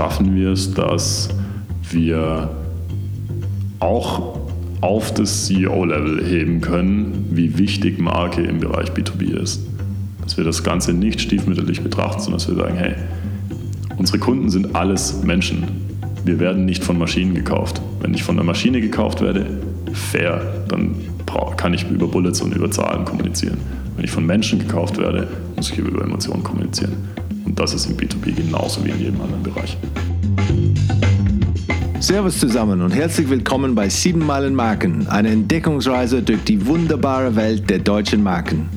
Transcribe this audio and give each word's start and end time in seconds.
schaffen 0.00 0.34
wir 0.34 0.52
es, 0.52 0.72
dass 0.72 1.28
wir 1.90 2.48
auch 3.80 4.38
auf 4.80 5.12
das 5.12 5.44
CEO-Level 5.44 6.24
heben 6.24 6.62
können, 6.62 7.28
wie 7.32 7.58
wichtig 7.58 7.98
Marke 7.98 8.40
im 8.40 8.60
Bereich 8.60 8.92
B2B 8.92 9.38
ist. 9.38 9.60
Dass 10.22 10.38
wir 10.38 10.44
das 10.44 10.64
Ganze 10.64 10.94
nicht 10.94 11.20
stiefmütterlich 11.20 11.82
betrachten, 11.82 12.22
sondern 12.22 12.38
dass 12.38 12.48
wir 12.48 12.54
sagen, 12.54 12.76
hey, 12.76 12.94
unsere 13.98 14.18
Kunden 14.18 14.48
sind 14.48 14.74
alles 14.74 15.22
Menschen. 15.22 15.64
Wir 16.24 16.40
werden 16.40 16.64
nicht 16.64 16.82
von 16.82 16.96
Maschinen 16.96 17.34
gekauft. 17.34 17.82
Wenn 18.00 18.14
ich 18.14 18.22
von 18.22 18.36
einer 18.36 18.46
Maschine 18.46 18.80
gekauft 18.80 19.20
werde, 19.20 19.44
fair, 19.92 20.64
dann 20.68 20.94
kann 21.58 21.74
ich 21.74 21.86
über 21.90 22.08
Bullets 22.08 22.40
und 22.40 22.56
über 22.56 22.70
Zahlen 22.70 23.04
kommunizieren. 23.04 23.58
Wenn 23.96 24.06
ich 24.06 24.10
von 24.10 24.24
Menschen 24.24 24.60
gekauft 24.60 24.96
werde, 24.96 25.28
muss 25.56 25.70
ich 25.70 25.76
über 25.76 26.02
Emotionen 26.02 26.42
kommunizieren. 26.42 26.94
Und 27.50 27.58
das 27.58 27.74
ist 27.74 27.86
im 27.86 27.96
B2B 27.96 28.32
genauso 28.32 28.84
wie 28.84 28.90
in 28.90 29.00
jedem 29.00 29.20
anderen 29.20 29.42
Bereich. 29.42 29.76
Servus 31.98 32.38
zusammen 32.38 32.80
und 32.80 32.92
herzlich 32.92 33.28
willkommen 33.28 33.74
bei 33.74 33.88
7 33.88 34.24
Meilen 34.24 34.54
Marken, 34.54 35.08
eine 35.08 35.30
Entdeckungsreise 35.30 36.22
durch 36.22 36.44
die 36.44 36.64
wunderbare 36.64 37.34
Welt 37.34 37.68
der 37.68 37.80
deutschen 37.80 38.22
Marken 38.22 38.68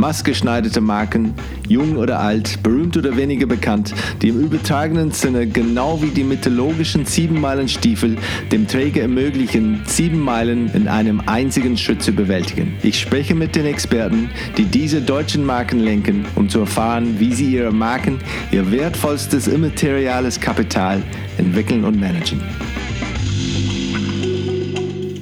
maßgeschneiderte 0.00 0.80
Marken, 0.80 1.34
jung 1.68 1.96
oder 1.96 2.18
alt, 2.20 2.62
berühmt 2.62 2.96
oder 2.96 3.16
weniger 3.16 3.46
bekannt, 3.46 3.94
die 4.22 4.28
im 4.28 4.40
übertragenen 4.40 5.12
Sinne 5.12 5.46
genau 5.46 6.02
wie 6.02 6.08
die 6.08 6.24
mythologischen 6.24 7.04
Siebenmeilenstiefel 7.04 8.16
dem 8.50 8.66
Träger 8.66 9.02
ermöglichen, 9.02 9.82
sieben 9.84 10.20
Meilen 10.20 10.70
in 10.72 10.88
einem 10.88 11.20
einzigen 11.26 11.76
Schritt 11.76 12.02
zu 12.02 12.12
bewältigen. 12.12 12.74
Ich 12.82 12.98
spreche 12.98 13.34
mit 13.34 13.54
den 13.54 13.66
Experten, 13.66 14.30
die 14.56 14.64
diese 14.64 15.02
deutschen 15.02 15.44
Marken 15.44 15.80
lenken, 15.80 16.24
um 16.34 16.48
zu 16.48 16.60
erfahren, 16.60 17.16
wie 17.18 17.34
sie 17.34 17.54
ihre 17.54 17.72
Marken, 17.72 18.18
ihr 18.50 18.72
wertvollstes 18.72 19.48
immateriales 19.48 20.40
Kapital 20.40 21.02
entwickeln 21.36 21.84
und 21.84 22.00
managen. 22.00 22.40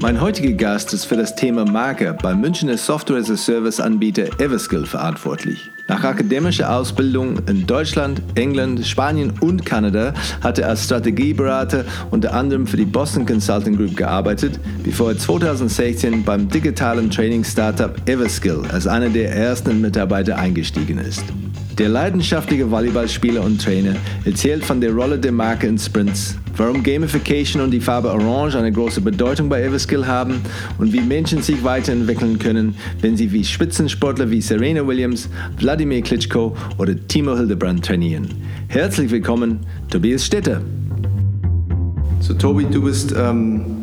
Mein 0.01 0.21
heutiger 0.21 0.53
Gast 0.53 0.95
ist 0.95 1.07
für 1.07 1.17
das 1.17 1.35
Thema 1.35 1.65
Marke 1.65 2.17
beim 2.23 2.41
Münchner 2.41 2.77
Software 2.77 3.19
as 3.19 3.31
a 3.33 3.37
Service 3.37 3.81
Anbieter 3.81 4.27
Everskill 4.41 4.87
verantwortlich. 4.87 5.73
Nach 5.89 6.05
akademischer 6.05 6.73
Ausbildung 6.73 7.41
in 7.49 7.67
Deutschland, 7.67 8.23
England, 8.37 8.87
Spanien 8.87 9.33
und 9.41 9.67
Kanada 9.67 10.15
hat 10.41 10.61
er 10.61 10.69
als 10.69 10.85
Strategieberater 10.85 11.85
unter 12.13 12.33
anderem 12.33 12.69
für 12.69 12.77
die 12.77 12.85
Boston 12.85 13.27
Consulting 13.27 13.77
Group 13.77 13.97
gearbeitet, 13.97 14.61
bevor 14.85 15.11
er 15.11 15.19
2016 15.19 16.23
beim 16.23 16.49
digitalen 16.49 17.11
Training-Startup 17.11 17.97
Everskill 18.07 18.63
als 18.71 18.87
einer 18.87 19.09
der 19.09 19.35
ersten 19.35 19.81
Mitarbeiter 19.81 20.37
eingestiegen 20.37 20.99
ist. 20.99 21.25
Der 21.79 21.89
leidenschaftliche 21.89 22.69
Volleyballspieler 22.69 23.41
und 23.41 23.63
Trainer 23.63 23.95
erzählt 24.25 24.65
von 24.65 24.81
der 24.81 24.91
Rolle 24.93 25.17
der 25.17 25.31
Marke 25.31 25.69
in 25.69 25.79
Sprints, 25.79 26.37
warum 26.57 26.83
Gamification 26.83 27.63
und 27.63 27.71
die 27.71 27.81
Farbe 27.81 28.11
Orange 28.11 28.59
eine 28.59 28.73
große 28.73 29.01
Bedeutung 29.01 29.49
bei 29.49 29.63
Everskill 29.63 30.05
haben 30.05 30.41
und 30.79 30.93
wie 30.93 31.01
Menschen 31.01 31.41
sich 31.41 31.63
weiterentwickeln 31.63 32.41
können, 32.41 32.75
wenn 33.01 33.17
sie 33.17 33.31
wie 33.31 33.45
Spitzensportler 33.45 34.29
wie 34.29 34.41
Serena 34.41 34.85
Williams, 34.85 35.29
Wladimir 35.59 36.03
Klitschko 36.03 36.57
oder 36.79 36.97
Timo 37.07 37.37
Hildebrand 37.37 37.85
trainieren. 37.85 38.27
Herzlich 38.67 39.13
willkommen, 39.13 39.61
Tobias 39.89 40.27
Stetter. 40.27 40.61
So 42.19 42.35
Tobi, 42.35 42.65
du 42.65 42.83
bist 42.83 43.15
ähm 43.17 43.78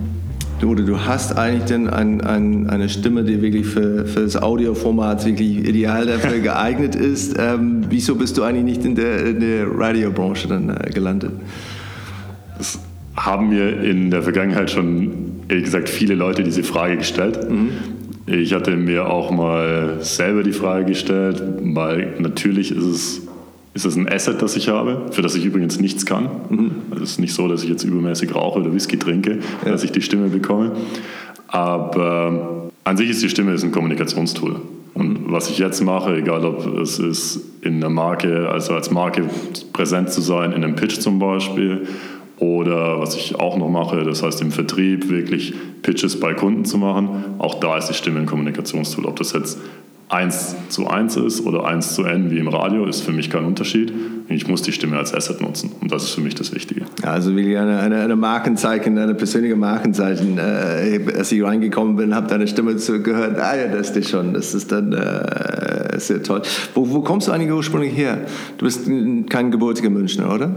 oder 0.63 0.83
du 0.83 0.99
hast 0.99 1.37
eigentlich 1.37 1.65
denn 1.65 1.89
ein, 1.89 2.21
ein, 2.21 2.69
eine 2.69 2.87
Stimme, 2.87 3.23
die 3.23 3.41
wirklich 3.41 3.65
für, 3.65 4.05
für 4.05 4.21
das 4.21 4.41
Audioformat 4.41 5.25
wirklich 5.25 5.67
ideal 5.67 6.05
dafür 6.05 6.39
geeignet 6.39 6.95
ist. 6.95 7.35
Ähm, 7.37 7.85
wieso 7.89 8.15
bist 8.15 8.37
du 8.37 8.43
eigentlich 8.43 8.63
nicht 8.63 8.85
in 8.85 8.95
der, 8.95 9.25
in 9.25 9.39
der 9.41 9.67
Radiobranche 9.69 10.47
dann 10.47 10.69
äh, 10.69 10.89
gelandet? 10.91 11.31
Das 12.57 12.79
haben 13.17 13.49
mir 13.49 13.81
in 13.81 14.11
der 14.11 14.23
Vergangenheit 14.23 14.71
schon, 14.71 15.11
ehrlich 15.49 15.65
gesagt, 15.65 15.89
viele 15.89 16.15
Leute 16.15 16.43
diese 16.43 16.63
Frage 16.63 16.97
gestellt. 16.97 17.49
Mhm. 17.49 17.69
Ich 18.27 18.53
hatte 18.53 18.75
mir 18.75 19.07
auch 19.07 19.31
mal 19.31 19.97
selber 19.99 20.41
die 20.41 20.53
Frage 20.53 20.85
gestellt, 20.85 21.43
weil 21.61 22.13
natürlich 22.19 22.71
ist 22.71 22.83
es 22.83 23.21
ist 23.75 23.85
es 23.85 23.95
ein 23.97 24.11
Asset, 24.11 24.41
das 24.41 24.55
ich 24.55 24.69
habe, 24.69 25.11
für 25.11 25.21
das 25.21 25.35
ich 25.35 25.45
übrigens 25.45 25.79
nichts 25.79 26.05
kann. 26.05 26.29
Mhm. 26.49 26.71
Also 26.91 27.03
es 27.03 27.11
ist 27.11 27.19
nicht 27.19 27.33
so, 27.33 27.47
dass 27.47 27.61
ich 27.61 27.69
jetzt 27.69 27.83
übermäßig 27.83 28.33
rauche 28.33 28.59
oder 28.59 28.73
Whisky 28.73 28.97
trinke, 28.97 29.39
ja. 29.65 29.71
dass 29.71 29.83
ich 29.83 29.91
die 29.91 30.01
Stimme 30.01 30.29
bekomme. 30.29 30.71
Aber 31.47 32.71
an 32.85 32.97
sich 32.97 33.09
ist 33.09 33.21
die 33.21 33.29
Stimme 33.29 33.51
ein 33.51 33.71
Kommunikationstool. 33.71 34.55
Und 34.93 35.29
was 35.29 35.49
ich 35.49 35.57
jetzt 35.57 35.83
mache, 35.83 36.15
egal 36.15 36.45
ob 36.45 36.65
es 36.79 36.99
ist 36.99 37.41
in 37.61 37.81
der 37.81 37.89
Marke, 37.89 38.49
also 38.49 38.73
als 38.73 38.91
Marke 38.91 39.23
präsent 39.73 40.09
zu 40.09 40.21
sein, 40.21 40.53
in 40.53 40.63
einem 40.63 40.77
Pitch 40.77 40.99
zum 40.99 41.19
Beispiel, 41.19 41.85
oder 42.37 42.99
was 42.99 43.15
ich 43.15 43.39
auch 43.39 43.57
noch 43.57 43.69
mache, 43.69 44.03
das 44.03 44.23
heißt 44.23 44.41
im 44.41 44.51
Vertrieb 44.51 45.09
wirklich 45.09 45.53
Pitches 45.81 46.19
bei 46.19 46.33
Kunden 46.33 46.63
zu 46.63 46.77
machen, 46.77 47.09
auch 47.39 47.59
da 47.59 47.77
ist 47.77 47.87
die 47.87 47.93
Stimme 47.93 48.19
ein 48.19 48.25
Kommunikationstool. 48.25 49.05
Ob 49.05 49.17
das 49.17 49.33
jetzt 49.33 49.59
1 50.09 50.55
zu 50.69 50.87
1 50.87 51.17
ist 51.17 51.45
oder 51.45 51.65
1 51.65 51.95
zu 51.95 52.03
N 52.03 52.29
wie 52.29 52.37
im 52.37 52.47
Radio, 52.47 52.85
ist 52.85 53.01
für 53.01 53.11
mich 53.11 53.31
kein 53.31 53.43
Unterschied. 53.43 53.91
Ich 54.29 54.47
muss 54.47 54.61
die 54.61 54.71
Stimme 54.71 54.97
als 54.97 55.13
Asset 55.13 55.41
nutzen 55.41 55.71
und 55.81 55.91
das 55.91 56.03
ist 56.03 56.11
für 56.11 56.21
mich 56.21 56.35
das 56.35 56.53
Wichtige. 56.53 56.85
Also 57.01 57.35
wie 57.35 57.57
eine, 57.57 57.79
eine, 57.79 58.01
eine 58.01 58.15
Markenzeichen, 58.15 58.97
eine 58.99 59.15
persönliche 59.15 59.55
Markenzeichen. 59.55 60.37
Äh, 60.37 60.99
als 61.17 61.31
ich 61.31 61.43
reingekommen 61.43 61.95
bin, 61.95 62.13
habe 62.13 62.27
deine 62.27 62.47
Stimme 62.47 62.75
gehört, 62.75 63.39
ah 63.39 63.55
ja, 63.55 63.67
das 63.67 63.91
ist 63.91 64.09
schon, 64.09 64.33
das 64.33 64.53
ist 64.53 64.71
dann 64.71 64.93
äh, 64.93 65.99
sehr 65.99 66.21
toll. 66.21 66.43
Wo, 66.75 66.87
wo 66.89 67.01
kommst 67.01 67.27
du 67.27 67.31
eigentlich 67.31 67.51
ursprünglich 67.51 67.95
her? 67.95 68.19
Du 68.57 68.65
bist 68.65 68.87
kein 69.29 69.49
gebürtiger 69.49 69.89
Münchner, 69.89 70.31
oder? 70.31 70.51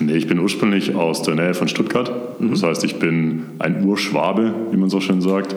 Nee, 0.00 0.16
ich 0.16 0.26
bin 0.26 0.38
ursprünglich 0.38 0.94
aus 0.94 1.22
der 1.22 1.34
Nähe 1.34 1.52
von 1.52 1.68
Stuttgart. 1.68 2.40
Mhm. 2.40 2.50
Das 2.50 2.62
heißt, 2.62 2.84
ich 2.84 2.98
bin 2.98 3.44
ein 3.58 3.84
Urschwabe, 3.84 4.54
wie 4.70 4.76
man 4.78 4.88
so 4.88 5.00
schön 5.00 5.20
sagt 5.20 5.54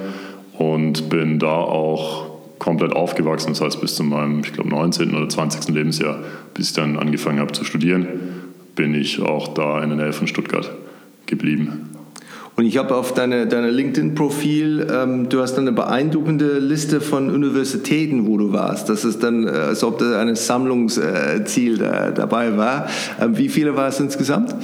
und 0.57 1.09
bin 1.09 1.39
da 1.39 1.47
auch 1.47 2.26
komplett 2.59 2.93
aufgewachsen. 2.93 3.49
Das 3.49 3.61
heißt, 3.61 3.81
bis 3.81 3.95
zu 3.95 4.03
meinem, 4.03 4.39
ich 4.39 4.53
glaube, 4.53 4.69
19. 4.69 5.15
oder 5.15 5.29
20. 5.29 5.73
Lebensjahr, 5.73 6.19
bis 6.53 6.69
ich 6.69 6.73
dann 6.73 6.97
angefangen 6.97 7.39
habe 7.39 7.51
zu 7.51 7.63
studieren, 7.63 8.07
bin 8.75 8.93
ich 8.93 9.21
auch 9.21 9.53
da 9.53 9.81
in 9.83 9.89
der 9.89 9.97
Nähe 9.97 10.13
von 10.13 10.27
Stuttgart 10.27 10.71
geblieben. 11.25 11.89
Und 12.57 12.65
ich 12.65 12.77
habe 12.77 12.95
auf 12.95 13.13
deine, 13.13 13.45
deine 13.45 13.69
LinkedIn-Profil, 13.69 14.87
ähm, 14.91 15.29
du 15.29 15.41
hast 15.41 15.59
eine 15.59 15.71
beeindruckende 15.71 16.57
Liste 16.57 17.01
von 17.01 17.29
Universitäten, 17.29 18.25
wo 18.25 18.35
du 18.37 18.51
warst. 18.51 18.89
Das 18.89 19.05
ist 19.05 19.21
dann, 19.21 19.47
äh, 19.47 19.51
als 19.51 19.83
ob 19.83 19.99
da 19.99 20.19
ein 20.19 20.35
Sammlungsziel 20.35 21.77
da, 21.77 22.09
dabei 22.09 22.57
war. 22.57 22.89
Ähm, 23.21 23.37
wie 23.37 23.49
viele 23.49 23.75
war 23.75 23.89
es 23.89 23.99
insgesamt? 23.99 24.55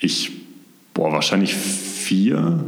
Ich, 0.00 0.32
boah, 0.92 1.12
wahrscheinlich 1.12 1.54
vier. 1.54 2.60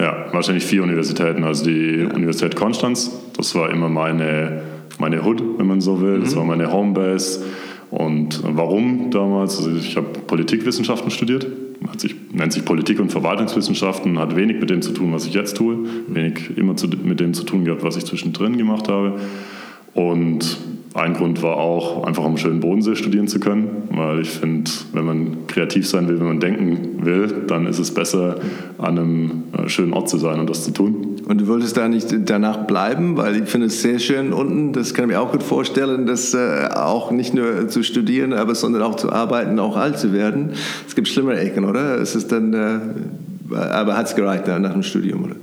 Ja, 0.00 0.26
wahrscheinlich 0.32 0.64
vier 0.64 0.82
Universitäten. 0.82 1.44
Also 1.44 1.64
die 1.64 2.02
ja. 2.02 2.14
Universität 2.14 2.54
Konstanz, 2.56 3.10
das 3.36 3.54
war 3.54 3.70
immer 3.70 3.88
meine, 3.88 4.62
meine 4.98 5.24
Hood, 5.24 5.42
wenn 5.58 5.66
man 5.66 5.80
so 5.80 6.00
will. 6.00 6.20
Das 6.20 6.34
mhm. 6.34 6.38
war 6.38 6.44
meine 6.44 6.72
Homebase. 6.72 7.44
Und 7.90 8.42
warum 8.44 9.10
damals? 9.10 9.56
Also 9.58 9.70
ich 9.76 9.96
habe 9.96 10.08
Politikwissenschaften 10.26 11.10
studiert. 11.10 11.46
Hat 11.88 12.00
sich, 12.00 12.14
nennt 12.32 12.52
sich 12.52 12.64
Politik- 12.64 13.00
und 13.00 13.10
Verwaltungswissenschaften, 13.10 14.18
hat 14.18 14.36
wenig 14.36 14.60
mit 14.60 14.68
dem 14.68 14.82
zu 14.82 14.90
tun, 14.92 15.12
was 15.12 15.26
ich 15.26 15.34
jetzt 15.34 15.56
tue, 15.56 15.78
wenig 16.08 16.56
immer 16.56 16.76
zu, 16.76 16.88
mit 16.88 17.20
dem 17.20 17.34
zu 17.34 17.44
tun 17.44 17.64
gehabt, 17.64 17.84
was 17.84 17.96
ich 17.96 18.04
zwischendrin 18.04 18.58
gemacht 18.58 18.88
habe. 18.88 19.20
Und 19.94 20.58
ein 20.98 21.14
Grund 21.14 21.42
war 21.42 21.56
auch, 21.56 22.04
einfach 22.04 22.24
am 22.24 22.36
schönen 22.36 22.60
Bodensee 22.60 22.94
studieren 22.96 23.28
zu 23.28 23.40
können, 23.40 23.88
weil 23.90 24.20
ich 24.20 24.30
finde, 24.30 24.70
wenn 24.92 25.04
man 25.04 25.46
kreativ 25.46 25.88
sein 25.88 26.08
will, 26.08 26.18
wenn 26.18 26.26
man 26.26 26.40
denken 26.40 27.04
will, 27.04 27.44
dann 27.46 27.66
ist 27.66 27.78
es 27.78 27.92
besser, 27.92 28.36
an 28.78 28.98
einem 28.98 29.42
äh, 29.56 29.68
schönen 29.68 29.92
Ort 29.92 30.08
zu 30.08 30.18
sein 30.18 30.40
und 30.40 30.50
das 30.50 30.64
zu 30.64 30.72
tun. 30.72 31.16
Und 31.26 31.40
du 31.40 31.46
wolltest 31.46 31.76
da 31.76 31.88
nicht 31.88 32.08
danach 32.26 32.66
bleiben, 32.66 33.16
weil 33.16 33.42
ich 33.42 33.48
finde 33.48 33.66
es 33.66 33.82
sehr 33.82 33.98
schön 33.98 34.32
unten, 34.32 34.72
das 34.72 34.94
kann 34.94 35.04
ich 35.04 35.16
mir 35.16 35.20
auch 35.20 35.32
gut 35.32 35.42
vorstellen, 35.42 36.06
dass 36.06 36.34
äh, 36.34 36.68
auch 36.74 37.10
nicht 37.10 37.34
nur 37.34 37.68
zu 37.68 37.82
studieren, 37.82 38.32
aber 38.32 38.54
sondern 38.54 38.82
auch 38.82 38.96
zu 38.96 39.12
arbeiten, 39.12 39.58
auch 39.58 39.76
alt 39.76 39.98
zu 39.98 40.12
werden. 40.12 40.50
Es 40.86 40.94
gibt 40.94 41.08
schlimmere 41.08 41.38
Ecken, 41.38 41.64
oder? 41.64 42.00
Es 42.00 42.14
ist 42.14 42.32
dann, 42.32 42.54
äh, 42.54 43.54
aber 43.54 43.96
hat 43.96 44.06
es 44.06 44.14
gereicht 44.14 44.46
nach 44.46 44.72
dem 44.72 44.82
Studium, 44.82 45.24
oder? 45.24 45.36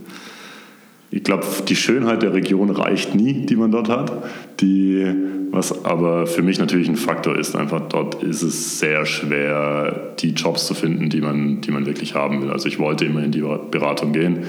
Ich 1.11 1.23
glaube, 1.23 1.45
die 1.67 1.75
Schönheit 1.75 2.23
der 2.23 2.33
Region 2.33 2.69
reicht 2.69 3.15
nie, 3.15 3.45
die 3.45 3.55
man 3.55 3.71
dort 3.71 3.89
hat. 3.89 4.11
Die, 4.59 5.05
was 5.51 5.85
aber 5.85 6.27
für 6.27 6.41
mich 6.41 6.59
natürlich 6.59 6.89
ein 6.89 6.97
Faktor 6.97 7.37
ist, 7.37 7.55
einfach 7.55 7.81
dort 7.87 8.23
ist 8.23 8.41
es 8.41 8.79
sehr 8.79 9.05
schwer, 9.05 10.13
die 10.19 10.31
Jobs 10.31 10.65
zu 10.65 10.73
finden, 10.73 11.09
die 11.09 11.21
man, 11.21 11.61
die 11.61 11.71
man 11.71 11.85
wirklich 11.85 12.15
haben 12.15 12.41
will. 12.41 12.51
Also 12.51 12.67
ich 12.67 12.79
wollte 12.79 13.05
immer 13.05 13.23
in 13.23 13.31
die 13.31 13.43
Beratung 13.71 14.11
gehen, 14.11 14.39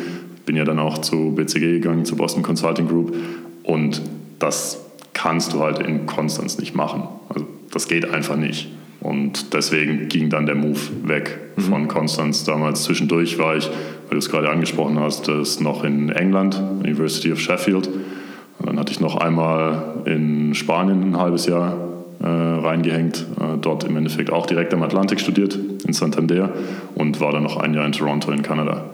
bin 0.45 0.57
ja 0.57 0.65
dann 0.65 0.79
auch 0.79 0.99
zu 0.99 1.33
BCG 1.35 1.81
gegangen, 1.81 2.05
zu 2.05 2.17
Boston 2.17 2.43
Consulting 2.43 2.89
Group 2.89 3.15
und 3.63 4.01
das 4.39 4.81
kannst 5.13 5.53
du 5.53 5.61
halt 5.61 5.81
in 5.81 6.07
Konstanz 6.07 6.59
nicht 6.59 6.75
machen. 6.75 7.03
Also 7.29 7.47
das 7.73 7.89
geht 7.89 8.09
einfach 8.09 8.37
nicht. 8.37 8.69
Und 9.01 9.53
deswegen 9.55 10.09
ging 10.09 10.31
dann 10.31 10.47
der 10.47 10.55
Move 10.55 10.79
weg 11.05 11.39
mhm. 11.57 11.63
von 11.63 11.89
Konstanz. 11.89 12.45
Damals 12.45 12.85
zwischendurch 12.85 13.39
war 13.39 13.57
ich, 13.57 13.71
weil 14.09 14.13
du 14.13 14.19
es 14.19 14.31
gerade 14.31 14.49
angesprochen 14.49 14.99
hast, 15.01 15.29
das 15.29 15.61
noch 15.61 15.85
in 15.85 16.11
England, 16.11 16.63
University 16.81 17.33
of 17.33 17.41
Sheffield. 17.41 17.89
Und 18.59 18.67
dann 18.67 18.79
hatte 18.79 18.93
ich 18.93 19.01
noch 19.01 19.17
einmal 19.17 19.97
in 20.05 20.55
Spanien 20.55 21.03
ein 21.03 21.19
halbes 21.19 21.47
Jahr 21.47 21.77
äh, 22.23 22.27
reingehängt, 22.27 23.27
äh, 23.41 23.59
dort 23.61 23.85
im 23.85 23.97
Endeffekt 23.97 24.33
auch 24.33 24.47
direkt 24.47 24.73
am 24.73 24.83
Atlantik 24.83 25.21
studiert, 25.21 25.59
in 25.87 25.93
Santander 25.93 26.51
und 26.95 27.21
war 27.21 27.33
dann 27.33 27.43
noch 27.43 27.59
ein 27.59 27.75
Jahr 27.75 27.85
in 27.85 27.93
Toronto 27.93 28.31
in 28.31 28.43
Kanada 28.43 28.85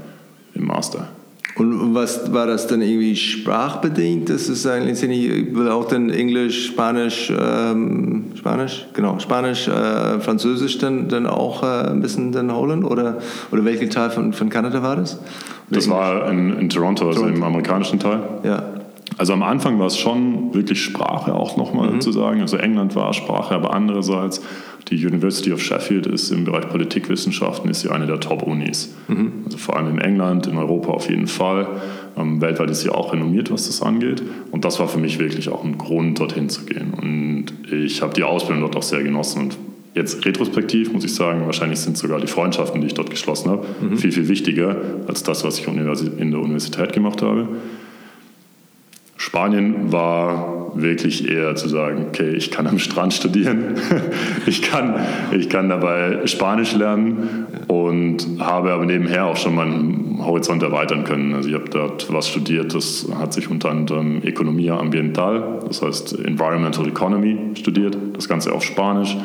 im 0.54 0.66
Master. 0.66 1.08
Und 1.56 1.94
was 1.94 2.32
war 2.32 2.46
das 2.46 2.66
dann 2.66 2.80
irgendwie 2.80 3.14
sprachbedingt? 3.14 4.30
Das 4.30 4.48
ist 4.48 4.66
eigentlich, 4.66 5.02
ich 5.02 5.54
will 5.54 5.68
auch 5.68 5.86
dann 5.86 6.08
Englisch, 6.08 6.68
Spanisch, 6.68 7.30
ähm, 7.30 8.24
Spanisch, 8.34 8.86
genau, 8.94 9.18
Spanisch, 9.18 9.68
äh, 9.68 10.18
Französisch 10.20 10.78
dann, 10.78 11.08
dann 11.08 11.26
auch 11.26 11.62
äh, 11.62 11.90
ein 11.90 12.00
bisschen 12.00 12.32
dann 12.32 12.54
holen? 12.54 12.84
Oder, 12.84 13.18
oder 13.50 13.64
welcher 13.64 13.88
Teil 13.90 14.10
von, 14.10 14.32
von 14.32 14.48
Kanada 14.48 14.82
war 14.82 14.96
das? 14.96 15.16
Oder 15.16 15.22
das 15.68 15.84
Englisch? 15.84 16.00
war 16.00 16.30
in, 16.30 16.58
in 16.58 16.68
Toronto, 16.70 17.08
also 17.08 17.20
Toronto. 17.20 17.36
im 17.36 17.44
amerikanischen 17.44 17.98
Teil. 17.98 18.20
Ja. 18.44 18.81
Also 19.18 19.32
am 19.32 19.42
Anfang 19.42 19.78
war 19.78 19.86
es 19.86 19.98
schon 19.98 20.54
wirklich 20.54 20.82
Sprache 20.82 21.34
auch 21.34 21.56
nochmal 21.56 21.90
mhm. 21.90 22.00
zu 22.00 22.12
sagen. 22.12 22.40
Also 22.40 22.56
England 22.56 22.94
war 22.94 23.12
Sprache, 23.12 23.54
aber 23.54 23.74
andererseits 23.74 24.40
die 24.88 25.06
University 25.06 25.52
of 25.52 25.62
Sheffield 25.62 26.06
ist 26.06 26.30
im 26.30 26.44
Bereich 26.44 26.68
Politikwissenschaften 26.68 27.70
ist 27.70 27.80
sie 27.80 27.90
eine 27.90 28.06
der 28.06 28.20
Top-Unis. 28.20 28.94
Mhm. 29.08 29.32
Also 29.46 29.58
vor 29.58 29.76
allem 29.76 29.90
in 29.96 29.98
England, 29.98 30.46
in 30.46 30.56
Europa 30.58 30.92
auf 30.92 31.08
jeden 31.08 31.28
Fall. 31.28 31.66
Ähm, 32.16 32.40
weltweit 32.40 32.70
ist 32.70 32.82
sie 32.82 32.90
auch 32.90 33.12
renommiert, 33.12 33.50
was 33.50 33.66
das 33.66 33.80
angeht. 33.80 34.22
Und 34.50 34.64
das 34.64 34.80
war 34.80 34.88
für 34.88 34.98
mich 34.98 35.18
wirklich 35.18 35.48
auch 35.48 35.64
ein 35.64 35.78
Grund, 35.78 36.18
dorthin 36.18 36.48
zu 36.48 36.64
gehen. 36.64 36.92
Und 36.94 37.72
ich 37.72 38.02
habe 38.02 38.12
die 38.14 38.22
Ausbildung 38.22 38.62
dort 38.62 38.76
auch 38.76 38.82
sehr 38.82 39.02
genossen. 39.02 39.42
Und 39.42 39.58
jetzt 39.94 40.24
retrospektiv 40.26 40.92
muss 40.92 41.04
ich 41.04 41.14
sagen, 41.14 41.46
wahrscheinlich 41.46 41.78
sind 41.78 41.96
sogar 41.96 42.20
die 42.20 42.26
Freundschaften, 42.26 42.80
die 42.80 42.88
ich 42.88 42.94
dort 42.94 43.10
geschlossen 43.10 43.50
habe, 43.50 43.66
mhm. 43.80 43.96
viel, 43.96 44.12
viel 44.12 44.28
wichtiger 44.28 44.76
als 45.06 45.22
das, 45.22 45.44
was 45.44 45.58
ich 45.58 45.66
in 45.66 46.30
der 46.30 46.40
Universität 46.40 46.92
gemacht 46.92 47.22
habe. 47.22 47.48
Spanien 49.22 49.92
war 49.92 50.72
wirklich 50.74 51.30
eher 51.30 51.54
zu 51.54 51.68
sagen, 51.68 52.06
okay, 52.08 52.30
ich 52.30 52.50
kann 52.50 52.66
am 52.66 52.80
Strand 52.80 53.14
studieren, 53.14 53.76
ich, 54.46 54.62
kann, 54.62 54.96
ich 55.30 55.48
kann 55.48 55.68
dabei 55.68 56.26
Spanisch 56.26 56.74
lernen 56.74 57.46
und 57.68 58.26
habe 58.40 58.72
aber 58.72 58.84
nebenher 58.84 59.26
auch 59.26 59.36
schon 59.36 59.54
meinen 59.54 60.26
Horizont 60.26 60.64
erweitern 60.64 61.04
können. 61.04 61.34
Also 61.34 61.48
ich 61.48 61.54
habe 61.54 61.68
dort 61.70 62.12
was 62.12 62.28
studiert, 62.28 62.74
das 62.74 63.06
hat 63.16 63.32
sich 63.32 63.48
unter 63.48 63.70
anderem 63.70 64.24
Economia 64.24 64.76
Ambiental, 64.76 65.60
das 65.68 65.82
heißt 65.82 66.18
Environmental 66.18 66.88
Economy 66.88 67.54
studiert, 67.54 67.96
das 68.14 68.28
Ganze 68.28 68.52
auf 68.52 68.64
Spanisch, 68.64 69.16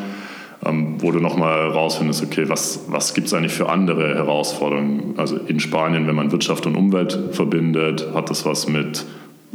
ähm, 0.63 0.97
wo 0.99 1.11
du 1.11 1.19
nochmal 1.19 1.71
herausfindest, 1.71 2.23
okay, 2.23 2.47
was, 2.47 2.85
was 2.87 3.15
gibt 3.15 3.27
es 3.27 3.33
eigentlich 3.33 3.53
für 3.53 3.69
andere 3.69 4.13
Herausforderungen? 4.13 5.15
Also 5.17 5.37
in 5.47 5.59
Spanien, 5.59 6.05
wenn 6.05 6.15
man 6.15 6.31
Wirtschaft 6.31 6.67
und 6.67 6.75
Umwelt 6.75 7.17
verbindet, 7.31 8.09
hat 8.13 8.29
das 8.29 8.45
was 8.45 8.67
mit 8.67 9.03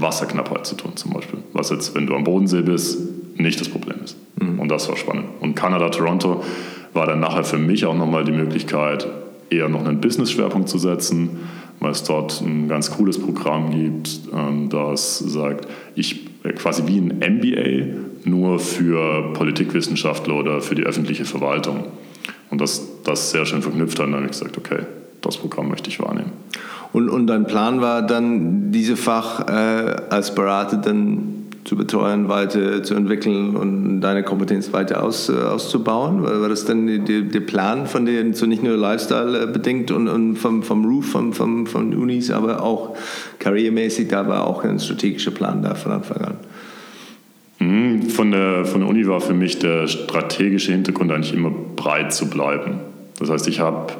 Wasserknappheit 0.03 0.67
zu 0.67 0.75
tun 0.75 0.97
zum 0.97 1.13
Beispiel. 1.13 1.41
Was 1.53 1.71
jetzt, 1.71 1.95
wenn 1.95 2.07
du 2.07 2.15
am 2.15 2.25
Bodensee 2.25 2.63
bist, 2.63 2.99
nicht 3.37 3.61
das 3.61 3.69
Problem 3.69 3.97
ist. 4.05 4.17
Mhm. 4.37 4.59
Und 4.59 4.69
das 4.69 4.89
war 4.89 4.97
spannend. 4.97 5.27
Und 5.41 5.55
Kanada, 5.55 5.89
Toronto 5.89 6.43
war 6.93 7.07
dann 7.07 7.21
nachher 7.21 7.45
für 7.45 7.59
mich 7.59 7.87
auch 7.87 7.95
nochmal 7.95 8.25
die 8.25 8.33
Möglichkeit, 8.33 9.07
eher 9.51 9.69
noch 9.69 9.85
einen 9.85 10.01
Business-Schwerpunkt 10.01 10.69
zu 10.69 10.79
setzen, 10.79 11.41
weil 11.81 11.93
es 11.93 12.05
dort 12.05 12.41
ein 12.41 12.69
ganz 12.69 12.91
cooles 12.91 13.19
Programm 13.19 13.71
gibt, 13.71 14.21
ähm, 14.33 14.69
das 14.69 15.19
sagt, 15.19 15.67
ich 15.95 16.29
äh, 16.45 16.53
quasi 16.53 16.85
wie 16.87 16.99
ein 16.99 17.19
MBA 17.19 18.29
nur 18.29 18.59
für 18.59 19.33
Politikwissenschaftler 19.33 20.35
oder 20.35 20.61
für 20.61 20.75
die 20.75 20.85
öffentliche 20.85 21.25
Verwaltung. 21.25 21.85
Und 22.51 22.61
das, 22.61 23.03
das 23.05 23.31
sehr 23.31 23.47
schön 23.47 23.63
verknüpft 23.63 23.99
hat, 23.99 24.07
dann 24.07 24.15
habe 24.15 24.25
ich 24.27 24.33
gesagt, 24.33 24.59
okay, 24.59 24.81
das 25.21 25.37
Programm 25.39 25.69
möchte 25.69 25.89
ich 25.89 26.01
wahrnehmen. 26.01 26.33
Und, 26.93 27.09
und 27.09 27.27
dein 27.27 27.47
Plan 27.47 27.81
war 27.81 28.03
dann, 28.03 28.71
diese 28.71 28.97
Fach 28.97 29.49
äh, 29.49 29.97
als 30.11 30.35
Berater 30.35 30.77
dann 30.77 31.43
zu 31.65 31.77
betreuen, 31.77 32.29
weiter 32.29 32.83
zu 32.83 32.95
entwickeln 32.95 33.57
und 33.57 34.01
deine 34.01 34.25
Kompetenz 34.25 34.73
weiter 34.73 35.03
aus, 35.03 35.29
äh, 35.29 35.33
auszubauen? 35.33 36.23
War, 36.23 36.41
war 36.41 36.49
das 36.49 36.65
dann 36.65 37.05
der 37.07 37.41
Plan 37.41 37.87
von 37.87 38.05
dir, 38.05 38.35
so 38.35 38.47
nicht 38.47 38.63
nur 38.63 38.77
Lifestyle 38.77 39.43
äh, 39.43 39.47
bedingt 39.47 39.91
und, 39.91 40.09
und 40.09 40.37
vom, 40.37 40.63
vom 40.63 40.85
Roof 40.85 41.07
vom, 41.07 41.33
vom, 41.33 41.67
von 41.67 41.95
Unis, 41.95 42.31
aber 42.31 42.63
auch 42.63 42.97
karrieremäßig, 43.39 44.09
da 44.09 44.27
war 44.27 44.47
auch 44.47 44.65
ein 44.65 44.81
strategischer 44.81 45.31
Plan 45.31 45.63
da 45.63 45.75
von 45.75 45.93
Anfang 45.93 46.21
an? 46.21 46.37
Mhm, 47.61 48.03
von 48.11 48.33
der, 48.33 48.65
von 48.65 48.81
der 48.81 48.91
Uni 48.91 49.07
war 49.07 49.21
für 49.21 49.35
mich 49.35 49.61
der 49.61 49.87
strategische 49.87 50.73
Hintergrund 50.73 51.13
eigentlich 51.13 51.33
immer 51.33 51.53
breit 51.77 52.13
zu 52.13 52.29
bleiben. 52.29 52.81
Das 53.21 53.31
heißt, 53.31 53.47
ich 53.47 53.61
habe, 53.61 53.93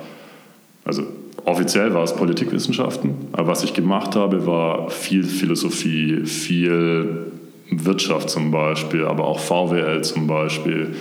also 0.85 1.05
offiziell 1.45 1.95
war 1.95 2.05
es 2.05 2.15
Politikwissenschaften, 2.15 3.15
aber 3.33 3.49
was 3.49 3.65
ich 3.65 3.75
gemacht 3.75 4.17
habe, 4.17 4.47
war 4.47 4.91
viel 4.91 5.25
Philosophie, 5.25 6.25
viel 6.27 7.33
Wirtschaft 7.71 8.31
zum 8.31 8.51
Beispiel, 8.51 9.05
aber 9.05 9.25
auch 9.27 9.39
VWL 9.39 10.03
zum 10.03 10.27
Beispiel, 10.27 10.95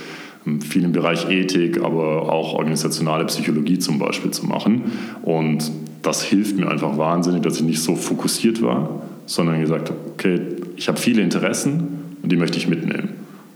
viel 0.61 0.83
im 0.83 0.91
Bereich 0.91 1.29
Ethik, 1.29 1.83
aber 1.83 2.31
auch 2.31 2.53
organisationale 2.53 3.25
Psychologie 3.25 3.77
zum 3.77 3.99
Beispiel 3.99 4.31
zu 4.31 4.45
machen. 4.45 4.91
Und 5.21 5.71
das 6.01 6.23
hilft 6.23 6.57
mir 6.57 6.69
einfach 6.69 6.97
wahnsinnig, 6.97 7.43
dass 7.43 7.57
ich 7.57 7.63
nicht 7.63 7.81
so 7.81 7.95
fokussiert 7.95 8.61
war, 8.61 9.01
sondern 9.27 9.61
gesagt 9.61 9.89
habe, 9.89 9.99
okay, 10.13 10.41
ich 10.75 10.87
habe 10.87 10.99
viele 10.99 11.21
Interessen 11.21 12.17
und 12.23 12.31
die 12.31 12.37
möchte 12.37 12.57
ich 12.57 12.67
mitnehmen. 12.67 13.09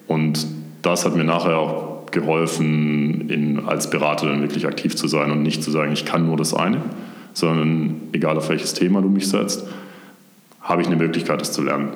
Und 0.07 0.45
das 0.83 1.05
hat 1.05 1.15
mir 1.15 1.23
nachher 1.23 1.57
auch 1.57 1.94
geholfen, 2.15 3.29
in, 3.29 3.65
als 3.65 3.91
dann 4.25 4.41
wirklich 4.41 4.65
aktiv 4.65 4.95
zu 4.95 5.07
sein 5.07 5.31
und 5.31 5.43
nicht 5.43 5.61
zu 5.63 5.69
sagen, 5.69 5.91
ich 5.93 6.05
kann 6.05 6.25
nur 6.25 6.37
das 6.37 6.55
eine, 6.55 6.81
sondern 7.33 8.01
egal 8.13 8.37
auf 8.37 8.49
welches 8.49 8.73
Thema 8.73 9.01
du 9.01 9.09
mich 9.09 9.29
setzt, 9.29 9.67
habe 10.61 10.81
ich 10.81 10.87
eine 10.87 10.95
Möglichkeit, 10.95 11.39
das 11.39 11.51
zu 11.51 11.61
lernen. 11.61 11.89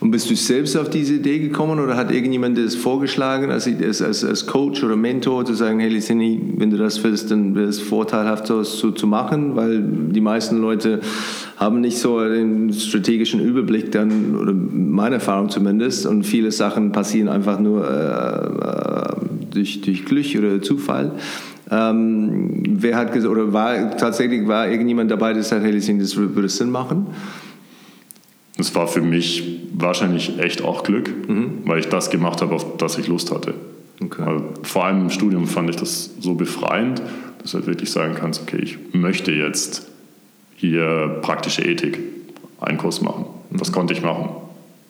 Und 0.00 0.10
bist 0.10 0.30
du 0.30 0.36
selbst 0.36 0.76
auf 0.76 0.90
diese 0.90 1.14
Idee 1.14 1.38
gekommen 1.38 1.80
oder 1.80 1.96
hat 1.96 2.12
irgendjemand 2.12 2.56
das 2.56 2.74
vorgeschlagen, 2.74 3.50
als, 3.50 3.66
als, 4.00 4.24
als 4.24 4.46
Coach 4.46 4.84
oder 4.84 4.96
Mentor 4.96 5.44
zu 5.44 5.54
sagen, 5.54 5.80
hey 5.80 5.88
Licini, 5.88 6.40
wenn 6.56 6.70
du 6.70 6.76
das 6.76 7.02
willst, 7.02 7.30
dann 7.30 7.54
wäre 7.54 7.68
es 7.68 7.80
vorteilhaft, 7.80 8.48
das 8.50 8.78
so 8.78 8.90
zu 8.90 9.06
machen, 9.06 9.56
weil 9.56 9.82
die 9.82 10.20
meisten 10.20 10.60
Leute 10.60 11.00
haben 11.56 11.80
nicht 11.80 11.98
so 11.98 12.20
den 12.20 12.72
strategischen 12.72 13.40
Überblick 13.40 13.90
dann, 13.90 14.36
oder 14.36 14.52
meine 14.52 15.16
Erfahrung 15.16 15.48
zumindest, 15.48 16.06
und 16.06 16.24
viele 16.24 16.52
Sachen 16.52 16.92
passieren 16.92 17.28
einfach 17.28 17.58
nur 17.58 17.88
äh, 17.88 19.14
äh 19.14 19.28
durch, 19.50 19.80
durch 19.80 20.04
Glück 20.04 20.26
oder 20.36 20.60
Zufall. 20.60 21.12
Ähm, 21.70 22.62
wer 22.68 22.96
hat 22.96 23.12
gesagt, 23.12 23.30
oder 23.30 23.52
war 23.52 23.96
tatsächlich 23.96 24.46
war 24.46 24.68
irgendjemand 24.68 25.10
dabei, 25.10 25.32
der 25.32 25.42
sagt, 25.42 25.64
hey 25.64 25.72
Licini, 25.72 26.00
das 26.00 26.16
würde 26.16 26.48
Sinn 26.48 26.70
machen? 26.70 27.06
Das 28.58 28.74
war 28.74 28.88
für 28.88 29.00
mich 29.00 29.44
wahrscheinlich 29.72 30.38
echt 30.40 30.62
auch 30.62 30.82
Glück, 30.82 31.10
mhm. 31.28 31.60
weil 31.64 31.78
ich 31.78 31.88
das 31.88 32.10
gemacht 32.10 32.42
habe, 32.42 32.54
auf 32.54 32.76
das 32.76 32.98
ich 32.98 33.06
Lust 33.06 33.32
hatte. 33.32 33.54
Okay. 34.04 34.22
Also 34.22 34.44
vor 34.62 34.84
allem 34.84 35.02
im 35.02 35.10
Studium 35.10 35.46
fand 35.46 35.70
ich 35.70 35.76
das 35.76 36.10
so 36.20 36.34
befreiend, 36.34 37.00
dass 37.40 37.52
du 37.52 37.58
halt 37.58 37.66
wirklich 37.68 37.90
sagen 37.90 38.14
kannst, 38.18 38.42
okay, 38.42 38.58
ich 38.60 38.78
möchte 38.92 39.32
jetzt 39.32 39.86
hier 40.56 41.18
praktische 41.22 41.62
Ethik 41.62 42.00
einen 42.60 42.78
Kurs 42.78 43.00
machen. 43.00 43.26
Mhm. 43.50 43.58
Das 43.58 43.72
konnte 43.72 43.94
ich 43.94 44.02
machen. 44.02 44.28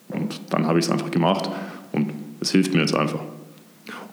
Und 0.08 0.40
dann 0.48 0.66
habe 0.66 0.78
ich 0.78 0.86
es 0.86 0.90
einfach 0.90 1.10
gemacht 1.10 1.50
und 1.92 2.10
es 2.40 2.50
hilft 2.50 2.72
mir 2.72 2.80
jetzt 2.80 2.94
einfach. 2.94 3.20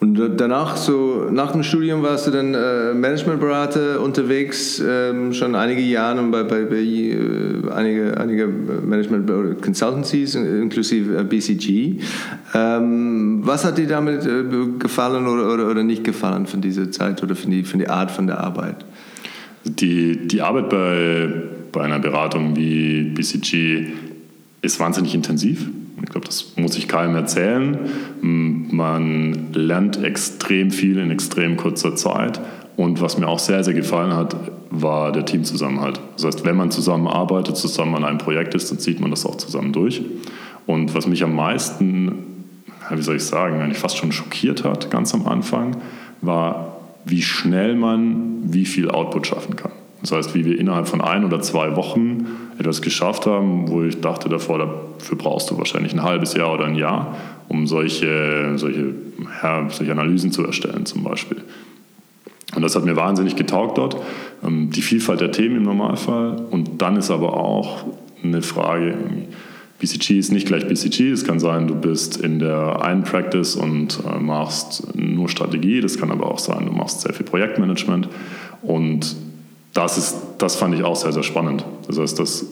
Und 0.06 0.38
danach, 0.38 0.78
so 0.78 1.28
nach 1.32 1.52
dem 1.54 1.64
Studium 1.64 2.04
warst 2.04 2.28
du 2.28 2.32
dann 2.32 2.54
äh, 2.54 2.94
Managementberater 2.94 4.00
unterwegs, 4.00 4.80
ähm, 4.86 5.34
schon 5.34 5.56
einige 5.56 5.82
Jahre 5.82 6.22
bei, 6.28 6.44
bei, 6.44 6.64
bei 6.66 6.76
äh, 6.76 7.72
einige, 7.74 8.16
einige 8.16 8.46
Management 8.46 9.64
Consultancies, 9.64 10.36
inklusive 10.36 11.18
äh, 11.18 11.24
BCG. 11.24 12.02
Ähm, 12.54 13.40
was 13.44 13.66
hat 13.66 13.80
dir 13.80 13.88
damit 13.88 14.28
äh, 14.28 14.44
gefallen 14.78 15.26
oder, 15.26 15.52
oder, 15.52 15.72
oder, 15.72 15.82
nicht 15.82 16.04
gefallen 16.04 16.46
von 16.46 16.62
dieser 16.62 16.92
Zeit 16.92 17.24
oder 17.24 17.36
von, 17.36 17.50
die, 17.50 17.64
von 17.64 17.80
der 17.80 17.90
Art 17.90 18.12
von 18.12 18.28
der 18.28 18.40
Arbeit? 18.42 18.86
Die, 19.64 20.28
die 20.28 20.40
Arbeit 20.44 20.70
bei, 20.70 21.34
bei 21.72 21.82
einer 21.82 21.98
Beratung 21.98 22.56
wie 22.56 23.06
BCG 23.06 23.88
ist 24.62 24.80
wahnsinnig 24.80 25.16
intensiv. 25.16 25.68
Ich 26.02 26.10
glaube, 26.10 26.28
das 26.28 26.54
muss 26.56 26.78
ich 26.78 26.88
keinem 26.88 27.16
erzählen. 27.16 27.78
Man 28.22 29.54
lernt 29.54 30.04
extrem 30.04 30.72
viel 30.72 30.98
in 31.00 31.12
extrem 31.12 31.58
kurzer 31.58 31.96
Zeit. 31.96 32.40
Und 32.76 33.02
was 33.02 33.18
mir 33.18 33.28
auch 33.28 33.40
sehr, 33.40 33.64
sehr 33.64 33.74
gefallen 33.74 34.14
hat, 34.14 34.36
war 34.70 35.12
der 35.12 35.26
Teamzusammenhalt. 35.26 36.00
Das 36.16 36.26
heißt, 36.26 36.46
wenn 36.46 36.58
man 36.58 36.72
zusammenarbeitet, 36.72 37.56
zusammen 37.56 37.96
an 37.96 38.04
einem 38.04 38.18
Projekt 38.18 38.54
ist, 38.56 38.70
dann 38.70 38.80
zieht 38.80 39.00
man 39.00 39.12
das 39.12 39.26
auch 39.26 39.36
zusammen 39.36 39.72
durch. 39.72 40.02
Und 40.66 40.94
was 40.94 41.08
mich 41.08 41.24
am 41.24 41.36
meisten, 41.36 42.12
wie 42.90 43.02
soll 43.02 43.16
ich 43.16 43.24
sagen, 43.24 43.62
eigentlich 43.62 43.78
fast 43.78 43.98
schon 43.98 44.12
schockiert 44.12 44.64
hat, 44.66 44.92
ganz 44.92 45.14
am 45.14 45.26
Anfang, 45.26 45.78
war, 46.22 46.78
wie 47.06 47.22
schnell 47.22 47.76
man 47.76 48.40
wie 48.44 48.66
viel 48.66 48.90
Output 48.90 49.28
schaffen 49.28 49.56
kann. 49.56 49.72
Das 50.06 50.12
heißt, 50.12 50.36
wie 50.36 50.46
wir 50.46 50.60
innerhalb 50.60 50.88
von 50.88 51.02
ein 51.02 51.26
oder 51.26 51.42
zwei 51.42 51.76
Wochen 51.76 52.28
etwas 52.60 52.84
geschafft 52.84 53.26
haben, 53.26 53.68
wo 53.70 53.82
ich 53.82 54.02
dachte 54.02 54.30
davor, 54.30 54.60
dafür 55.00 55.18
brauchst 55.18 55.50
du 55.50 55.58
wahrscheinlich 55.58 55.94
ein 55.94 56.04
halbes 56.04 56.36
Jahr 56.36 56.54
oder 56.54 56.66
ein 56.66 56.76
Jahr, 56.76 57.18
um 57.48 57.66
solche, 57.66 58.54
solche, 58.56 58.94
ja, 59.42 59.68
solche 59.68 59.92
Analysen 59.92 60.32
zu 60.32 60.46
erstellen 60.46 60.86
zum 60.86 61.04
Beispiel. 61.04 61.38
Und 62.56 62.62
das 62.62 62.76
hat 62.76 62.86
mir 62.86 62.96
wahnsinnig 62.96 63.36
getaugt 63.36 63.80
dort. 63.80 63.98
Ähm, 64.46 64.70
die 64.70 64.84
Vielfalt 64.84 65.22
der 65.22 65.32
Themen 65.32 65.58
im 65.58 65.64
Normalfall. 65.64 66.46
Und 66.52 66.84
dann 66.84 66.98
ist 66.98 67.10
aber 67.10 67.36
auch 67.36 67.86
eine 68.24 68.44
Frage, 68.44 68.96
BCG 69.80 70.20
ist 70.20 70.32
nicht 70.32 70.46
gleich 70.46 70.68
BCG. 70.68 71.10
Es 71.10 71.26
kann 71.26 71.40
sein, 71.40 71.68
du 71.68 71.74
bist 71.74 72.18
in 72.18 72.38
der 72.38 72.84
einen 72.84 73.04
Practice 73.04 73.56
und 73.56 74.00
äh, 74.06 74.20
machst 74.20 74.96
nur 74.96 75.30
Strategie. 75.30 75.82
Das 75.82 75.98
kann 75.98 76.12
aber 76.12 76.30
auch 76.30 76.38
sein, 76.38 76.68
du 76.68 76.72
machst 76.74 77.02
sehr 77.02 77.14
viel 77.14 77.26
Projektmanagement. 77.26 78.08
Und 78.62 79.16
das, 79.76 79.98
ist, 79.98 80.18
das 80.38 80.56
fand 80.56 80.74
ich 80.74 80.84
auch 80.84 80.96
sehr, 80.96 81.12
sehr 81.12 81.22
spannend. 81.22 81.66
Das 81.86 82.00
heißt, 82.00 82.18
dass 82.18 82.46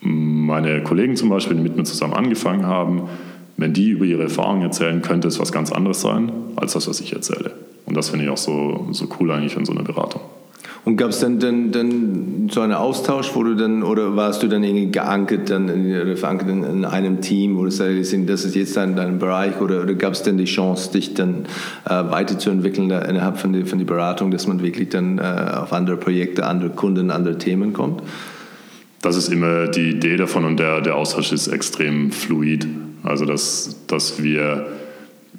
meine 0.00 0.82
Kollegen 0.82 1.16
zum 1.16 1.30
Beispiel, 1.30 1.56
die 1.56 1.62
mit 1.62 1.76
mir 1.76 1.84
zusammen 1.84 2.12
angefangen 2.12 2.66
haben, 2.66 3.08
wenn 3.56 3.72
die 3.72 3.90
über 3.90 4.04
ihre 4.04 4.24
Erfahrungen 4.24 4.62
erzählen, 4.62 5.00
könnte 5.00 5.28
es 5.28 5.38
was 5.38 5.52
ganz 5.52 5.72
anderes 5.72 6.00
sein, 6.00 6.30
als 6.56 6.74
das, 6.74 6.88
was 6.88 7.00
ich 7.00 7.12
erzähle. 7.12 7.52
Und 7.86 7.96
das 7.96 8.10
finde 8.10 8.24
ich 8.24 8.30
auch 8.30 8.36
so, 8.36 8.88
so 8.90 9.08
cool 9.18 9.30
eigentlich 9.30 9.56
in 9.56 9.64
so 9.64 9.72
einer 9.72 9.84
Beratung. 9.84 10.20
Und 10.86 10.96
gab 10.96 11.10
es 11.10 11.18
dann, 11.18 11.40
dann, 11.40 11.72
dann 11.72 12.48
so 12.48 12.60
einen 12.60 12.72
Austausch, 12.72 13.34
wo 13.34 13.42
du 13.42 13.56
dann, 13.56 13.82
oder 13.82 14.14
warst 14.14 14.44
du 14.44 14.46
dann 14.46 14.62
irgendwie 14.62 14.92
geankert, 14.92 15.50
dann 15.50 15.68
in, 15.68 16.16
verankert 16.16 16.48
in, 16.48 16.62
in 16.62 16.84
einem 16.84 17.20
Team, 17.20 17.56
wo 17.58 17.64
du 17.64 17.72
sagst, 17.72 18.14
das 18.28 18.44
ist 18.44 18.54
jetzt 18.54 18.76
dein, 18.76 18.94
dein 18.94 19.18
Bereich, 19.18 19.60
oder, 19.60 19.82
oder 19.82 19.94
gab 19.94 20.12
es 20.12 20.22
denn 20.22 20.38
die 20.38 20.44
Chance, 20.44 20.92
dich 20.92 21.14
dann 21.14 21.46
äh, 21.86 21.90
weiterzuentwickeln 21.90 22.88
innerhalb 22.92 23.36
von 23.38 23.52
der, 23.52 23.66
von 23.66 23.80
der 23.80 23.84
Beratung, 23.84 24.30
dass 24.30 24.46
man 24.46 24.62
wirklich 24.62 24.90
dann 24.90 25.18
äh, 25.18 25.22
auf 25.22 25.72
andere 25.72 25.96
Projekte, 25.96 26.46
andere 26.46 26.70
Kunden, 26.70 27.10
andere 27.10 27.36
Themen 27.36 27.72
kommt? 27.72 28.04
Das 29.02 29.16
ist 29.16 29.32
immer 29.32 29.66
die 29.66 29.90
Idee 29.90 30.16
davon 30.16 30.44
und 30.44 30.60
der, 30.60 30.82
der 30.82 30.94
Austausch 30.94 31.32
ist 31.32 31.48
extrem 31.48 32.12
fluid. 32.12 32.64
Also, 33.02 33.24
dass, 33.24 33.76
dass 33.88 34.22
wir 34.22 34.68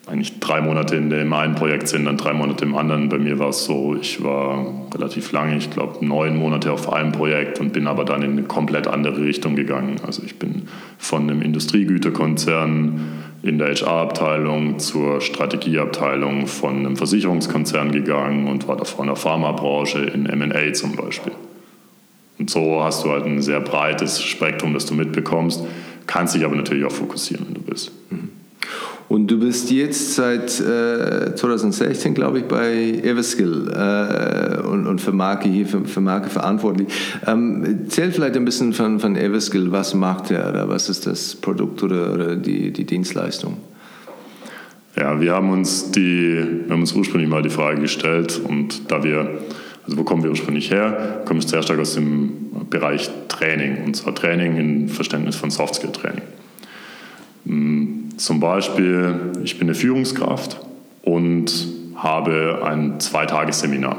eigentlich 0.08 0.40
drei 0.40 0.62
Monate 0.62 0.96
in 0.96 1.10
dem 1.10 1.34
einen 1.34 1.56
Projekt 1.56 1.90
sind, 1.90 2.06
dann 2.06 2.18
drei 2.18 2.34
Monate 2.34 2.64
im 2.64 2.76
anderen. 2.76 3.10
Bei 3.10 3.18
mir 3.18 3.40
war 3.40 3.50
es 3.50 3.66
so, 3.66 3.98
ich 4.00 4.24
war 4.24 4.66
relativ 4.94 5.32
lange, 5.32 5.58
ich 5.58 5.70
glaube 5.70 6.06
neun 6.06 6.38
Monate 6.38 6.72
auf 6.72 6.92
einem 6.92 7.12
Projekt 7.12 7.60
und 7.60 7.74
bin 7.74 7.88
aber 7.88 8.06
dann 8.06 8.22
in 8.22 8.32
eine 8.32 8.44
komplett 8.44 8.88
andere 8.88 9.22
Richtung 9.22 9.56
gegangen. 9.56 9.98
Also 10.06 10.24
ich 10.24 10.40
bin 10.40 10.64
von 10.98 11.24
einem 11.24 11.42
Industriegüterkonzern 11.42 13.02
in 13.44 13.58
der 13.58 13.76
HR-Abteilung 13.76 14.80
zur 14.80 15.22
Strategieabteilung 15.22 16.48
von 16.48 16.78
einem 16.78 16.96
Versicherungskonzern 16.96 17.92
gegangen 17.92 18.48
und 18.48 18.68
war 18.68 18.78
davor 18.78 19.02
in 19.02 19.08
der 19.08 19.16
Pharmabranche 19.16 20.00
in 20.00 20.26
M&A 20.26 20.74
zum 20.74 20.96
Beispiel. 20.96 21.34
Und 22.40 22.50
so 22.50 22.82
hast 22.82 23.04
du 23.04 23.12
halt 23.12 23.26
ein 23.26 23.42
sehr 23.42 23.60
breites 23.60 24.22
Spektrum, 24.24 24.74
das 24.74 24.86
du 24.86 24.94
mitbekommst, 24.94 25.66
kannst 26.06 26.36
dich 26.36 26.46
aber 26.46 26.56
natürlich 26.56 26.86
auch 26.86 26.92
fokussieren, 26.92 27.46
wenn 27.48 27.56
du 27.56 27.62
bist. 27.62 27.92
Mhm. 28.10 28.27
Und 29.10 29.28
du 29.32 29.40
bist 29.40 29.72
jetzt 29.72 30.16
seit 30.16 30.60
äh, 30.60 31.34
2016, 31.34 32.14
glaube 32.14 32.40
ich, 32.40 32.46
bei 32.46 33.00
Everskill 33.04 33.72
äh, 33.74 34.68
und, 34.68 34.86
und, 34.86 35.00
für 35.00 35.14
Marke 35.14 35.48
hier, 35.48 35.66
für, 35.66 35.86
für 35.86 36.02
Marke 36.02 36.30
verantwortlich. 36.30 36.88
Ähm, 37.26 37.80
erzähl 37.84 38.12
vielleicht 38.12 38.36
ein 38.36 38.44
bisschen 38.44 38.74
von, 38.74 39.00
von 39.00 39.16
Everskill. 39.16 39.72
Was 39.72 39.94
macht 39.94 40.32
er 40.32 40.50
oder 40.50 40.68
was 40.68 40.90
ist 40.90 41.08
das 41.08 41.36
Produkt 41.36 41.84
oder, 41.84 42.14
oder 42.14 42.36
die, 42.36 42.72
die 42.72 42.84
Dienstleistung? 42.84 43.58
Ja, 44.98 45.22
wir 45.22 45.34
haben 45.34 45.52
uns 45.52 45.92
die, 45.92 46.34
wir 46.66 46.74
haben 46.74 46.82
uns 46.82 46.92
ursprünglich 46.92 47.30
mal 47.30 47.44
die 47.44 47.50
Frage 47.50 47.80
gestellt 47.80 48.42
und 48.44 48.92
da 48.92 49.04
wir, 49.04 49.40
also 49.86 49.98
wo 49.98 50.04
kommen 50.04 50.24
wir 50.24 50.32
ursprünglich 50.32 50.72
her? 50.72 51.22
Kommen 51.24 51.40
wir 51.40 51.48
sehr 51.48 51.62
stark 51.62 51.80
aus 51.80 51.94
dem 51.94 52.68
Bereich 52.70 53.10
Training 53.30 53.86
und 53.86 53.96
zwar 53.96 54.16
Training 54.16 54.58
im 54.58 54.90
Verständnis 54.90 55.36
von 55.36 55.52
Softskill-Training. 55.52 56.24
Hm, 57.48 58.10
zum 58.18 58.40
Beispiel, 58.40 59.32
ich 59.44 59.58
bin 59.58 59.68
eine 59.68 59.76
Führungskraft 59.76 60.60
und 61.04 61.68
habe 61.96 62.62
ein 62.66 63.00
Zweitagesseminar. 63.00 63.98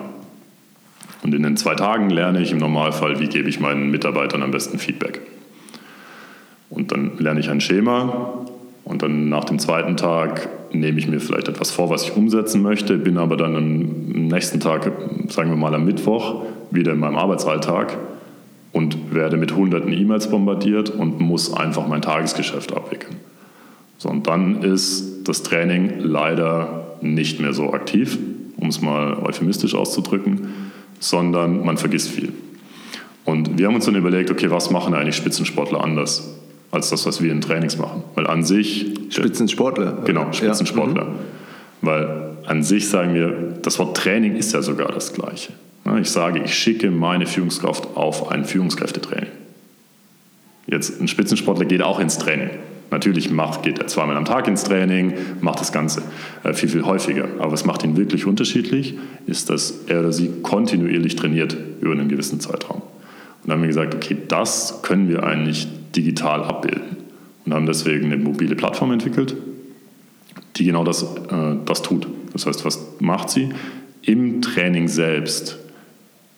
Und 1.23 1.35
in 1.35 1.43
den 1.43 1.57
zwei 1.57 1.75
Tagen 1.75 2.11
lerne 2.11 2.40
ich 2.40 2.52
im 2.52 2.59
Normalfall, 2.59 3.19
wie 3.21 3.26
gebe 3.26 3.49
ich 3.49 3.59
meinen 3.59 3.90
Mitarbeitern 3.90 4.43
am 4.43 4.50
besten 4.50 4.78
Feedback. 4.78 5.21
Und 6.71 6.93
dann 6.93 7.12
lerne 7.19 7.40
ich 7.40 7.50
ein 7.50 7.61
Schema 7.61 8.45
und 8.85 9.02
dann 9.02 9.28
nach 9.28 9.45
dem 9.45 9.59
zweiten 9.59 9.97
Tag 9.97 10.49
nehme 10.73 10.99
ich 10.99 11.09
mir 11.09 11.19
vielleicht 11.19 11.49
etwas 11.49 11.71
vor, 11.71 11.90
was 11.90 12.05
ich 12.05 12.14
umsetzen 12.14 12.62
möchte, 12.62 12.99
bin 12.99 13.17
aber 13.17 13.37
dann 13.37 13.57
am 13.57 14.28
nächsten 14.28 14.61
Tag, 14.61 14.93
sagen 15.28 15.50
wir 15.50 15.57
mal 15.57 15.75
am 15.75 15.87
Mittwoch, 15.87 16.45
wieder 16.71 16.93
in 16.93 16.99
meinem 16.99 17.17
Arbeitsalltag 17.17 17.97
und 18.73 19.14
werde 19.14 19.38
mit 19.38 19.57
hunderten 19.57 19.93
E-Mails 19.93 20.31
bombardiert 20.31 20.90
und 20.90 21.21
muss 21.21 21.55
einfach 21.55 21.88
mein 21.88 22.02
Tagesgeschäft 22.02 22.76
abwickeln. 22.76 23.17
So, 23.99 24.09
und 24.09 24.26
dann 24.26 24.62
ist 24.62 25.25
das 25.25 25.43
Training 25.43 25.99
leider 25.99 26.97
nicht 27.00 27.40
mehr 27.40 27.52
so 27.52 27.73
aktiv, 27.73 28.17
um 28.57 28.69
es 28.69 28.81
mal 28.81 29.14
euphemistisch 29.14 29.75
auszudrücken, 29.75 30.71
sondern 31.00 31.64
man 31.64 31.76
vergisst 31.76 32.11
viel. 32.11 32.33
Und 33.25 33.59
wir 33.59 33.67
haben 33.67 33.75
uns 33.75 33.85
dann 33.85 33.95
überlegt, 33.95 34.31
okay, 34.31 34.50
was 34.50 34.71
machen 34.71 34.95
eigentlich 34.95 35.17
Spitzensportler 35.17 35.83
anders 35.83 36.35
als 36.71 36.90
das, 36.90 37.07
was 37.07 37.23
wir 37.23 37.31
in 37.31 37.40
Trainings 37.40 37.76
machen? 37.76 38.02
Weil 38.14 38.26
an 38.26 38.45
sich... 38.45 38.95
Spitzensportler? 39.11 39.99
Genau, 40.05 40.33
Spitzensportler. 40.33 41.02
Ja. 41.02 41.09
Mhm. 41.09 41.17
Weil 41.83 42.37
an 42.47 42.62
sich 42.62 42.88
sagen 42.88 43.14
wir, 43.14 43.59
das 43.62 43.78
Wort 43.78 43.97
Training 43.97 44.37
ist 44.37 44.52
ja 44.55 44.62
sogar 44.62 44.90
das 44.93 45.12
gleiche. 45.12 45.52
Ich 46.00 46.11
sage, 46.11 46.40
ich 46.45 46.55
schicke 46.55 46.90
meine 46.90 47.26
Führungskraft 47.26 47.97
auf 47.97 48.31
ein 48.31 48.45
Führungskräftetraining. 48.45 49.31
Jetzt 50.67 51.00
ein 51.00 51.09
Spitzensportler 51.09 51.64
geht 51.64 51.83
auch 51.83 51.99
ins 52.00 52.19
Training. 52.19 52.50
Natürlich 52.90 53.30
macht, 53.30 53.62
geht 53.62 53.78
er 53.78 53.87
zweimal 53.87 54.16
am 54.16 54.25
Tag 54.25 54.49
ins 54.49 54.64
Training, 54.64 55.12
macht 55.40 55.61
das 55.61 55.73
Ganze 55.73 56.02
äh, 56.42 56.54
viel, 56.54 56.71
viel 56.71 56.85
häufiger. 56.85 57.28
Aber 57.38 57.52
was 57.52 57.64
macht 57.64 57.85
ihn 57.85 57.97
wirklich 57.97 58.26
unterschiedlich, 58.26 58.95
ist, 59.26 59.50
dass 59.50 59.83
er 59.88 60.00
oder 60.00 60.12
sie 60.12 60.30
kontinuierlich 60.42 61.16
trainiert 61.16 61.57
über 61.80 61.92
einen 61.92 62.09
gewissen 62.09 62.40
Zeitraum. 62.40 62.80
Und 62.80 63.45
dann 63.45 63.52
haben 63.54 63.61
wir 63.62 63.68
gesagt, 63.68 63.95
okay, 63.95 64.16
das 64.28 64.80
können 64.83 65.09
wir 65.09 65.23
eigentlich 65.23 65.68
digital 65.95 66.42
abbilden. 66.45 66.97
Und 67.45 67.54
haben 67.54 67.66
deswegen 67.66 68.07
eine 68.07 68.16
mobile 68.16 68.57
Plattform 68.57 68.92
entwickelt, 68.92 69.37
die 70.57 70.64
genau 70.64 70.85
das, 70.85 71.02
äh, 71.02 71.57
das 71.66 71.83
tut. 71.83 72.07
Das 72.33 72.47
heißt, 72.47 72.64
was 72.64 72.80
macht 73.00 73.28
sie? 73.28 73.50
Im 74.02 74.40
Training 74.40 74.88
selbst 74.88 75.59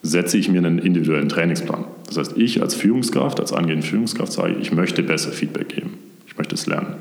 setze 0.03 0.37
ich 0.37 0.49
mir 0.49 0.59
einen 0.59 0.79
individuellen 0.79 1.29
Trainingsplan. 1.29 1.85
Das 2.07 2.17
heißt, 2.17 2.37
ich 2.37 2.61
als 2.61 2.75
Führungskraft, 2.75 3.39
als 3.39 3.53
angehende 3.53 3.87
Führungskraft 3.87 4.33
sage, 4.33 4.57
ich 4.61 4.73
möchte 4.73 5.05
besser 5.05 5.31
Feedback 5.31 5.69
geben 5.69 6.10
möchte 6.39 6.55
es 6.55 6.67
lernen. 6.67 6.95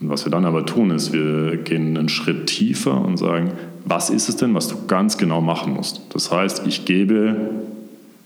Und 0.00 0.10
was 0.10 0.24
wir 0.26 0.32
dann 0.32 0.44
aber 0.44 0.66
tun, 0.66 0.90
ist, 0.90 1.12
wir 1.12 1.56
gehen 1.58 1.96
einen 1.96 2.08
Schritt 2.08 2.46
tiefer 2.46 3.00
und 3.04 3.18
sagen, 3.18 3.52
was 3.84 4.10
ist 4.10 4.28
es 4.28 4.36
denn, 4.36 4.54
was 4.54 4.68
du 4.68 4.86
ganz 4.86 5.16
genau 5.16 5.40
machen 5.40 5.74
musst? 5.74 6.02
Das 6.10 6.30
heißt, 6.32 6.66
ich 6.66 6.84
gebe 6.84 7.36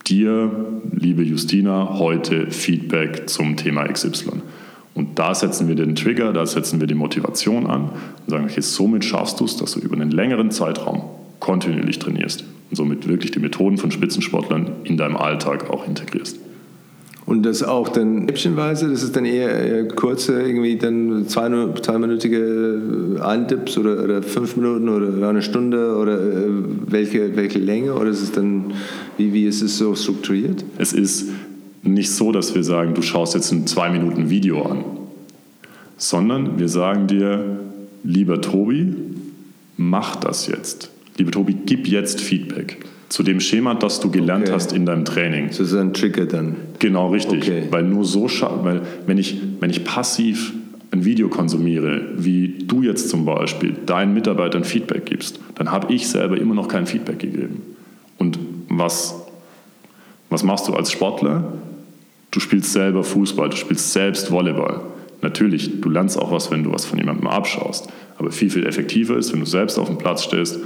dir, 0.06 0.50
liebe 0.92 1.22
Justina, 1.22 1.98
heute 1.98 2.50
Feedback 2.50 3.28
zum 3.28 3.56
Thema 3.56 3.86
XY. 3.86 4.42
Und 4.94 5.18
da 5.18 5.34
setzen 5.34 5.68
wir 5.68 5.74
den 5.74 5.94
Trigger, 5.94 6.32
da 6.32 6.46
setzen 6.46 6.80
wir 6.80 6.86
die 6.86 6.94
Motivation 6.94 7.66
an 7.66 7.90
und 8.24 8.30
sagen, 8.30 8.44
okay, 8.44 8.62
somit 8.62 9.04
schaffst 9.04 9.40
du 9.40 9.44
es, 9.44 9.56
dass 9.56 9.72
du 9.72 9.80
über 9.80 9.94
einen 9.94 10.10
längeren 10.10 10.50
Zeitraum 10.50 11.02
kontinuierlich 11.40 11.98
trainierst 11.98 12.44
und 12.70 12.76
somit 12.76 13.06
wirklich 13.06 13.30
die 13.30 13.38
Methoden 13.38 13.76
von 13.76 13.90
Spitzensportlern 13.90 14.70
in 14.84 14.96
deinem 14.96 15.16
Alltag 15.16 15.68
auch 15.68 15.86
integrierst. 15.86 16.38
Und 17.26 17.42
das 17.42 17.64
auch 17.64 17.88
dann 17.88 18.28
häppchenweise, 18.28 18.88
das 18.88 19.02
ist 19.02 19.16
dann 19.16 19.24
eher, 19.24 19.88
kurze, 19.88 20.40
irgendwie 20.40 20.76
dann 20.76 21.26
zwei, 21.26 21.50
zweiminütige 21.82 23.20
Eintipps 23.20 23.76
oder, 23.78 24.04
oder 24.04 24.22
fünf 24.22 24.56
Minuten 24.56 24.88
oder 24.88 25.28
eine 25.28 25.42
Stunde 25.42 25.96
oder 25.96 26.20
äh, 26.20 26.48
welche, 26.86 27.34
welche 27.34 27.58
Länge 27.58 27.94
oder 27.94 28.10
ist 28.10 28.22
es 28.22 28.30
dann, 28.30 28.74
wie, 29.16 29.32
wie 29.32 29.44
ist 29.44 29.60
es 29.60 29.76
so 29.76 29.96
strukturiert? 29.96 30.64
Es 30.78 30.92
ist 30.92 31.28
nicht 31.82 32.12
so, 32.12 32.30
dass 32.30 32.54
wir 32.54 32.62
sagen, 32.62 32.94
du 32.94 33.02
schaust 33.02 33.34
jetzt 33.34 33.50
ein 33.50 33.66
zwei 33.66 33.90
Minuten 33.90 34.30
Video 34.30 34.62
an, 34.62 34.84
sondern 35.96 36.60
wir 36.60 36.68
sagen 36.68 37.08
dir, 37.08 37.58
lieber 38.04 38.40
Tobi, 38.40 38.94
mach 39.76 40.14
das 40.14 40.46
jetzt. 40.46 40.90
Lieber 41.18 41.32
Tobi, 41.32 41.56
gib 41.66 41.88
jetzt 41.88 42.20
Feedback 42.20 42.78
zu 43.08 43.22
dem 43.22 43.40
Schema, 43.40 43.74
das 43.74 44.00
du 44.00 44.10
gelernt 44.10 44.46
okay. 44.46 44.52
hast 44.52 44.72
in 44.72 44.84
deinem 44.84 45.04
Training. 45.04 45.48
Das 45.48 45.60
ist 45.60 45.74
ein 45.74 45.94
Trigger 45.94 46.26
dann. 46.26 46.56
Genau, 46.78 47.08
richtig. 47.08 47.42
Okay. 47.42 47.64
Weil 47.70 47.84
nur 47.84 48.04
so, 48.04 48.28
weil 48.62 48.82
wenn 49.06 49.18
ich, 49.18 49.40
wenn 49.60 49.70
ich 49.70 49.84
passiv 49.84 50.52
ein 50.90 51.04
Video 51.04 51.28
konsumiere, 51.28 52.02
wie 52.16 52.64
du 52.66 52.82
jetzt 52.82 53.08
zum 53.08 53.24
Beispiel 53.24 53.74
deinen 53.86 54.14
Mitarbeitern 54.14 54.64
Feedback 54.64 55.06
gibst, 55.06 55.40
dann 55.54 55.70
habe 55.70 55.92
ich 55.92 56.08
selber 56.08 56.36
immer 56.38 56.54
noch 56.54 56.68
kein 56.68 56.86
Feedback 56.86 57.18
gegeben. 57.18 57.62
Und 58.18 58.38
was, 58.68 59.14
was 60.30 60.42
machst 60.42 60.66
du 60.68 60.74
als 60.74 60.90
Sportler? 60.90 61.52
Du 62.30 62.40
spielst 62.40 62.72
selber 62.72 63.04
Fußball, 63.04 63.50
du 63.50 63.56
spielst 63.56 63.92
selbst 63.92 64.30
Volleyball. 64.30 64.80
Natürlich, 65.22 65.80
du 65.80 65.88
lernst 65.88 66.18
auch 66.18 66.32
was, 66.32 66.50
wenn 66.50 66.64
du 66.64 66.72
was 66.72 66.84
von 66.84 66.98
jemandem 66.98 67.28
abschaust. 67.28 67.88
Aber 68.18 68.30
viel, 68.30 68.50
viel 68.50 68.66
effektiver 68.66 69.16
ist, 69.16 69.32
wenn 69.32 69.40
du 69.40 69.46
selbst 69.46 69.78
auf 69.78 69.86
dem 69.86 69.98
Platz 69.98 70.24
stehst 70.24 70.58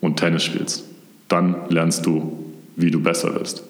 und 0.00 0.16
Tennis 0.18 0.44
spielst 0.44 0.91
dann 1.32 1.56
lernst 1.70 2.06
du, 2.06 2.38
wie 2.76 2.90
du 2.90 3.00
besser 3.00 3.34
wirst. 3.34 3.64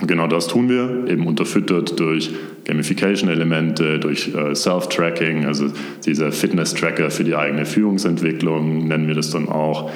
Und 0.00 0.08
genau 0.08 0.26
das 0.26 0.48
tun 0.48 0.68
wir, 0.68 1.04
eben 1.06 1.26
unterfüttert 1.26 1.98
durch 2.00 2.30
Gamification-Elemente, 2.64 4.00
durch 4.00 4.34
äh, 4.34 4.54
Self-Tracking, 4.54 5.44
also 5.44 5.66
dieser 6.04 6.32
Fitness-Tracker 6.32 7.10
für 7.10 7.24
die 7.24 7.36
eigene 7.36 7.66
Führungsentwicklung 7.66 8.88
nennen 8.88 9.06
wir 9.06 9.14
das 9.14 9.30
dann 9.30 9.48
auch. 9.48 9.90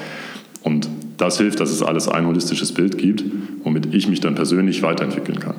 Und 0.63 0.87
das 1.17 1.39
hilft, 1.39 1.59
dass 1.59 1.71
es 1.71 1.81
alles 1.81 2.07
ein 2.07 2.27
holistisches 2.27 2.73
Bild 2.73 2.97
gibt, 2.97 3.23
womit 3.63 3.93
ich 3.93 4.07
mich 4.07 4.19
dann 4.19 4.35
persönlich 4.35 4.83
weiterentwickeln 4.83 5.39
kann. 5.39 5.55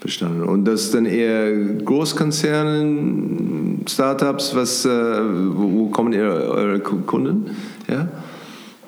Verstanden. 0.00 0.42
Und 0.42 0.64
das 0.64 0.84
ist 0.84 0.94
dann 0.94 1.06
eher 1.06 1.52
Großkonzernen, 1.84 3.84
Startups, 3.88 4.54
was, 4.54 4.84
äh, 4.84 4.88
wo, 4.88 5.86
kommen 5.86 6.14
eure, 6.14 6.50
eure 6.50 6.80
Kunden 6.80 7.50
her? 7.86 8.08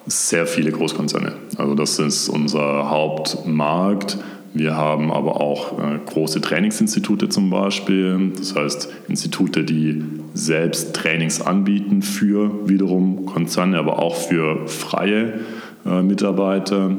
Sehr 0.09 0.47
viele 0.47 0.73
Großkonzerne. 0.73 1.35
Also 1.59 1.75
das 1.75 1.99
ist 1.99 2.31
unser 2.31 2.89
Hauptmarkt. 2.89 4.17
Wir 4.55 4.75
haben 4.75 5.13
aber 5.13 5.39
auch 5.39 5.79
äh, 5.79 5.99
große 6.07 6.41
Trainingsinstitute 6.41 7.29
zum 7.29 7.51
Beispiel, 7.51 8.33
das 8.37 8.57
heißt 8.57 8.89
Institute, 9.09 9.65
die 9.65 10.03
selbst 10.33 10.95
Trainings 10.97 11.43
anbieten 11.43 12.01
für 12.01 12.67
wiederum 12.67 13.27
Konzerne, 13.27 13.79
aber 13.79 13.99
auch 13.99 14.17
für 14.17 14.67
freie 14.67 15.41
äh, 15.85 16.03
Mitarbeiter. 16.03 16.97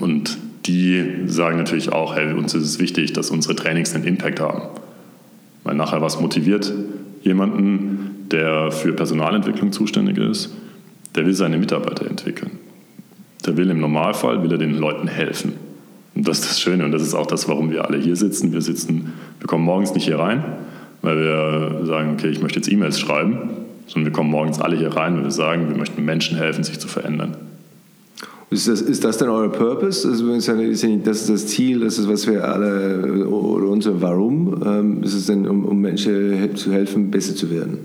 Und 0.00 0.38
die 0.64 1.04
sagen 1.26 1.58
natürlich 1.58 1.92
auch, 1.92 2.16
hey, 2.16 2.32
uns 2.32 2.54
ist 2.54 2.64
es 2.64 2.78
wichtig, 2.78 3.12
dass 3.12 3.30
unsere 3.30 3.54
Trainings 3.54 3.94
einen 3.94 4.04
Impact 4.04 4.40
haben. 4.40 4.62
Weil 5.62 5.74
nachher 5.74 6.00
was 6.00 6.18
motiviert 6.18 6.72
jemanden, 7.22 8.26
der 8.30 8.72
für 8.72 8.94
Personalentwicklung 8.94 9.72
zuständig 9.72 10.16
ist, 10.16 10.50
der 11.14 11.26
will 11.26 11.34
seine 11.34 11.58
Mitarbeiter 11.58 12.06
entwickeln. 12.06 12.52
Der 13.46 13.56
will 13.56 13.70
im 13.70 13.80
Normalfall, 13.80 14.42
will 14.42 14.52
er 14.52 14.58
den 14.58 14.76
Leuten 14.76 15.08
helfen. 15.08 15.52
Und 16.14 16.28
das 16.28 16.40
ist 16.40 16.50
das 16.50 16.60
Schöne 16.60 16.84
und 16.84 16.92
das 16.92 17.02
ist 17.02 17.14
auch 17.14 17.26
das, 17.26 17.48
warum 17.48 17.70
wir 17.70 17.84
alle 17.84 17.98
hier 17.98 18.16
sitzen. 18.16 18.52
Wir 18.52 18.62
sitzen, 18.62 19.12
wir 19.40 19.46
kommen 19.46 19.64
morgens 19.64 19.94
nicht 19.94 20.04
hier 20.04 20.18
rein, 20.18 20.44
weil 21.02 21.18
wir 21.18 21.86
sagen, 21.86 22.12
okay, 22.12 22.28
ich 22.28 22.40
möchte 22.40 22.58
jetzt 22.58 22.70
E-Mails 22.70 23.00
schreiben, 23.00 23.50
sondern 23.86 24.06
wir 24.06 24.12
kommen 24.12 24.30
morgens 24.30 24.60
alle 24.60 24.76
hier 24.76 24.96
rein, 24.96 25.16
weil 25.16 25.24
wir 25.24 25.30
sagen, 25.30 25.68
wir 25.68 25.76
möchten 25.76 26.04
Menschen 26.04 26.36
helfen, 26.36 26.64
sich 26.64 26.78
zu 26.78 26.88
verändern. 26.88 27.36
Ist 28.50 28.68
das, 28.68 28.80
ist 28.80 29.02
das 29.02 29.18
denn 29.18 29.28
euer 29.28 29.50
Purpose? 29.50 30.08
Also, 30.08 30.32
das 30.32 30.48
ist 30.48 31.30
das 31.30 31.46
Ziel, 31.48 31.80
das 31.80 31.98
ist, 31.98 32.08
was 32.08 32.28
wir 32.28 32.48
alle, 32.48 33.26
oder 33.26 33.68
unser 33.68 34.00
Warum? 34.00 34.62
Ähm, 34.64 35.02
ist 35.02 35.14
es 35.14 35.26
denn, 35.26 35.48
um, 35.48 35.64
um 35.64 35.80
Menschen 35.80 36.54
zu 36.54 36.72
helfen, 36.72 37.10
besser 37.10 37.34
zu 37.34 37.50
werden? 37.50 37.78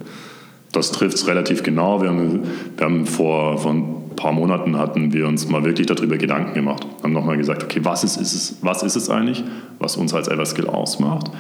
Das 0.71 0.91
trifft 0.91 1.15
es 1.15 1.27
relativ 1.27 1.63
genau. 1.63 2.01
Wir 2.01 2.09
haben, 2.09 2.43
wir 2.77 2.85
haben 2.85 3.05
vor, 3.05 3.57
vor 3.57 3.71
ein 3.71 4.15
paar 4.15 4.31
Monaten 4.31 4.77
hatten 4.77 5.13
wir 5.13 5.27
uns 5.27 5.47
mal 5.49 5.63
wirklich 5.63 5.87
darüber 5.87 6.17
Gedanken 6.17 6.53
gemacht. 6.53 6.85
Haben 7.03 7.13
nochmal 7.13 7.37
gesagt, 7.37 7.63
okay, 7.63 7.79
was 7.83 8.03
ist, 8.03 8.17
ist 8.17 8.33
es, 8.33 8.57
was 8.61 8.83
ist 8.83 8.95
es 8.95 9.09
eigentlich, 9.09 9.43
was 9.79 9.97
uns 9.97 10.13
als 10.13 10.27
Everskill 10.27 10.67
ausmacht? 10.67 11.31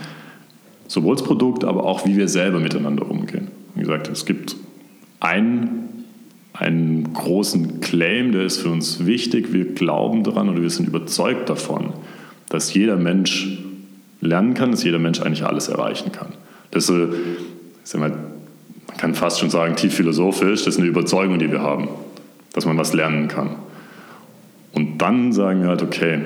Sowohl 0.87 1.15
das 1.15 1.23
Produkt, 1.23 1.63
aber 1.63 1.83
auch 1.83 2.05
wie 2.05 2.17
wir 2.17 2.27
selber 2.27 2.59
miteinander 2.59 3.09
umgehen. 3.09 3.49
Wie 3.75 3.81
gesagt, 3.81 4.09
es 4.09 4.25
gibt 4.25 4.55
ein 5.19 5.89
einen 6.53 7.13
großen 7.13 7.79
Claim, 7.79 8.31
der 8.31 8.43
ist 8.43 8.57
für 8.57 8.69
uns 8.69 9.05
wichtig. 9.05 9.53
Wir 9.53 9.73
glauben 9.73 10.23
daran 10.23 10.49
oder 10.49 10.61
wir 10.61 10.69
sind 10.69 10.87
überzeugt 10.87 11.49
davon, 11.49 11.93
dass 12.49 12.73
jeder 12.73 12.97
Mensch 12.97 13.59
lernen 14.19 14.55
kann, 14.55 14.71
dass 14.71 14.83
jeder 14.83 14.99
Mensch 14.99 15.21
eigentlich 15.21 15.45
alles 15.45 15.69
erreichen 15.69 16.11
kann. 16.11 16.33
Das 16.71 16.89
ist, 16.89 17.13
sag 17.83 18.01
mal, 18.01 18.13
man 18.89 18.97
kann 18.97 19.15
fast 19.15 19.39
schon 19.39 19.49
sagen, 19.49 19.75
tief 19.75 19.93
philosophisch, 19.93 20.65
das 20.65 20.75
ist 20.75 20.79
eine 20.79 20.89
Überzeugung, 20.89 21.39
die 21.39 21.51
wir 21.51 21.61
haben, 21.61 21.87
dass 22.53 22.65
man 22.65 22.77
was 22.77 22.93
lernen 22.93 23.27
kann. 23.27 23.55
Und 24.73 24.97
dann 24.97 25.31
sagen 25.31 25.61
wir 25.61 25.69
halt, 25.69 25.83
okay, 25.83 26.19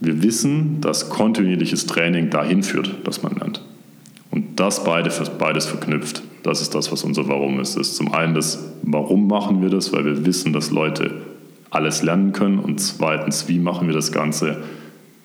wir 0.00 0.22
wissen, 0.22 0.80
dass 0.80 1.08
kontinuierliches 1.08 1.86
Training 1.86 2.30
dahin 2.30 2.62
führt, 2.62 3.06
dass 3.06 3.22
man 3.22 3.36
lernt. 3.36 3.62
Und 4.30 4.60
das 4.60 4.84
beide, 4.84 5.10
beides 5.38 5.66
verknüpft. 5.66 6.22
Das 6.42 6.60
ist 6.60 6.74
das, 6.74 6.92
was 6.92 7.04
unser 7.04 7.28
Warum 7.28 7.60
ist. 7.60 7.76
Ist 7.76 7.96
zum 7.96 8.12
einen 8.12 8.34
das, 8.34 8.72
warum 8.82 9.28
machen 9.28 9.62
wir 9.62 9.70
das, 9.70 9.92
weil 9.92 10.04
wir 10.04 10.26
wissen, 10.26 10.52
dass 10.52 10.70
Leute 10.70 11.12
alles 11.70 12.02
lernen 12.02 12.32
können. 12.32 12.58
Und 12.58 12.80
zweitens, 12.80 13.48
wie 13.48 13.58
machen 13.58 13.86
wir 13.86 13.94
das 13.94 14.12
Ganze 14.12 14.58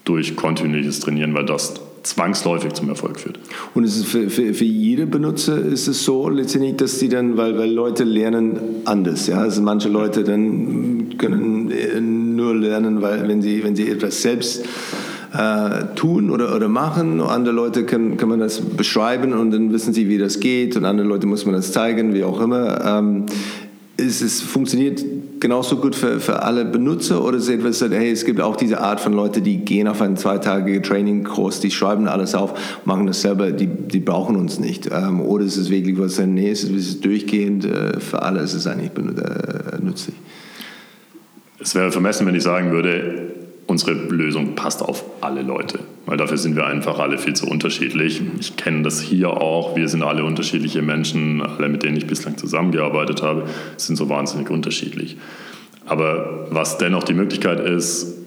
durch 0.06 0.36
kontinuierliches 0.36 1.00
Trainieren, 1.00 1.34
weil 1.34 1.46
das 1.46 1.82
zwangsläufig 2.04 2.74
zum 2.74 2.90
Erfolg 2.90 3.20
führt. 3.20 3.40
Und 3.74 3.84
es 3.84 4.04
für, 4.04 4.30
für, 4.30 4.54
für 4.54 4.66
jede 4.66 5.06
Benutzer 5.06 5.60
ist 5.60 5.88
es 5.88 6.04
so 6.04 6.30
letztendlich, 6.30 6.78
dass 6.78 7.00
sie 7.00 7.10
dann, 7.10 7.38
weil, 7.38 7.58
weil 7.58 7.72
Leute 7.72 8.04
lernen 8.04 8.60
anders, 8.86 9.28
ja, 9.28 9.38
also 9.38 9.62
manche 9.62 9.90
Leute 9.90 10.24
dann 10.24 11.18
können 11.18 12.36
nur 12.36 12.56
lernen, 12.56 13.02
weil 13.02 13.28
wenn 13.28 13.42
sie, 13.42 13.64
wenn 13.64 13.76
sie 13.76 13.90
etwas 13.90 14.22
selbst 14.22 14.66
äh, 15.34 15.96
tun 15.96 16.30
oder, 16.30 16.56
oder 16.56 16.68
machen. 16.68 17.22
Andere 17.22 17.56
Leute 17.56 17.86
können, 17.86 18.18
kann 18.18 18.30
man 18.30 18.40
das 18.40 18.60
beschreiben 18.60 19.34
und 19.34 19.52
dann 19.52 19.72
wissen 19.72 19.94
sie, 19.94 20.10
wie 20.10 20.18
das 20.18 20.40
geht. 20.40 20.76
Und 20.76 20.86
andere 20.86 21.08
Leute 21.08 21.28
muss 21.28 21.46
man 21.46 21.56
das 21.56 21.72
zeigen, 21.72 22.14
wie 22.14 22.24
auch 22.24 22.42
immer. 22.42 22.84
Ähm, 22.86 23.26
ist 23.98 24.22
es 24.22 24.42
funktioniert 24.42 25.04
genauso 25.42 25.78
gut 25.78 25.96
für, 25.96 26.22
für 26.22 26.44
alle 26.44 26.64
Benutzer 26.64 27.22
oder 27.24 27.38
es 27.38 27.50
etwas, 27.50 27.82
hey, 27.82 28.12
es 28.12 28.24
gibt 28.24 28.40
auch 28.40 28.56
diese 28.56 28.80
Art 28.80 29.02
von 29.02 29.12
Leute, 29.12 29.42
die 29.42 29.58
gehen 29.58 29.88
auf 29.88 30.02
einen 30.02 30.16
zweitagigen 30.16 30.82
Training-Kurs, 30.84 31.60
die 31.60 31.72
schreiben 31.72 32.08
alles 32.08 32.34
auf, 32.34 32.54
machen 32.86 33.08
das 33.08 33.22
selber, 33.22 33.52
die, 33.52 33.68
die 33.68 34.00
brauchen 34.00 34.38
uns 34.38 34.60
nicht. 34.60 34.90
Ähm, 34.90 35.20
oder 35.20 35.44
ist 35.44 35.58
es 35.58 35.70
wirklich 35.70 36.00
was, 36.00 36.20
nee, 36.20 36.50
es 36.50 36.64
ist, 36.64 36.72
es 36.72 36.88
ist 36.88 37.06
durchgehend, 37.06 37.66
äh, 37.66 38.00
für 38.00 38.22
alle 38.22 38.40
ist 38.40 38.54
es 38.54 38.68
eigentlich 38.68 38.92
äh, 38.96 39.84
nützlich. 39.84 40.16
Es 41.60 41.76
wäre 41.76 41.92
vermessen, 41.92 42.26
wenn 42.26 42.36
ich 42.36 42.44
sagen 42.44 42.72
würde, 42.72 43.31
unsere 43.72 43.94
Lösung 43.94 44.54
passt 44.56 44.84
auf 44.84 45.06
alle 45.22 45.42
Leute, 45.42 45.80
weil 46.06 46.18
dafür 46.18 46.38
sind 46.38 46.58
wir 46.58 46.68
einfach 46.68 47.00
alle 47.00 47.18
viel 47.18 47.34
zu 47.34 47.48
unterschiedlich. 47.48 48.22
Ich 48.38 48.58
kenne 48.58 48.84
das 48.84 49.00
hier 49.00 49.30
auch, 49.30 49.78
wir 49.78 49.88
sind 49.88 50.04
alle 50.04 50.26
unterschiedliche 50.26 50.82
Menschen, 50.82 51.42
alle 51.42 51.70
mit 51.70 51.82
denen 51.82 51.96
ich 51.96 52.06
bislang 52.06 52.38
zusammengearbeitet 52.38 53.24
habe, 53.24 53.46
sind 53.78 53.96
so 53.96 54.10
wahnsinnig 54.10 54.50
unterschiedlich. 54.50 55.18
Aber 55.86 56.48
was 56.52 56.78
dennoch 56.78 57.04
die 57.04 57.14
Möglichkeit 57.14 57.62
ist, 57.62 58.18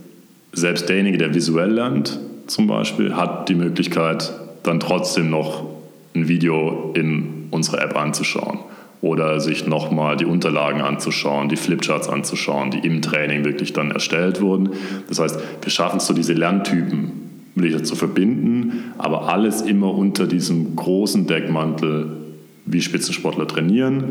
selbst 0.53 0.89
derjenige, 0.89 1.19
der 1.19 1.35
visuell 1.35 1.73
lernt 1.73 2.19
zum 2.47 2.67
Beispiel, 2.67 3.15
hat 3.15 3.49
die 3.51 3.55
Möglichkeit, 3.55 4.33
dann 4.63 4.81
trotzdem 4.81 5.29
noch 5.29 5.67
ein 6.15 6.27
Video 6.27 6.93
in 6.95 7.49
unserer 7.51 7.83
App 7.83 7.97
anzuschauen 7.97 8.61
oder 9.05 9.39
sich 9.39 9.67
nochmal 9.67 10.17
die 10.17 10.25
Unterlagen 10.25 10.81
anzuschauen, 10.81 11.51
die 11.51 11.57
Flipcharts 11.57 12.09
anzuschauen, 12.09 12.71
die 12.71 12.79
im 12.79 13.03
Training 13.03 13.45
wirklich 13.45 13.75
dann 13.75 13.91
erstellt 13.91 14.41
wurden. 14.41 14.71
Das 15.09 15.19
heißt, 15.19 15.39
wir 15.61 15.71
schaffen 15.71 15.99
es 15.99 16.07
so, 16.07 16.15
diese 16.15 16.33
Lerntypen 16.33 17.13
wirklich 17.55 17.85
zu 17.85 17.97
verbinden, 17.97 18.95
aber 18.97 19.29
alles 19.29 19.61
immer 19.61 19.93
unter 19.93 20.27
diesem 20.27 20.75
großen 20.75 21.27
Deckmantel, 21.27 22.17
wie 22.65 22.81
Spitzensportler 22.81 23.47
trainieren, 23.47 24.05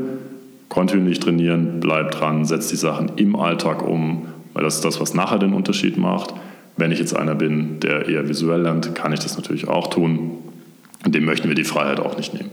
kontinuierlich 0.69 1.19
trainieren, 1.19 1.79
bleibt 1.79 2.19
dran, 2.19 2.45
setzt 2.45 2.71
die 2.71 2.75
Sachen 2.75 3.13
im 3.15 3.35
Alltag 3.35 3.81
um, 3.81 4.27
weil 4.53 4.63
das 4.63 4.75
ist 4.75 4.85
das, 4.85 5.01
was 5.01 5.15
nachher 5.15 5.39
den 5.39 5.53
Unterschied 5.53 5.97
macht. 5.97 6.35
Wenn 6.77 6.91
ich 6.91 6.99
jetzt 6.99 7.17
einer 7.17 7.33
bin, 7.33 7.79
der 7.79 8.07
eher 8.07 8.29
visuell 8.29 8.61
lernt, 8.61 8.93
kann 8.93 9.11
ich 9.11 9.21
das 9.21 9.37
natürlich 9.37 9.67
auch 9.67 9.87
tun. 9.87 10.37
Und 11.03 11.15
dem 11.15 11.25
möchten 11.25 11.47
wir 11.47 11.55
die 11.55 11.63
Freiheit 11.63 11.99
auch 11.99 12.15
nicht 12.15 12.35
nehmen. 12.35 12.51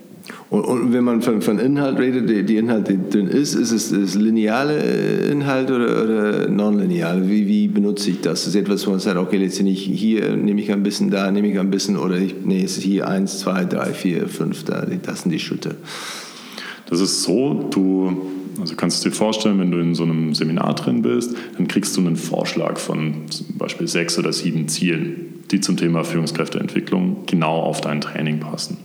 Und, 0.48 0.62
und, 0.62 0.92
wenn 0.92 1.04
man 1.04 1.22
von, 1.22 1.42
von 1.42 1.58
Inhalt 1.58 1.98
redet, 1.98 2.28
die, 2.28 2.44
die 2.44 2.56
Inhalt 2.56 2.88
die 2.88 2.98
drin 3.10 3.28
ist, 3.28 3.54
ist 3.54 3.70
es 3.72 3.92
ist 3.92 4.14
lineare 4.14 4.76
äh, 4.78 5.30
Inhalt 5.30 5.70
oder, 5.70 6.02
oder 6.02 6.48
nonlineare? 6.48 7.28
Wie, 7.28 7.46
wie 7.46 7.68
benutze 7.68 8.10
ich 8.10 8.20
das? 8.20 8.46
Ist 8.46 8.56
etwas, 8.56 8.86
wo 8.86 8.90
man 8.90 9.00
sagt, 9.00 9.16
okay, 9.16 9.36
letztendlich 9.36 9.82
hier 9.82 10.36
nehme 10.36 10.60
ich 10.60 10.72
ein 10.72 10.82
bisschen, 10.82 11.10
da 11.10 11.30
nehme 11.30 11.48
ich 11.48 11.58
ein 11.58 11.70
bisschen 11.70 11.96
oder 11.96 12.18
ich, 12.18 12.34
nee, 12.44 12.64
es 12.64 12.78
ist 12.78 12.82
hier 12.82 13.08
eins, 13.08 13.38
zwei, 13.38 13.64
drei, 13.64 13.92
vier, 13.92 14.28
fünf, 14.28 14.64
da, 14.64 14.86
das 15.02 15.22
sind 15.22 15.30
die 15.30 15.38
Schritte. 15.38 15.76
Das 16.86 17.00
ist 17.00 17.22
so, 17.22 17.68
du 17.70 18.16
also 18.60 18.74
kannst 18.74 19.04
du 19.04 19.08
dir 19.08 19.14
vorstellen, 19.14 19.58
wenn 19.58 19.70
du 19.70 19.78
in 19.78 19.94
so 19.94 20.02
einem 20.02 20.34
Seminar 20.34 20.74
drin 20.74 21.02
bist, 21.02 21.34
dann 21.56 21.68
kriegst 21.68 21.96
du 21.96 22.00
einen 22.00 22.16
Vorschlag 22.16 22.78
von 22.78 23.28
zum 23.30 23.56
Beispiel 23.56 23.88
sechs 23.88 24.18
oder 24.18 24.32
sieben 24.32 24.68
Zielen, 24.68 25.44
die 25.50 25.60
zum 25.60 25.76
Thema 25.76 26.04
Führungskräfteentwicklung 26.04 27.24
genau 27.26 27.60
auf 27.60 27.80
dein 27.80 28.00
Training 28.00 28.40
passen. 28.40 28.78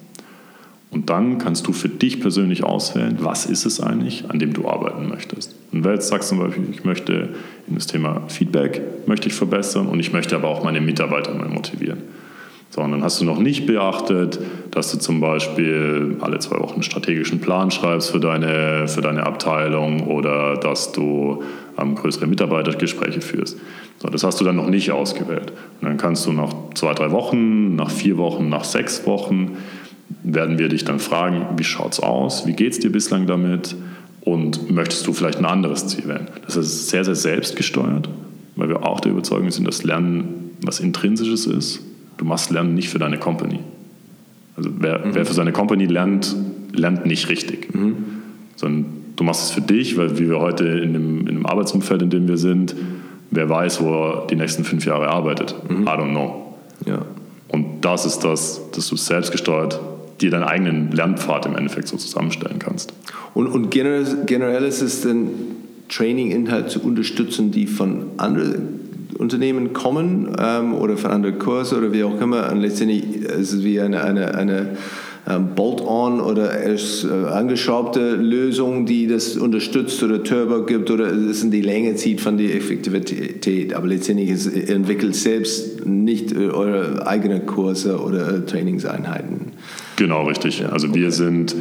Und 0.95 1.09
dann 1.09 1.39
kannst 1.39 1.67
du 1.67 1.73
für 1.73 1.89
dich 1.89 2.21
persönlich 2.21 2.63
auswählen, 2.63 3.17
was 3.19 3.45
ist 3.45 3.65
es 3.65 3.81
eigentlich, 3.81 4.29
an 4.29 4.39
dem 4.39 4.53
du 4.53 4.69
arbeiten 4.69 5.09
möchtest. 5.09 5.53
Und 5.73 5.83
wenn 5.83 5.91
du 5.91 5.95
jetzt 5.95 6.07
sagst 6.07 6.29
zum 6.29 6.39
Beispiel, 6.39 6.63
ich 6.71 6.85
möchte 6.85 7.31
in 7.67 7.75
das 7.75 7.85
Thema 7.85 8.21
Feedback 8.29 8.81
möchte 9.05 9.27
ich 9.27 9.33
verbessern 9.33 9.87
und 9.87 9.99
ich 9.99 10.13
möchte 10.13 10.37
aber 10.37 10.47
auch 10.47 10.63
meine 10.63 10.79
Mitarbeiter 10.79 11.33
mal 11.33 11.49
motivieren. 11.49 11.97
So, 12.69 12.79
und 12.79 12.91
dann 12.91 13.03
hast 13.03 13.19
du 13.19 13.25
noch 13.25 13.39
nicht 13.39 13.65
beachtet, 13.65 14.39
dass 14.71 14.89
du 14.89 14.97
zum 14.97 15.19
Beispiel 15.19 16.15
alle 16.21 16.39
zwei 16.39 16.59
Wochen 16.59 16.75
einen 16.75 16.83
strategischen 16.83 17.41
Plan 17.41 17.71
schreibst 17.71 18.11
für 18.11 18.21
deine, 18.21 18.87
für 18.87 19.01
deine 19.01 19.25
Abteilung 19.25 20.07
oder 20.07 20.55
dass 20.55 20.93
du 20.93 21.43
ähm, 21.77 21.95
größere 21.95 22.25
Mitarbeitergespräche 22.25 23.19
führst. 23.19 23.57
So, 23.99 24.07
das 24.07 24.23
hast 24.23 24.39
du 24.39 24.45
dann 24.45 24.55
noch 24.55 24.69
nicht 24.69 24.91
ausgewählt. 24.91 25.51
Und 25.81 25.89
dann 25.89 25.97
kannst 25.97 26.25
du 26.25 26.31
nach 26.31 26.53
zwei, 26.73 26.93
drei 26.93 27.11
Wochen, 27.11 27.75
nach 27.75 27.91
vier 27.91 28.17
Wochen, 28.17 28.47
nach 28.47 28.63
sechs 28.63 29.05
Wochen 29.05 29.57
werden 30.25 30.57
wir 30.57 30.69
dich 30.69 30.83
dann 30.83 30.99
fragen, 30.99 31.45
wie 31.57 31.63
schaut 31.63 31.93
es 31.93 31.99
aus, 31.99 32.47
wie 32.47 32.53
geht 32.53 32.73
es 32.73 32.79
dir 32.79 32.91
bislang 32.91 33.27
damit 33.27 33.75
und 34.21 34.71
möchtest 34.71 35.05
du 35.07 35.13
vielleicht 35.13 35.37
ein 35.37 35.45
anderes 35.45 35.87
Ziel 35.87 36.07
wählen. 36.07 36.27
Das 36.45 36.55
ist 36.55 36.89
sehr, 36.89 37.05
sehr 37.05 37.15
selbstgesteuert, 37.15 38.09
weil 38.55 38.69
wir 38.69 38.85
auch 38.85 38.99
der 38.99 39.11
Überzeugung 39.11 39.51
sind, 39.51 39.67
dass 39.67 39.83
Lernen 39.83 40.51
was 40.63 40.79
Intrinsisches 40.79 41.45
ist. 41.45 41.81
Du 42.17 42.25
machst 42.25 42.49
Lernen 42.49 42.73
nicht 42.73 42.89
für 42.89 42.97
deine 42.97 43.19
Company. 43.19 43.59
Also 44.57 44.69
wer, 44.79 45.05
mhm. 45.05 45.15
wer 45.15 45.25
für 45.25 45.33
seine 45.33 45.51
Company 45.51 45.85
lernt, 45.85 46.35
lernt 46.73 47.05
nicht 47.05 47.29
richtig. 47.29 47.73
Mhm. 47.75 47.95
Sondern 48.55 48.85
du 49.15 49.23
machst 49.23 49.43
es 49.43 49.51
für 49.51 49.61
dich, 49.61 49.97
weil 49.97 50.17
wie 50.17 50.29
wir 50.29 50.39
heute 50.39 50.65
in 50.65 50.93
dem, 50.93 51.19
in 51.19 51.35
dem 51.35 51.45
Arbeitsumfeld, 51.45 52.01
in 52.01 52.09
dem 52.09 52.27
wir 52.27 52.37
sind, 52.37 52.75
wer 53.31 53.49
weiß, 53.49 53.81
wo 53.81 53.93
er 53.93 54.27
die 54.27 54.35
nächsten 54.35 54.63
fünf 54.63 54.85
Jahre 54.85 55.09
arbeitet. 55.09 55.55
Mhm. 55.69 55.83
I 55.83 55.89
don't 55.89 56.11
know. 56.11 56.55
Ja 56.85 57.05
das 57.85 58.05
ist 58.05 58.19
das, 58.23 58.61
dass 58.71 58.87
du 58.87 58.95
selbst 58.95 59.31
gesteuert 59.31 59.79
dir 60.21 60.31
deinen 60.31 60.43
eigenen 60.43 60.91
Lernpfad 60.91 61.45
im 61.45 61.55
Endeffekt 61.55 61.87
so 61.87 61.97
zusammenstellen 61.97 62.59
kannst. 62.59 62.93
Und, 63.33 63.47
und 63.47 63.71
generell, 63.71 64.05
generell 64.25 64.63
ist 64.63 64.81
es 64.81 65.01
dann 65.01 65.29
Training-Inhalt 65.89 66.69
zu 66.69 66.81
unterstützen, 66.81 67.51
die 67.51 67.67
von 67.67 68.07
anderen 68.17 68.79
Unternehmen 69.17 69.73
kommen 69.73 70.35
ähm, 70.39 70.73
oder 70.73 70.97
von 70.97 71.11
anderen 71.11 71.39
Kursen 71.39 71.77
oder 71.77 71.93
wie 71.93 72.03
auch 72.03 72.19
immer. 72.19 72.51
Und 72.51 72.61
letztendlich 72.61 73.21
ist 73.23 73.53
es 73.53 73.63
wie 73.63 73.79
eine, 73.79 74.03
eine, 74.03 74.35
eine 74.35 74.77
ähm, 75.27 75.55
Bolt-on 75.55 76.21
oder 76.21 76.53
äh, 76.63 76.77
angeschraubte 77.31 78.15
Lösung, 78.15 78.85
die 78.85 79.07
das 79.07 79.37
unterstützt 79.37 80.03
oder 80.03 80.23
Turbo 80.23 80.65
gibt 80.65 80.91
oder 80.91 81.07
es 81.07 81.43
in 81.43 81.51
die 81.51 81.61
Länge 81.61 81.95
zieht 81.95 82.21
von 82.21 82.37
der 82.37 82.55
Effektivität. 82.55 83.73
Aber 83.73 83.87
letztendlich 83.87 84.29
ist, 84.29 84.47
entwickelt 84.47 85.15
selbst 85.15 85.85
nicht 85.85 86.31
äh, 86.31 86.49
eure 86.49 87.07
eigenen 87.07 87.45
Kurse 87.45 87.99
oder 87.99 88.35
äh, 88.35 88.45
Trainingseinheiten. 88.45 89.44
Genau, 89.95 90.23
richtig. 90.27 90.59
Ja, 90.59 90.69
also 90.69 90.87
okay. 90.87 90.99
wir 90.99 91.11
sind 91.11 91.55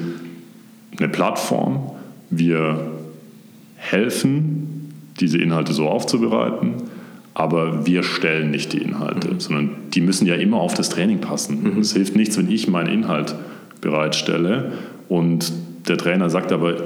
eine 0.98 1.08
Plattform. 1.08 1.90
Wir 2.30 2.90
helfen, 3.76 4.92
diese 5.20 5.38
Inhalte 5.38 5.72
so 5.72 5.88
aufzubereiten, 5.88 6.74
aber 7.34 7.86
wir 7.86 8.02
stellen 8.02 8.50
nicht 8.50 8.72
die 8.72 8.78
Inhalte, 8.78 9.32
mhm. 9.32 9.40
sondern 9.40 9.70
die 9.92 10.00
müssen 10.00 10.26
ja 10.26 10.34
immer 10.34 10.58
auf 10.58 10.74
das 10.74 10.88
Training 10.88 11.20
passen. 11.20 11.74
Mhm. 11.74 11.80
Es 11.80 11.92
hilft 11.92 12.16
nichts, 12.16 12.38
wenn 12.38 12.50
ich 12.50 12.68
meinen 12.68 12.88
Inhalt 12.88 13.34
bereitstelle 13.80 14.72
und 15.08 15.52
der 15.88 15.98
Trainer 15.98 16.30
sagt 16.30 16.50
aber 16.52 16.76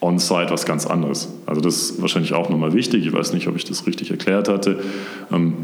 on-site 0.00 0.50
was 0.50 0.66
ganz 0.66 0.86
anderes. 0.86 1.28
Also 1.46 1.60
das 1.60 1.76
ist 1.76 2.02
wahrscheinlich 2.02 2.32
auch 2.32 2.48
nochmal 2.48 2.72
wichtig. 2.72 3.06
Ich 3.06 3.12
weiß 3.12 3.34
nicht, 3.34 3.46
ob 3.46 3.56
ich 3.56 3.64
das 3.64 3.86
richtig 3.86 4.10
erklärt 4.10 4.48
hatte. 4.48 4.80
Ähm, 5.30 5.54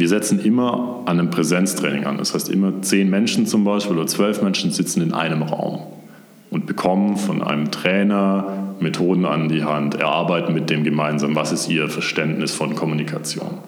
wir 0.00 0.08
setzen 0.08 0.40
immer 0.40 1.02
an 1.06 1.18
einem 1.18 1.30
Präsenztraining 1.30 2.04
an. 2.04 2.18
Das 2.18 2.34
heißt, 2.34 2.48
immer 2.48 2.82
zehn 2.82 3.08
Menschen 3.08 3.46
zum 3.46 3.64
Beispiel 3.64 3.96
oder 3.96 4.06
zwölf 4.06 4.42
Menschen 4.42 4.70
sitzen 4.70 5.02
in 5.02 5.12
einem 5.12 5.42
Raum 5.42 5.80
und 6.50 6.66
bekommen 6.66 7.16
von 7.16 7.42
einem 7.42 7.70
Trainer 7.70 8.74
Methoden 8.80 9.24
an 9.24 9.48
die 9.48 9.64
Hand, 9.64 9.94
erarbeiten 9.94 10.54
mit 10.54 10.70
dem 10.70 10.84
gemeinsam, 10.84 11.34
was 11.34 11.52
ist 11.52 11.68
ihr 11.68 11.88
Verständnis 11.88 12.54
von 12.54 12.74
Kommunikation. 12.74 13.58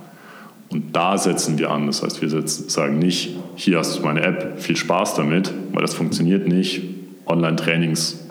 Und 0.69 0.95
da 0.95 1.19
setzen 1.19 1.59
wir 1.59 1.71
an. 1.71 1.87
Das 1.87 2.03
heißt, 2.03 2.23
wir 2.23 2.29
sagen 2.47 2.99
nicht, 2.99 3.37
hier 3.57 3.79
hast 3.79 3.99
du 3.99 4.03
meine 4.05 4.23
App, 4.23 4.61
viel 4.61 4.77
Spaß 4.77 5.15
damit, 5.15 5.53
weil 5.73 5.83
das 5.83 5.95
funktioniert 5.95 6.47
nicht. 6.47 6.83
Online-Trainings 7.27 8.29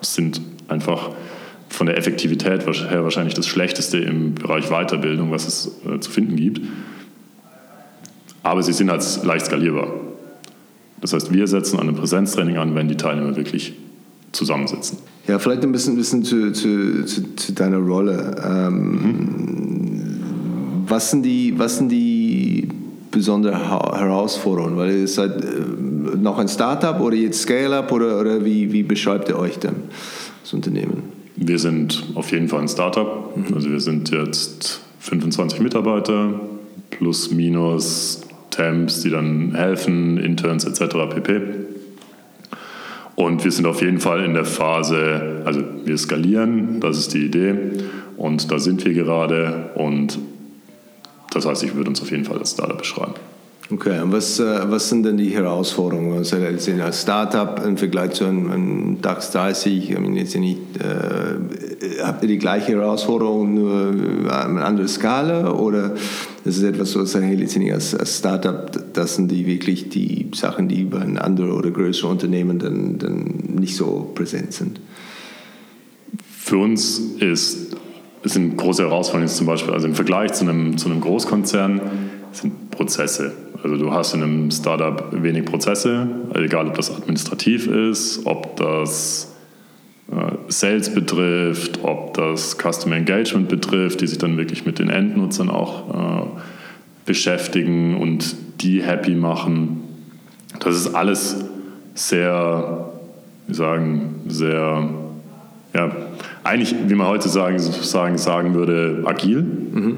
sind 0.00 0.40
einfach 0.68 1.10
von 1.68 1.86
der 1.86 1.98
Effektivität 1.98 2.66
her 2.66 3.04
wahrscheinlich 3.04 3.34
das 3.34 3.46
Schlechteste 3.46 3.98
im 3.98 4.34
Bereich 4.34 4.70
Weiterbildung, 4.70 5.30
was 5.30 5.46
es 5.46 5.80
äh, 5.86 6.00
zu 6.00 6.10
finden 6.10 6.36
gibt 6.36 6.62
aber 8.42 8.62
sie 8.62 8.72
sind 8.72 8.90
halt 8.90 9.24
leicht 9.24 9.46
skalierbar. 9.46 9.88
Das 11.00 11.12
heißt, 11.12 11.32
wir 11.32 11.46
setzen 11.46 11.78
an 11.78 11.88
einem 11.88 11.96
Präsenztraining 11.96 12.56
an, 12.58 12.74
wenn 12.74 12.88
die 12.88 12.96
Teilnehmer 12.96 13.36
wirklich 13.36 13.74
zusammensitzen. 14.32 14.98
Ja, 15.28 15.38
vielleicht 15.38 15.62
ein 15.62 15.72
bisschen, 15.72 15.96
bisschen 15.96 16.24
zu, 16.24 16.52
zu, 16.52 17.04
zu, 17.04 17.34
zu 17.36 17.52
deiner 17.52 17.78
Rolle. 17.78 18.36
Ähm, 18.44 18.90
mhm. 18.90 20.20
was, 20.86 21.10
sind 21.10 21.22
die, 21.24 21.58
was 21.58 21.78
sind 21.78 21.90
die 21.90 22.68
besonderen 23.10 23.68
Herausforderungen? 23.68 24.76
Weil 24.76 25.00
ihr 25.00 25.08
seid 25.08 25.44
äh, 25.44 26.16
noch 26.16 26.38
ein 26.38 26.48
Startup 26.48 27.00
oder 27.00 27.16
jetzt 27.16 27.42
Scale-Up 27.42 27.92
oder, 27.92 28.20
oder 28.20 28.44
wie, 28.44 28.72
wie 28.72 28.82
beschreibt 28.82 29.28
ihr 29.28 29.38
euch 29.38 29.58
denn, 29.58 29.74
das 30.42 30.52
Unternehmen? 30.52 31.02
Wir 31.36 31.58
sind 31.58 32.04
auf 32.14 32.30
jeden 32.32 32.48
Fall 32.48 32.60
ein 32.60 32.68
Startup. 32.68 33.36
Mhm. 33.36 33.54
Also 33.54 33.70
wir 33.70 33.80
sind 33.80 34.10
jetzt 34.10 34.80
25 35.00 35.60
Mitarbeiter 35.60 36.40
plus 36.90 37.30
minus 37.30 38.22
Temps, 38.52 39.00
die 39.00 39.10
dann 39.10 39.54
helfen, 39.54 40.18
Interns 40.18 40.64
etc. 40.64 40.94
pp. 41.10 41.40
Und 43.16 43.44
wir 43.44 43.50
sind 43.50 43.66
auf 43.66 43.82
jeden 43.82 43.98
Fall 43.98 44.24
in 44.24 44.34
der 44.34 44.44
Phase, 44.44 45.42
also 45.44 45.62
wir 45.84 45.98
skalieren, 45.98 46.80
das 46.80 46.98
ist 46.98 47.14
die 47.14 47.26
Idee 47.26 47.54
und 48.16 48.50
da 48.50 48.58
sind 48.58 48.84
wir 48.84 48.94
gerade 48.94 49.70
und 49.74 50.18
das 51.32 51.46
heißt, 51.46 51.62
ich 51.62 51.74
würde 51.74 51.90
uns 51.90 52.00
auf 52.02 52.10
jeden 52.10 52.24
Fall 52.24 52.38
als 52.38 52.52
Startup 52.52 52.78
beschreiben. 52.78 53.14
Okay, 53.70 54.00
und 54.00 54.12
was, 54.12 54.38
äh, 54.40 54.70
was 54.70 54.88
sind 54.88 55.04
denn 55.04 55.16
die 55.16 55.30
Herausforderungen? 55.30 56.18
Also 56.18 56.36
als 56.36 57.00
Startup 57.00 57.64
im 57.64 57.76
Vergleich 57.76 58.10
zu 58.12 58.24
einem, 58.24 58.50
einem 58.50 59.00
DAX 59.00 59.30
30, 59.30 59.90
ich 59.90 59.98
meine, 59.98 60.18
jetzt 60.18 60.36
nicht, 60.36 60.60
äh, 60.78 62.02
habt 62.02 62.22
ihr 62.22 62.28
die 62.28 62.38
gleiche 62.38 62.72
Herausforderung, 62.72 63.54
nur 63.54 63.94
eine 64.30 64.64
andere 64.64 64.88
Skala 64.88 65.52
oder 65.52 65.94
ist 66.44 66.56
es 66.56 66.62
etwas, 66.64 66.96
was 66.96 67.14
letztendlich 67.14 67.72
als, 67.72 67.94
als 67.94 68.18
Startup, 68.18 68.70
das 68.92 69.14
sind 69.14 69.30
die 69.30 69.46
wirklich 69.46 69.88
die 69.88 70.28
Sachen, 70.34 70.68
die 70.68 70.84
bei 70.84 70.98
einem 70.98 71.18
anderen 71.18 71.52
oder 71.52 71.70
größeren 71.70 72.10
Unternehmen 72.10 72.58
dann, 72.58 72.98
dann 72.98 73.54
nicht 73.58 73.76
so 73.76 74.10
präsent 74.14 74.52
sind? 74.52 74.80
Für 76.36 76.58
uns 76.58 76.98
ist, 77.20 77.76
sind 78.24 78.56
große 78.56 78.82
Herausforderungen 78.82 79.28
zum 79.28 79.46
Beispiel, 79.46 79.72
also 79.72 79.86
im 79.86 79.94
Vergleich 79.94 80.32
zu 80.32 80.44
einem, 80.44 80.76
zu 80.76 80.90
einem 80.90 81.00
Großkonzern, 81.00 81.80
sind 82.32 82.70
Prozesse. 82.70 83.32
Also 83.62 83.76
du 83.76 83.92
hast 83.92 84.14
in 84.14 84.22
einem 84.22 84.50
Startup 84.50 85.08
wenig 85.12 85.44
Prozesse, 85.44 86.08
egal 86.34 86.68
ob 86.68 86.74
das 86.74 86.94
administrativ 86.94 87.68
ist, 87.68 88.26
ob 88.26 88.56
das 88.56 89.32
äh, 90.10 90.32
Sales 90.48 90.92
betrifft, 90.92 91.80
ob 91.82 92.14
das 92.14 92.56
Customer 92.58 92.96
Engagement 92.96 93.48
betrifft, 93.48 94.00
die 94.00 94.06
sich 94.06 94.18
dann 94.18 94.36
wirklich 94.36 94.66
mit 94.66 94.78
den 94.78 94.90
Endnutzern 94.90 95.48
auch 95.48 96.24
äh, 96.24 96.26
beschäftigen 97.06 97.96
und 97.96 98.34
die 98.60 98.82
happy 98.82 99.14
machen. 99.14 99.82
Das 100.60 100.76
ist 100.76 100.94
alles 100.94 101.44
sehr, 101.94 102.92
wie 103.46 103.54
sagen, 103.54 104.20
sehr, 104.28 104.88
ja, 105.74 105.90
eigentlich, 106.44 106.74
wie 106.86 106.94
man 106.94 107.06
heute 107.06 107.28
sagen, 107.28 107.58
sagen, 107.58 108.18
sagen 108.18 108.54
würde, 108.54 109.02
agil. 109.04 109.42
Mhm. 109.42 109.96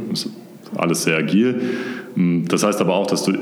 alles 0.76 1.02
sehr 1.02 1.16
agil. 1.16 1.60
Das 2.48 2.62
heißt 2.62 2.80
aber 2.80 2.94
auch, 2.94 3.06
dass 3.06 3.24
du, 3.24 3.32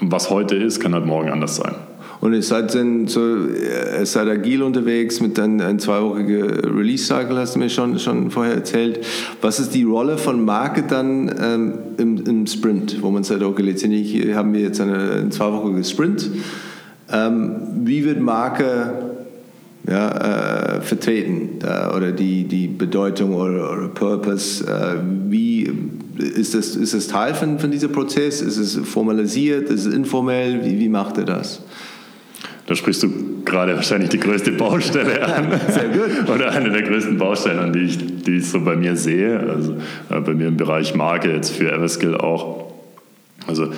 was 0.00 0.30
heute 0.30 0.54
ist, 0.54 0.80
kann 0.80 0.94
halt 0.94 1.06
morgen 1.06 1.30
anders 1.30 1.56
sein. 1.56 1.74
Und 2.20 2.34
ihr 2.34 2.42
seid 2.42 2.74
dann 2.74 3.06
so, 3.06 3.20
ihr 3.20 4.04
seid 4.04 4.28
agil 4.28 4.62
unterwegs 4.62 5.20
mit 5.20 5.38
einem, 5.38 5.60
einem 5.60 5.78
zweiwöchigen 5.78 6.76
Release-Cycle, 6.76 7.38
hast 7.38 7.54
du 7.54 7.60
mir 7.60 7.70
schon, 7.70 7.98
schon 7.98 8.30
vorher 8.30 8.54
erzählt. 8.54 9.06
Was 9.40 9.60
ist 9.60 9.72
die 9.74 9.84
Rolle 9.84 10.18
von 10.18 10.44
Marke 10.44 10.82
dann 10.82 11.32
ähm, 11.40 11.74
im, 11.96 12.26
im, 12.26 12.46
Sprint, 12.46 13.02
wo 13.02 13.10
man 13.10 13.22
sagt, 13.22 13.42
okay, 13.42 13.62
letztendlich 13.62 14.34
haben 14.34 14.52
wir 14.52 14.60
jetzt 14.60 14.80
eine, 14.80 15.28
zweiwöchigen 15.30 15.84
Sprint. 15.84 16.30
Ähm, 17.10 17.56
wie 17.84 18.04
wird 18.04 18.20
Marke 18.20 18.94
ja, 19.88 20.76
äh, 20.76 20.80
vertreten 20.80 21.60
äh, 21.62 21.96
oder 21.96 22.10
die, 22.10 22.44
die 22.44 22.66
Bedeutung 22.66 23.34
oder, 23.34 23.72
oder 23.72 23.88
Purpose? 23.88 24.66
Äh, 24.66 24.96
wie 25.28 25.72
ist 26.18 26.54
das, 26.54 26.76
ist 26.76 26.94
das 26.94 27.06
Teil 27.06 27.34
von, 27.34 27.58
von 27.58 27.70
diesem 27.70 27.92
Prozess? 27.92 28.40
Ist 28.40 28.56
es 28.56 28.76
formalisiert? 28.76 29.70
Ist 29.70 29.86
es 29.86 29.94
informell? 29.94 30.64
Wie, 30.64 30.78
wie 30.78 30.88
macht 30.88 31.18
er 31.18 31.24
das? 31.24 31.62
Da 32.66 32.74
sprichst 32.74 33.02
du 33.02 33.10
gerade 33.46 33.74
wahrscheinlich 33.76 34.10
die 34.10 34.18
größte 34.18 34.52
Baustelle 34.52 35.24
an. 35.24 35.58
Sehr 35.68 35.88
gut. 35.88 36.28
Oder 36.28 36.50
eine 36.50 36.70
der 36.70 36.82
größten 36.82 37.16
Baustellen 37.16 37.58
an, 37.58 37.72
die 37.72 37.80
ich, 37.80 38.22
die 38.24 38.36
ich 38.36 38.48
so 38.48 38.60
bei 38.60 38.76
mir 38.76 38.94
sehe. 38.94 39.40
Also 39.40 39.76
äh, 40.10 40.20
bei 40.20 40.34
mir 40.34 40.48
im 40.48 40.58
Bereich 40.58 40.94
Marke, 40.94 41.32
jetzt 41.32 41.50
für 41.50 41.72
Everskill 41.72 42.16
auch. 42.16 42.72
Also 43.46 43.72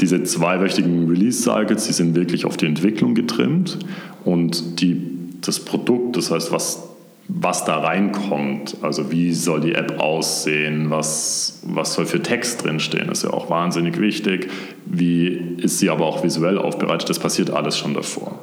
diese 0.00 0.22
zweiwöchigen 0.22 1.08
Release-Cycles, 1.10 1.86
die 1.86 1.92
sind 1.92 2.16
wirklich 2.16 2.46
auf 2.46 2.56
die 2.56 2.64
Entwicklung 2.64 3.14
getrimmt. 3.14 3.78
Und 4.24 4.80
die, 4.80 5.02
das 5.42 5.60
Produkt, 5.60 6.16
das 6.16 6.30
heißt, 6.30 6.50
was 6.50 6.89
was 7.32 7.64
da 7.64 7.78
reinkommt. 7.78 8.76
Also 8.82 9.10
wie 9.10 9.32
soll 9.32 9.60
die 9.60 9.74
App 9.74 10.00
aussehen, 10.00 10.90
was, 10.90 11.60
was 11.64 11.94
soll 11.94 12.06
für 12.06 12.22
Text 12.22 12.64
drinstehen, 12.64 13.08
ist 13.08 13.22
ja 13.22 13.30
auch 13.30 13.50
wahnsinnig 13.50 14.00
wichtig. 14.00 14.50
Wie 14.86 15.28
ist 15.58 15.78
sie 15.78 15.90
aber 15.90 16.06
auch 16.06 16.24
visuell 16.24 16.58
aufbereitet, 16.58 17.08
das 17.08 17.18
passiert 17.18 17.50
alles 17.50 17.78
schon 17.78 17.94
davor. 17.94 18.38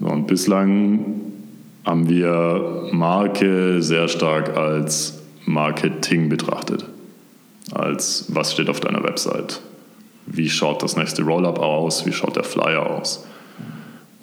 Und 0.00 0.26
bislang 0.26 1.22
haben 1.84 2.08
wir 2.08 2.88
Marke 2.92 3.82
sehr 3.82 4.08
stark 4.08 4.56
als 4.56 5.22
Marketing 5.44 6.28
betrachtet. 6.28 6.84
Als 7.72 8.26
was 8.28 8.52
steht 8.52 8.68
auf 8.68 8.80
deiner 8.80 9.02
Website? 9.02 9.60
Wie 10.26 10.48
schaut 10.48 10.82
das 10.82 10.96
nächste 10.96 11.22
Rollup 11.22 11.58
aus? 11.58 12.06
Wie 12.06 12.12
schaut 12.12 12.36
der 12.36 12.44
Flyer 12.44 12.86
aus? 12.86 13.26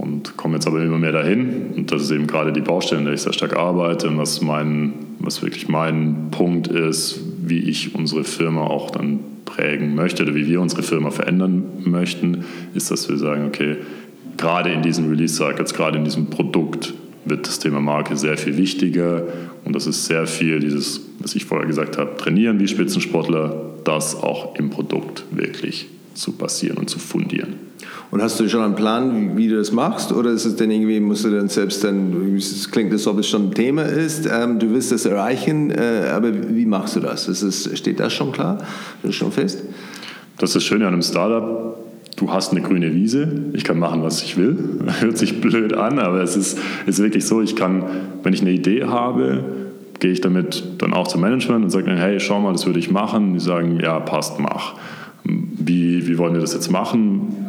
Und 0.02 0.36
komme 0.36 0.56
jetzt 0.56 0.68
aber 0.68 0.82
immer 0.84 0.98
mehr 0.98 1.12
dahin. 1.12 1.68
Und 1.76 1.92
das 1.92 2.04
ist 2.04 2.12
eben 2.12 2.26
gerade 2.26 2.52
die 2.52 2.62
Baustelle, 2.62 3.00
in 3.00 3.06
der 3.06 3.14
ich 3.14 3.22
sehr 3.22 3.34
stark 3.34 3.56
arbeite 3.56 4.08
und 4.08 4.18
was, 4.18 4.42
mein, 4.42 4.94
was 5.20 5.44
wirklich 5.44 5.70
mein 5.70 6.30
Punkt 6.32 6.68
ist, 6.68 7.20
wie 7.44 7.60
ich 7.60 7.94
unsere 7.94 8.24
Firma 8.24 8.62
auch 8.62 8.90
dann 8.90 9.20
prägen 9.46 9.94
möchte 9.94 10.24
oder 10.24 10.34
wie 10.34 10.48
wir 10.48 10.60
unsere 10.60 10.82
Firma 10.82 11.12
verändern 11.12 11.64
möchten, 11.86 12.46
ist, 12.74 12.90
dass 12.90 13.10
wir 13.10 13.18
sagen, 13.18 13.46
okay, 13.46 13.78
gerade 14.38 14.72
in 14.72 14.82
diesem 14.82 15.08
Release-Cycle, 15.08 15.66
gerade 15.66 16.00
in 16.00 16.04
diesem 16.04 16.32
Produkt 16.32 16.96
wird 17.26 17.46
das 17.46 17.60
Thema 17.60 17.80
Marke 17.80 18.18
sehr 18.18 18.38
viel 18.38 18.58
wichtiger 18.58 19.24
und 19.66 19.76
das 19.76 19.86
ist 19.86 20.06
sehr 20.06 20.26
viel 20.26 20.60
dieses, 20.60 21.02
was 21.20 21.36
ich 21.36 21.46
vorher 21.46 21.68
gesagt 21.68 22.00
habe, 22.00 22.18
trainieren 22.18 22.60
wie 22.60 22.68
Spitzensportler, 22.68 23.70
das 23.84 24.16
auch 24.16 24.56
im 24.56 24.72
Produkt 24.72 25.26
wirklich 25.30 25.88
zu 26.16 26.32
passieren 26.32 26.78
und 26.78 26.90
zu 26.90 26.98
fundieren. 26.98 27.71
Und 28.10 28.22
hast 28.22 28.40
du 28.40 28.48
schon 28.50 28.62
einen 28.62 28.76
Plan, 28.76 29.36
wie, 29.36 29.38
wie, 29.38 29.48
du 29.50 29.58
das 29.58 29.72
machst? 29.72 30.12
Oder 30.12 30.32
ist 30.32 30.46
es 30.46 30.56
denn 30.56 30.72
irgendwie, 30.72 31.00
musst 31.00 31.26
du 31.26 31.30
dann 31.30 31.48
selbst 31.48 31.84
dann, 31.84 32.36
es 32.36 32.70
klingt, 32.70 32.92
als 32.92 33.08
ob 33.08 33.20
es 33.20 33.28
schon 33.28 33.50
ein 33.50 33.54
Thema 33.54 33.84
ist, 33.84 34.28
ähm, 34.32 34.60
du 34.60 34.72
willst 34.72 34.92
das 34.92 35.06
erreichen, 35.06 35.72
äh, 35.72 36.10
aber 36.12 36.32
wie 36.50 36.66
machst 36.66 36.96
du 36.96 37.00
das? 37.00 37.28
Ist 37.28 37.42
es, 37.42 37.70
steht 37.78 38.00
das 38.00 38.14
schon 38.14 38.32
klar? 38.32 38.58
Ist 38.58 39.10
das 39.10 39.16
schon 39.16 39.32
fest? 39.32 39.64
Das 40.38 40.50
ist 40.50 40.56
das 40.56 40.64
Schöne 40.64 40.88
an 40.88 40.94
einem 40.94 41.04
Startup. 41.04 41.78
Du 42.18 42.32
hast 42.32 42.52
eine 42.52 42.62
grüne 42.62 42.94
Wiese, 42.94 43.28
ich 43.54 43.64
kann 43.64 43.80
machen, 43.80 44.04
was 44.04 44.22
ich 44.22 44.38
will. 44.38 44.80
Hört 45.00 45.18
sich 45.18 45.42
blöd 45.42 45.74
an, 45.74 45.98
aber 45.98 46.22
es 46.22 46.36
ist, 46.36 46.60
ist 46.86 47.02
wirklich 47.02 47.26
so, 47.26 47.42
ich 47.42 47.56
kann, 47.56 47.84
wenn 48.24 48.34
ich 48.34 48.42
eine 48.42 48.52
Idee 48.52 48.84
habe, 48.84 49.44
gehe 50.02 50.12
ich 50.12 50.20
damit 50.20 50.64
dann 50.80 50.94
auch 50.94 51.08
zum 51.08 51.22
Management 51.22 51.64
und 51.64 51.70
sage 51.70 51.86
dann, 51.86 51.98
hey, 51.98 52.20
schau 52.20 52.42
mal, 52.42 52.52
das 52.52 52.66
würde 52.66 52.80
ich 52.80 52.92
machen. 52.92 53.36
Die 53.36 53.40
sagen, 53.40 53.80
ja, 53.80 54.00
passt, 54.00 54.40
mach. 54.40 54.74
Wie, 55.24 56.08
wie 56.08 56.18
wollen 56.18 56.34
wir 56.34 56.42
das 56.42 56.54
jetzt 56.54 56.72
machen? 56.72 57.41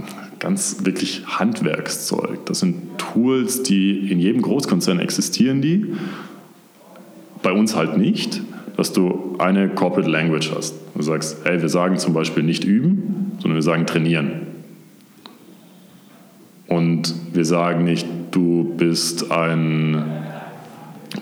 Ganz 0.42 0.78
wirklich 0.82 1.22
Handwerkszeug. 1.24 2.44
Das 2.46 2.58
sind 2.58 2.98
Tools, 2.98 3.62
die 3.62 4.10
in 4.10 4.18
jedem 4.18 4.42
Großkonzern 4.42 4.98
existieren, 4.98 5.62
die 5.62 5.94
bei 7.42 7.52
uns 7.52 7.76
halt 7.76 7.96
nicht, 7.96 8.42
dass 8.76 8.92
du 8.92 9.36
eine 9.38 9.68
Corporate 9.68 10.10
Language 10.10 10.50
hast. 10.54 10.74
Du 10.96 11.02
sagst, 11.02 11.38
hey, 11.44 11.62
wir 11.62 11.68
sagen 11.68 11.96
zum 11.96 12.12
Beispiel 12.12 12.42
nicht 12.42 12.64
üben, 12.64 13.32
sondern 13.38 13.54
wir 13.54 13.62
sagen 13.62 13.86
trainieren. 13.86 14.32
Und 16.66 17.14
wir 17.32 17.44
sagen 17.44 17.84
nicht, 17.84 18.06
du 18.32 18.74
bist 18.76 19.30
ein 19.30 20.02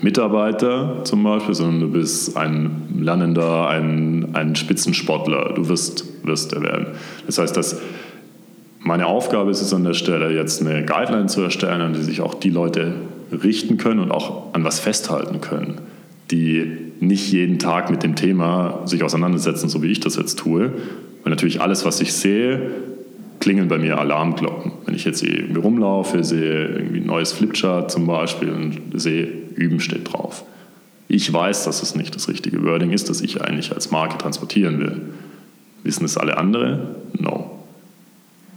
Mitarbeiter 0.01 1.05
zum 1.05 1.23
Beispiel, 1.25 1.55
sondern 1.55 1.81
du 1.81 1.89
bist 1.89 2.39
ein 2.39 2.89
Lernender, 2.99 3.69
ein, 3.69 4.35
ein 4.35 4.57
Spitzensportler. 4.57 5.53
Du 5.55 5.69
wirst, 5.69 6.25
wirst 6.25 6.55
er 6.55 6.63
werden. 6.63 6.87
Das 7.27 7.37
heißt, 7.37 7.55
dass 7.55 7.83
meine 8.81 9.07
Aufgabe 9.07 9.51
ist 9.51 9.61
es 9.61 9.73
an 9.73 9.85
der 9.85 9.95
Stelle, 9.95 10.35
jetzt 10.35 10.61
eine 10.61 10.85
Guideline 10.85 11.27
zu 11.27 11.43
erstellen, 11.43 11.81
an 11.81 11.93
die 11.93 12.03
sich 12.03 12.21
auch 12.21 12.35
die 12.35 12.51
Leute 12.51 12.95
richten 13.31 13.77
können 13.77 14.01
und 14.01 14.11
auch 14.11 14.55
an 14.55 14.65
was 14.65 14.81
festhalten 14.81 15.41
können, 15.41 15.81
die 16.31 16.79
nicht 17.01 17.31
jeden 17.31 17.59
Tag 17.59 17.91
mit 17.91 18.03
dem 18.03 18.17
Thema 18.17 18.83
sich 18.87 19.03
auseinandersetzen, 19.03 19.69
so 19.69 19.83
wie 19.83 19.89
ich 19.89 20.01
das 20.01 20.17
jetzt 20.17 20.39
tue. 20.39 20.73
Weil 21.23 21.31
natürlich 21.31 21.61
alles, 21.61 21.85
was 21.85 22.01
ich 22.01 22.13
sehe, 22.13 22.71
klingeln 23.39 23.69
bei 23.69 23.79
mir 23.79 23.99
Alarmglocken. 23.99 24.73
Wenn 24.87 24.95
ich 24.95 25.05
jetzt 25.05 25.23
irgendwie 25.23 25.61
rumlaufe, 25.61 26.25
sehe 26.25 26.69
irgendwie 26.69 27.01
ein 27.01 27.07
neues 27.07 27.33
Flipchart 27.33 27.91
zum 27.91 28.07
Beispiel 28.07 28.51
und 28.51 28.81
sehe, 28.95 29.29
Üben 29.55 29.81
steht 29.81 30.13
drauf. 30.13 30.45
Ich 31.09 31.31
weiß, 31.33 31.65
dass 31.65 31.83
es 31.83 31.95
nicht 31.95 32.15
das 32.15 32.29
richtige 32.29 32.63
Wording 32.65 32.93
ist, 32.93 33.11
das 33.11 33.21
ich 33.21 33.43
eigentlich 33.43 33.73
als 33.73 33.91
Marke 33.91 34.17
transportieren 34.17 34.79
will. 34.79 35.01
Wissen 35.83 36.05
es 36.05 36.17
alle 36.17 36.39
andere? 36.39 36.95
No. 37.19 37.60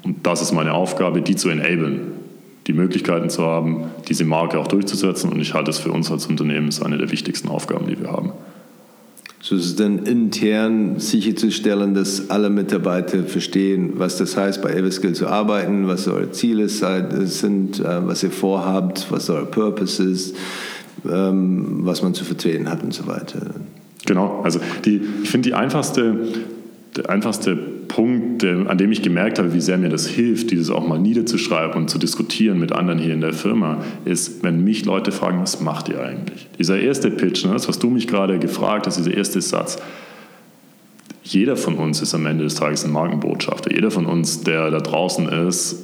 Und 0.04 0.26
das 0.28 0.42
ist 0.42 0.52
meine 0.52 0.74
Aufgabe, 0.74 1.22
die 1.22 1.36
zu 1.36 1.50
enablen, 1.50 2.12
die 2.68 2.74
Möglichkeiten 2.74 3.30
zu 3.30 3.44
haben, 3.44 3.86
diese 4.08 4.26
Marke 4.26 4.60
auch 4.60 4.68
durchzusetzen. 4.68 5.32
Und 5.32 5.40
ich 5.40 5.54
halte 5.54 5.72
es 5.72 5.80
für 5.80 5.92
uns 5.92 6.12
als 6.12 6.28
Unternehmen 6.28 6.68
als 6.68 6.82
eine 6.82 6.98
der 6.98 7.12
wichtigsten 7.12 7.48
Aufgaben, 7.48 7.88
die 7.88 8.00
wir 8.00 8.12
haben. 8.12 8.34
So 9.44 9.56
ist 9.56 9.66
es 9.66 9.76
dann 9.76 10.06
intern 10.06 11.00
sicherzustellen, 11.00 11.94
dass 11.94 12.30
alle 12.30 12.50
Mitarbeiter 12.50 13.26
verstehen, 13.26 13.92
was 13.96 14.18
das 14.18 14.38
heißt, 14.38 14.62
bei 14.62 14.74
Everskill 14.74 15.14
zu 15.16 15.28
arbeiten, 15.28 15.86
was 15.86 16.08
eure 16.08 16.32
Ziele 16.32 16.70
sind, 16.70 17.80
äh, 17.82 18.08
was 18.08 18.24
ihr 18.24 18.32
vorhabt, 18.32 19.08
was 19.10 19.30
euer 19.30 19.44
Purpose 19.44 20.02
ist, 20.02 20.38
ähm, 21.06 21.80
was 21.82 22.02
man 22.02 22.14
zu 22.14 22.24
vertreten 22.24 22.70
hat 22.70 22.84
und 22.84 22.94
so 22.94 23.06
weiter. 23.06 23.56
Genau, 24.06 24.42
also 24.44 24.62
die, 24.86 25.02
ich 25.24 25.30
finde 25.30 25.50
die 25.50 25.56
einfachste, 25.56 26.20
der 26.96 27.10
einfachste 27.10 27.58
Punkt, 27.88 28.44
an 28.44 28.78
dem 28.78 28.92
ich 28.92 29.02
gemerkt 29.02 29.40
habe, 29.40 29.54
wie 29.54 29.62
sehr 29.62 29.78
mir 29.78 29.90
das 29.90 30.08
hilft, 30.08 30.52
dieses 30.52 30.70
auch 30.70 30.88
mal 30.88 31.00
niederzuschreiben 31.00 31.76
und 31.76 31.90
zu 31.90 31.98
diskutieren 31.98 32.60
mit 32.60 32.72
anderen 32.72 33.00
hier 33.00 33.14
in 33.14 33.22
der 33.22 33.34
Firma, 33.34 33.84
ist, 34.06 34.44
wenn 34.44 34.64
mich 34.64 34.86
Leute 34.86 35.12
fragen, 35.12 35.42
was 35.42 35.62
macht 35.62 35.90
ihr 35.90 36.02
eigentlich? 36.02 36.48
Dieser 36.58 36.80
erste 36.80 37.12
Pitch, 37.12 37.46
ne, 37.46 37.54
das, 37.54 37.68
was 37.68 37.80
du 37.80 37.90
mich 37.90 38.08
gerade 38.08 38.40
gefragt 38.40 38.88
hast, 38.88 38.98
dieser 38.98 39.16
erste 39.16 39.42
Satz, 39.42 39.78
jeder 41.24 41.56
von 41.56 41.76
uns 41.76 42.02
ist 42.02 42.14
am 42.14 42.26
Ende 42.26 42.44
des 42.44 42.56
Tages 42.56 42.84
ein 42.84 42.92
Markenbotschafter. 42.92 43.74
Jeder 43.74 43.92
von 43.92 44.06
uns, 44.06 44.42
der 44.42 44.70
da 44.72 44.80
draußen 44.80 45.30
ist, 45.30 45.84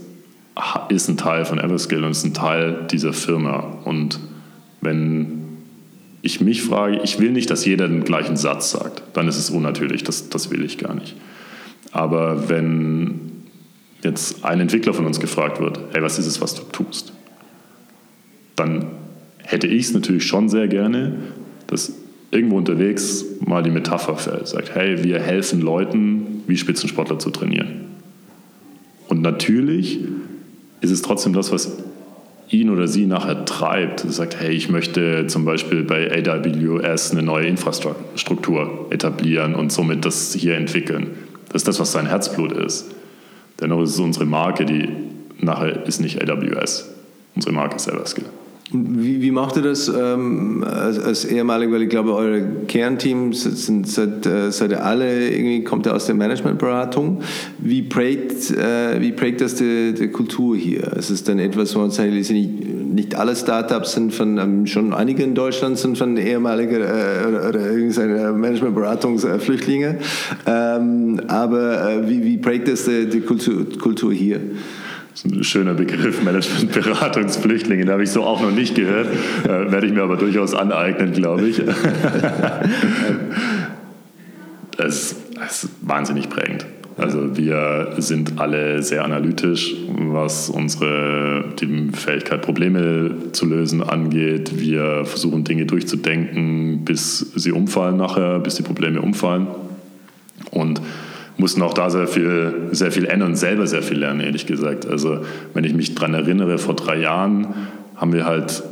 ist 0.89 1.07
ein 1.07 1.17
Teil 1.17 1.45
von 1.45 1.59
Everskill 1.59 2.03
und 2.03 2.11
ist 2.11 2.25
ein 2.25 2.33
Teil 2.33 2.87
dieser 2.91 3.13
Firma. 3.13 3.77
Und 3.85 4.19
wenn 4.81 5.39
ich 6.21 6.41
mich 6.41 6.61
frage, 6.61 6.99
ich 7.03 7.19
will 7.19 7.31
nicht, 7.31 7.49
dass 7.49 7.65
jeder 7.65 7.87
den 7.87 8.03
gleichen 8.03 8.35
Satz 8.35 8.71
sagt, 8.71 9.03
dann 9.13 9.27
ist 9.27 9.37
es 9.37 9.49
unnatürlich, 9.49 10.03
das, 10.03 10.29
das 10.29 10.51
will 10.51 10.63
ich 10.65 10.77
gar 10.77 10.93
nicht. 10.93 11.15
Aber 11.91 12.49
wenn 12.49 13.31
jetzt 14.03 14.45
ein 14.45 14.59
Entwickler 14.59 14.93
von 14.93 15.05
uns 15.05 15.19
gefragt 15.19 15.59
wird, 15.59 15.79
hey, 15.91 16.01
was 16.01 16.19
ist 16.19 16.27
es, 16.27 16.41
was 16.41 16.55
du 16.55 16.63
tust? 16.71 17.13
Dann 18.55 18.87
hätte 19.43 19.67
ich 19.67 19.85
es 19.85 19.93
natürlich 19.93 20.25
schon 20.25 20.49
sehr 20.49 20.67
gerne, 20.67 21.15
dass 21.67 21.93
irgendwo 22.31 22.57
unterwegs 22.57 23.25
mal 23.39 23.63
die 23.63 23.71
Metapher 23.71 24.15
fällt, 24.15 24.47
sagt, 24.47 24.75
hey, 24.75 25.03
wir 25.03 25.19
helfen 25.19 25.61
Leuten, 25.61 26.43
wie 26.47 26.57
Spitzensportler 26.57 27.19
zu 27.19 27.31
trainieren. 27.31 27.85
Und 29.07 29.21
natürlich 29.21 29.99
ist 30.81 30.91
es 30.91 31.01
trotzdem 31.01 31.33
das, 31.33 31.51
was 31.51 31.77
ihn 32.49 32.69
oder 32.69 32.87
sie 32.87 33.05
nachher 33.05 33.45
treibt. 33.45 34.01
Sagt, 34.01 34.39
hey, 34.39 34.51
ich 34.51 34.69
möchte 34.69 35.27
zum 35.27 35.45
Beispiel 35.45 35.83
bei 35.83 36.11
AWS 36.11 37.11
eine 37.11 37.23
neue 37.23 37.47
Infrastruktur 37.47 38.87
etablieren 38.91 39.55
und 39.55 39.71
somit 39.71 40.05
das 40.05 40.33
hier 40.33 40.55
entwickeln. 40.55 41.07
Das 41.49 41.61
ist 41.61 41.67
das, 41.67 41.79
was 41.79 41.91
sein 41.91 42.07
Herzblut 42.07 42.51
ist. 42.51 42.85
Dennoch 43.59 43.81
ist 43.81 43.91
es 43.91 43.99
unsere 43.99 44.25
Marke, 44.25 44.65
die 44.65 44.89
nachher 45.39 45.85
ist 45.85 45.99
nicht 45.99 46.21
AWS. 46.21 46.89
Unsere 47.35 47.53
Marke 47.53 47.75
ist 47.75 47.87
Everskill. 47.87 48.25
Wie, 48.71 49.19
wie 49.23 49.31
macht 49.31 49.55
ihr 49.55 49.63
das 49.63 49.87
ähm, 49.87 50.63
als, 50.63 50.99
als 50.99 51.25
ehemalig, 51.25 51.71
weil 51.71 51.81
ich 51.81 51.89
glaube, 51.89 52.13
eure 52.13 52.43
Kernteams 52.67 53.41
sind 53.65 53.87
seit, 53.87 54.27
äh, 54.27 54.51
seid 54.51 54.69
ihr 54.69 54.85
alle, 54.85 55.29
irgendwie 55.29 55.63
kommt 55.63 55.87
ihr 55.87 55.95
aus 55.95 56.05
der 56.05 56.13
Managementberatung. 56.13 57.21
Wie 57.57 57.81
prägt, 57.81 58.51
äh, 58.51 59.01
wie 59.01 59.11
prägt 59.11 59.41
das 59.41 59.55
die, 59.55 59.95
die 59.95 60.09
Kultur 60.09 60.55
hier? 60.55 60.91
Es 60.95 61.09
ist 61.09 61.27
dann 61.27 61.39
etwas, 61.39 61.75
wo 61.75 61.79
man 61.79 61.89
sagt, 61.89 62.11
nicht, 62.11 62.31
nicht 62.31 63.15
alle 63.15 63.35
Startups 63.35 63.93
sind 63.93 64.13
von, 64.13 64.37
ähm, 64.37 64.67
schon 64.67 64.93
einige 64.93 65.23
in 65.23 65.33
Deutschland 65.33 65.79
sind 65.79 65.97
von 65.97 66.15
ehemaligen 66.15 66.81
äh, 66.81 67.27
oder, 67.27 67.49
oder 67.49 67.71
irgendeiner 67.71 68.33
Managementberatungsflüchtlinge. 68.33 69.97
Ähm, 70.45 71.21
aber 71.27 71.91
äh, 71.91 72.07
wie, 72.07 72.23
wie 72.23 72.37
prägt 72.37 72.67
das 72.67 72.85
die, 72.85 73.07
die 73.07 73.21
Kultur, 73.21 73.65
Kultur 73.79 74.13
hier? 74.13 74.39
Ein 75.25 75.43
schöner 75.43 75.73
Begriff, 75.73 76.23
Management-Beratungsflüchtlinge, 76.23 77.83
den 77.85 77.91
habe 77.91 78.03
ich 78.03 78.11
so 78.11 78.23
auch 78.23 78.41
noch 78.41 78.51
nicht 78.51 78.75
gehört. 78.75 79.07
Äh, 79.43 79.71
werde 79.71 79.87
ich 79.87 79.93
mir 79.93 80.03
aber 80.03 80.17
durchaus 80.17 80.53
aneignen, 80.53 81.11
glaube 81.13 81.47
ich. 81.47 81.59
es, 84.77 85.15
es 85.45 85.63
ist 85.63 85.69
wahnsinnig 85.81 86.29
prägend. 86.29 86.65
Also 86.97 87.37
wir 87.37 87.93
sind 87.97 88.39
alle 88.39 88.83
sehr 88.83 89.05
analytisch, 89.05 89.73
was 89.87 90.49
unsere 90.49 91.45
die 91.59 91.89
Fähigkeit, 91.93 92.41
Probleme 92.41 93.15
zu 93.31 93.45
lösen 93.45 93.81
angeht. 93.81 94.59
Wir 94.59 95.05
versuchen 95.05 95.45
Dinge 95.45 95.65
durchzudenken, 95.65 96.83
bis 96.83 97.19
sie 97.35 97.51
umfallen 97.53 97.95
nachher, 97.97 98.39
bis 98.39 98.55
die 98.55 98.63
Probleme 98.63 99.01
umfallen. 99.01 99.47
Und 100.51 100.81
mussten 101.39 101.61
auch 101.61 101.73
da 101.73 101.89
sehr 101.89 102.07
viel, 102.07 102.69
sehr 102.71 102.91
viel 102.91 103.05
ändern 103.05 103.29
und 103.29 103.35
selber 103.35 103.65
sehr 103.65 103.81
viel 103.81 103.99
lernen, 103.99 104.19
ehrlich 104.19 104.45
gesagt. 104.45 104.85
Also 104.85 105.19
wenn 105.53 105.63
ich 105.63 105.73
mich 105.73 105.95
daran 105.95 106.13
erinnere, 106.13 106.57
vor 106.57 106.75
drei 106.75 106.99
Jahren 106.99 107.47
haben 107.95 108.13
wir 108.13 108.25
halt 108.25 108.63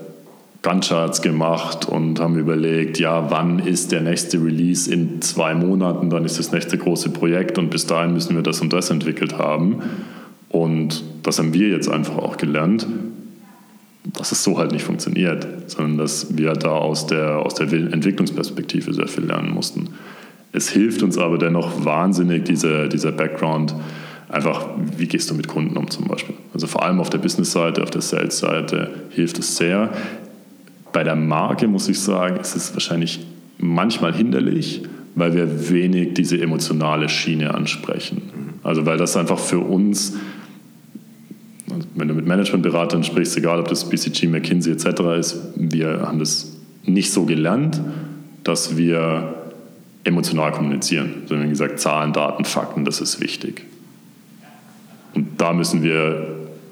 Guncharts 0.64 1.22
gemacht 1.22 1.88
und 1.88 2.20
haben 2.20 2.38
überlegt, 2.38 3.00
ja, 3.00 3.32
wann 3.32 3.60
ist 3.60 3.92
der 3.92 4.02
nächste 4.02 4.44
Release 4.44 4.92
in 4.92 5.22
zwei 5.22 5.54
Monaten, 5.54 6.10
dann 6.10 6.26
ist 6.26 6.40
das 6.40 6.52
nächste 6.52 6.78
große 6.78 7.10
Projekt 7.12 7.58
und 7.58 7.70
bis 7.70 7.86
dahin 7.86 8.14
müssen 8.14 8.36
wir 8.36 8.44
das 8.44 8.60
und 8.60 8.74
das 8.74 8.90
entwickelt 8.90 9.38
haben. 9.38 9.82
Und 10.50 11.04
das 11.24 11.40
haben 11.40 11.54
wir 11.54 11.70
jetzt 11.70 11.90
einfach 11.90 12.18
auch 12.18 12.38
gelernt, 12.38 12.86
dass 14.04 14.32
es 14.32 14.44
so 14.44 14.58
halt 14.58 14.72
nicht 14.72 14.84
funktioniert, 14.84 15.48
sondern 15.68 15.98
dass 15.98 16.38
wir 16.38 16.54
da 16.54 16.72
aus 16.72 17.08
der, 17.08 17.40
aus 17.40 17.56
der 17.56 17.72
Entwicklungsperspektive 17.72 18.94
sehr 18.94 19.08
viel 19.08 19.26
lernen 19.26 19.54
mussten. 19.54 19.90
Es 20.58 20.70
hilft 20.70 21.04
uns 21.04 21.20
aber 21.20 21.38
dennoch 21.38 21.86
wahnsinnig, 21.86 22.46
dieser, 22.46 22.88
dieser 22.88 23.12
Background, 23.12 23.76
einfach, 24.28 24.66
wie 24.98 25.06
gehst 25.06 25.30
du 25.30 25.36
mit 25.36 25.48
Kunden 25.48 25.78
um 25.78 25.88
zum 25.92 26.08
Beispiel. 26.08 26.34
Also 26.52 26.66
vor 26.66 26.82
allem 26.82 27.00
auf 27.00 27.12
der 27.12 27.20
Business-Seite, 27.20 27.84
auf 27.84 27.92
der 27.92 28.02
Sales-Seite 28.02 28.90
hilft 29.12 29.38
es 29.38 29.56
sehr. 29.56 29.92
Bei 30.94 31.04
der 31.04 31.16
Marke 31.16 31.68
muss 31.68 31.88
ich 31.90 32.00
sagen, 32.00 32.40
ist 32.40 32.56
es 32.56 32.74
wahrscheinlich 32.74 33.20
manchmal 33.60 34.16
hinderlich, 34.16 34.82
weil 35.14 35.36
wir 35.36 35.70
wenig 35.70 36.16
diese 36.16 36.42
emotionale 36.42 37.08
Schiene 37.08 37.54
ansprechen. 37.54 38.24
Also 38.64 38.84
weil 38.88 38.98
das 38.98 39.16
einfach 39.16 39.38
für 39.38 39.60
uns, 39.60 40.16
wenn 41.94 42.08
du 42.08 42.16
mit 42.16 42.26
Managementberatern 42.26 43.04
sprichst, 43.04 43.38
egal 43.38 43.60
ob 43.60 43.68
das 43.68 43.88
BCG, 43.88 44.26
McKinsey 44.26 44.74
etc. 44.74 45.02
ist, 45.20 45.38
wir 45.56 46.02
haben 46.02 46.18
das 46.18 46.58
nicht 46.84 47.12
so 47.14 47.26
gelernt, 47.26 47.80
dass 48.44 48.76
wir 48.76 49.37
emotional 50.08 50.52
kommunizieren, 50.52 51.24
sondern 51.26 51.48
wie 51.48 51.52
gesagt, 51.52 51.80
Zahlen, 51.80 52.14
Daten, 52.14 52.46
Fakten, 52.46 52.86
das 52.86 53.02
ist 53.02 53.22
wichtig. 53.22 53.66
Und 55.14 55.28
da 55.38 55.52
müssen 55.52 55.84
wir, 55.84 56.28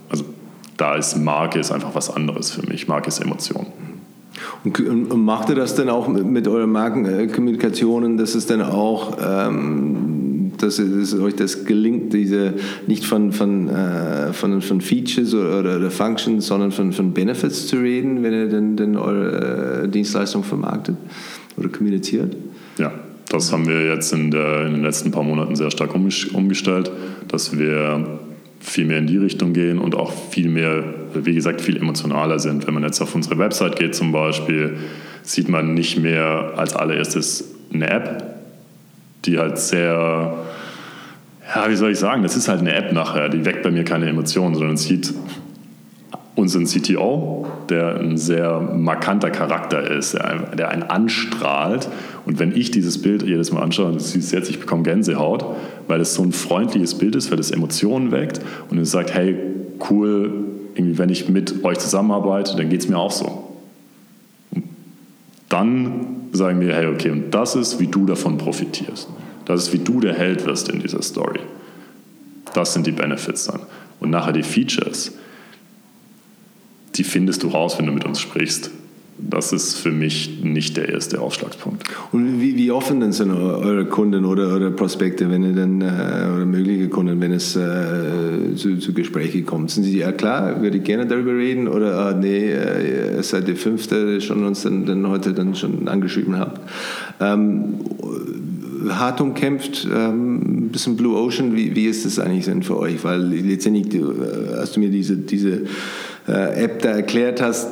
also 0.09 0.23
da 0.77 0.95
ist 0.95 1.17
Marke 1.17 1.59
ist 1.59 1.71
einfach 1.71 1.93
was 1.95 2.09
anderes 2.09 2.51
für 2.51 2.65
mich. 2.65 2.87
Marke 2.87 3.09
ist 3.09 3.19
Emotion. 3.19 3.67
Und, 4.63 5.15
macht 5.23 5.49
ihr 5.49 5.55
das 5.55 5.75
dann 5.75 5.89
auch 5.89 6.07
mit, 6.07 6.25
mit 6.25 6.47
euren 6.47 6.71
Markenkommunikationen, 6.71 8.17
dass 8.17 8.35
es 8.35 8.47
dann 8.47 8.61
auch, 8.61 9.17
ähm, 9.21 10.51
dass 10.57 10.79
es 10.79 11.13
euch 11.13 11.35
das 11.35 11.65
gelingt, 11.65 12.13
diese 12.13 12.53
nicht 12.87 13.05
von, 13.05 13.31
von, 13.31 13.69
äh, 13.69 14.33
von, 14.33 14.61
von 14.61 14.81
Features 14.81 15.33
oder, 15.33 15.77
oder, 15.77 15.91
Functions, 15.91 16.47
sondern 16.47 16.71
von, 16.71 16.93
von 16.93 17.13
Benefits 17.13 17.67
zu 17.67 17.77
reden, 17.77 18.23
wenn 18.23 18.33
ihr 18.33 18.49
dann, 18.49 18.75
dann 18.75 18.97
eure 18.97 19.83
äh, 19.83 19.87
Dienstleistung 19.87 20.43
vermarktet 20.43 20.97
oder 21.57 21.69
kommuniziert? 21.69 22.35
Ja, 22.77 22.91
das 23.29 23.51
haben 23.51 23.67
wir 23.67 23.85
jetzt 23.85 24.13
in, 24.13 24.31
der, 24.31 24.65
in 24.65 24.73
den 24.73 24.83
letzten 24.83 25.11
paar 25.11 25.23
Monaten 25.23 25.55
sehr 25.55 25.71
stark 25.71 25.95
umgestellt, 25.95 26.91
dass 27.27 27.57
wir 27.57 28.19
viel 28.59 28.85
mehr 28.85 28.97
in 28.97 29.07
die 29.07 29.17
Richtung 29.17 29.53
gehen 29.53 29.79
und 29.79 29.95
auch 29.95 30.11
viel 30.31 30.49
mehr, 30.49 30.83
wie 31.13 31.33
gesagt, 31.33 31.61
viel 31.61 31.77
emotionaler 31.77 32.39
sind. 32.39 32.67
Wenn 32.67 32.73
man 32.73 32.83
jetzt 32.83 33.01
auf 33.01 33.15
unsere 33.15 33.37
Website 33.37 33.77
geht 33.77 33.95
zum 33.95 34.11
Beispiel, 34.11 34.77
sieht 35.23 35.49
man 35.49 35.73
nicht 35.73 35.99
mehr 35.99 36.53
als 36.55 36.75
allererstes 36.75 37.55
eine 37.73 37.89
App, 37.89 38.23
die 39.25 39.37
halt 39.37 39.57
sehr, 39.57 40.45
ja, 41.55 41.69
wie 41.69 41.75
soll 41.75 41.91
ich 41.91 41.99
sagen, 41.99 42.23
das 42.23 42.35
ist 42.35 42.47
halt 42.47 42.61
eine 42.61 42.73
App 42.73 42.91
nachher, 42.91 43.29
die 43.29 43.45
weckt 43.45 43.63
bei 43.63 43.71
mir 43.71 43.83
keine 43.83 44.07
Emotionen, 44.07 44.55
sondern 44.55 44.77
sieht 44.77 45.13
unseren 46.35 46.65
CTO, 46.65 47.47
der 47.69 47.99
ein 47.99 48.17
sehr 48.17 48.59
markanter 48.59 49.29
Charakter 49.31 49.89
ist, 49.89 50.13
der, 50.13 50.69
einen 50.69 50.83
anstrahlt. 50.83 51.87
Und 52.25 52.39
wenn 52.39 52.55
ich 52.55 52.71
dieses 52.71 53.01
Bild 53.01 53.23
jedes 53.23 53.51
Mal 53.51 53.61
anschaue, 53.61 53.87
und 53.87 53.95
du 53.95 53.99
siehst 53.99 54.33
jetzt, 54.33 54.49
ich 54.49 54.59
bekomme 54.59 54.83
Gänsehaut, 54.83 55.45
weil 55.87 56.01
es 56.01 56.13
so 56.13 56.23
ein 56.23 56.33
freundliches 56.33 56.95
Bild 56.95 57.15
ist, 57.15 57.31
weil 57.31 57.39
es 57.39 57.51
Emotionen 57.51 58.11
weckt 58.11 58.41
und 58.69 58.77
es 58.77 58.91
sagt, 58.91 59.13
hey, 59.13 59.37
cool, 59.89 60.45
irgendwie, 60.75 60.97
wenn 60.97 61.09
ich 61.09 61.29
mit 61.29 61.63
euch 61.63 61.79
zusammenarbeite, 61.79 62.57
dann 62.57 62.69
geht 62.69 62.81
es 62.81 62.89
mir 62.89 62.97
auch 62.97 63.11
so. 63.11 63.55
Dann 65.47 66.27
sagen 66.33 66.59
wir, 66.59 66.75
hey, 66.75 66.87
okay, 66.87 67.11
und 67.11 67.33
das 67.33 67.55
ist, 67.55 67.79
wie 67.79 67.87
du 67.87 68.05
davon 68.05 68.37
profitierst. 68.37 69.07
Das 69.45 69.67
ist, 69.67 69.73
wie 69.73 69.77
du 69.77 70.01
der 70.01 70.13
Held 70.13 70.45
wirst 70.45 70.67
in 70.69 70.81
dieser 70.81 71.01
Story. 71.01 71.39
Das 72.53 72.73
sind 72.73 72.87
die 72.87 72.91
Benefits 72.91 73.45
dann. 73.45 73.61
Und 74.01 74.09
nachher 74.09 74.33
die 74.33 74.43
Features 74.43 75.13
die 76.95 77.03
findest 77.03 77.43
du 77.43 77.49
raus, 77.49 77.77
wenn 77.77 77.85
du 77.85 77.91
mit 77.91 78.05
uns 78.05 78.19
sprichst. 78.19 78.71
Das 79.17 79.53
ist 79.53 79.75
für 79.75 79.91
mich 79.91 80.41
nicht 80.43 80.75
der 80.75 80.89
erste 80.89 81.21
Ausschlagspunkt. 81.21 81.83
Und 82.11 82.41
wie, 82.41 82.57
wie 82.57 82.69
offen 82.71 82.99
denn 82.99 83.13
sind 83.13 83.31
eure 83.31 83.85
Kunden 83.85 84.25
oder 84.25 84.47
eure 84.47 84.71
Prospekte, 84.71 85.31
wenn 85.31 85.41
ihr 85.43 85.53
dann, 85.53 85.79
äh, 85.79 85.85
oder 86.35 86.45
mögliche 86.45 86.89
Kunden, 86.89 87.21
wenn 87.21 87.31
es 87.31 87.55
äh, 87.55 88.55
zu, 88.55 88.77
zu 88.77 88.93
Gesprächen 88.93 89.45
kommt? 89.45 89.71
Sind 89.71 89.85
sie, 89.85 89.97
ja 89.97 90.11
klar, 90.11 90.61
würde 90.61 90.77
ich 90.77 90.83
gerne 90.83 91.07
darüber 91.07 91.31
reden 91.31 91.69
oder 91.69 91.97
ah, 91.97 92.13
nee, 92.13 92.51
äh, 92.51 93.23
seid 93.23 93.47
ihr 93.47 93.55
Fünfte, 93.55 94.19
schon 94.19 94.43
uns 94.43 94.63
dann, 94.63 94.85
dann 94.85 95.07
heute 95.07 95.33
dann 95.33 95.55
schon 95.55 95.87
angeschrieben 95.87 96.37
habt? 96.37 96.59
Ähm, 97.21 97.75
hart 98.89 99.21
umkämpft, 99.21 99.87
ähm, 99.93 100.65
ein 100.65 100.69
bisschen 100.69 100.97
Blue 100.97 101.17
Ocean, 101.17 101.55
wie, 101.55 101.73
wie 101.75 101.85
ist 101.85 102.05
das 102.05 102.19
eigentlich 102.19 102.45
denn 102.45 102.63
für 102.63 102.77
euch? 102.77 103.03
Weil 103.03 103.21
letztendlich 103.21 103.93
äh, 103.95 104.03
hast 104.57 104.75
du 104.75 104.81
mir 104.81 104.89
diese, 104.89 105.15
diese 105.15 105.61
äh, 106.27 106.63
App 106.63 106.81
da 106.81 106.89
erklärt 106.89 107.41
hast, 107.41 107.67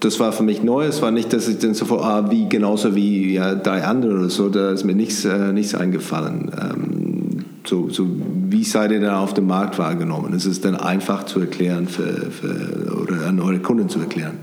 das 0.00 0.20
war 0.20 0.32
für 0.32 0.42
mich 0.42 0.62
neu. 0.62 0.84
Es 0.84 1.02
war 1.02 1.10
nicht, 1.10 1.32
dass 1.32 1.48
ich 1.48 1.58
dann 1.58 1.74
sofort, 1.74 2.04
ah, 2.04 2.30
wie 2.30 2.48
genauso 2.48 2.94
wie 2.94 3.34
ja, 3.34 3.54
drei 3.54 3.82
andere 3.82 4.14
oder 4.14 4.30
so, 4.30 4.48
da 4.48 4.70
ist 4.70 4.84
mir 4.84 4.94
nichts, 4.94 5.24
äh, 5.24 5.52
nichts 5.52 5.74
eingefallen. 5.74 6.50
Ähm, 6.60 7.44
so, 7.64 7.88
so, 7.88 8.06
wie 8.48 8.64
seid 8.64 8.92
ihr 8.92 9.00
da 9.00 9.20
auf 9.20 9.34
dem 9.34 9.46
Markt 9.46 9.78
wahrgenommen? 9.78 10.32
Ist 10.34 10.44
es 10.44 10.60
dann 10.60 10.76
einfach 10.76 11.24
zu 11.24 11.40
erklären 11.40 11.88
für, 11.88 12.30
für, 12.30 13.02
oder 13.02 13.26
an 13.26 13.40
eure 13.40 13.58
Kunden 13.58 13.88
zu 13.88 13.98
erklären? 13.98 14.38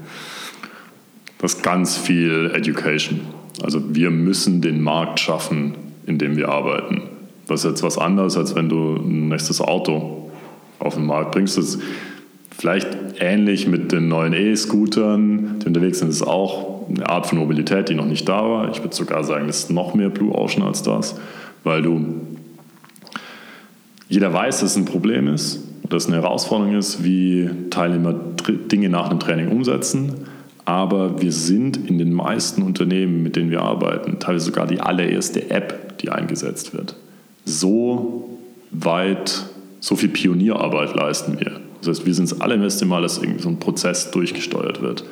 Das 1.38 1.56
ist 1.56 1.63
ganz 1.63 1.97
viel 1.97 2.52
Education. 2.54 3.21
Also 3.62 3.82
wir 3.93 4.10
müssen 4.10 4.62
den 4.62 4.82
Markt 4.82 5.19
schaffen, 5.19 5.76
in 6.06 6.17
dem 6.17 6.36
wir 6.36 6.49
arbeiten. 6.49 7.04
Das 7.47 7.63
ist 7.63 7.69
jetzt 7.69 7.84
was 7.84 7.97
anderes, 7.97 8.38
als 8.38 8.56
wenn 8.56 8.69
du 8.69 8.95
ein 8.95 9.30
nächstes 9.30 9.62
Auto 9.62 10.32
auf 10.80 10.95
den 10.95 11.06
Markt 11.06 11.32
bringst. 11.32 11.58
Das 11.58 11.78
Vielleicht 12.57 12.87
ähnlich 13.19 13.67
mit 13.67 13.91
den 13.91 14.07
neuen 14.07 14.33
E-Scootern, 14.33 15.59
die 15.59 15.67
unterwegs 15.67 15.99
sind, 15.99 16.09
ist 16.09 16.21
auch 16.21 16.87
eine 16.87 17.09
Art 17.09 17.25
von 17.25 17.39
Mobilität, 17.39 17.89
die 17.89 17.95
noch 17.95 18.05
nicht 18.05 18.29
da 18.29 18.43
war. 18.43 18.71
Ich 18.71 18.83
würde 18.83 18.95
sogar 18.95 19.23
sagen, 19.23 19.49
es 19.49 19.59
ist 19.59 19.71
noch 19.71 19.95
mehr 19.95 20.09
Blue 20.09 20.33
Ocean 20.33 20.63
als 20.63 20.83
das, 20.83 21.15
weil 21.63 21.81
du 21.81 22.21
jeder 24.07 24.31
weiß, 24.31 24.59
dass 24.59 24.71
es 24.71 24.77
ein 24.77 24.85
Problem 24.85 25.27
ist, 25.27 25.63
dass 25.89 26.03
es 26.03 26.11
eine 26.11 26.21
Herausforderung 26.21 26.75
ist, 26.75 27.03
wie 27.03 27.49
Teilnehmer 27.71 28.13
Dinge 28.71 28.89
nach 28.89 29.09
einem 29.09 29.19
Training 29.19 29.49
umsetzen. 29.49 30.13
Aber 30.65 31.21
wir 31.21 31.31
sind 31.31 31.89
in 31.89 31.97
den 31.97 32.13
meisten 32.13 32.61
Unternehmen, 32.61 33.23
mit 33.23 33.35
denen 33.35 33.49
wir 33.49 33.61
arbeiten, 33.61 34.19
teilweise 34.19 34.45
sogar 34.45 34.67
die 34.67 34.79
allererste 34.79 35.49
App, 35.49 35.97
die 35.97 36.09
eingesetzt 36.09 36.73
wird. 36.73 36.95
So 37.45 38.37
weit, 38.71 39.45
so 39.79 39.95
viel 39.95 40.09
Pionierarbeit 40.09 40.95
leisten 40.95 41.39
wir. 41.39 41.62
Das 41.85 41.97
heißt, 41.97 42.05
wir 42.05 42.13
sind 42.13 42.31
das 42.31 42.41
allererste 42.41 42.85
Mal, 42.85 43.01
dass 43.01 43.17
irgendwie 43.17 43.41
so 43.41 43.49
ein 43.49 43.59
Prozess 43.59 44.11
durchgesteuert 44.11 44.81
wird. 44.81 45.03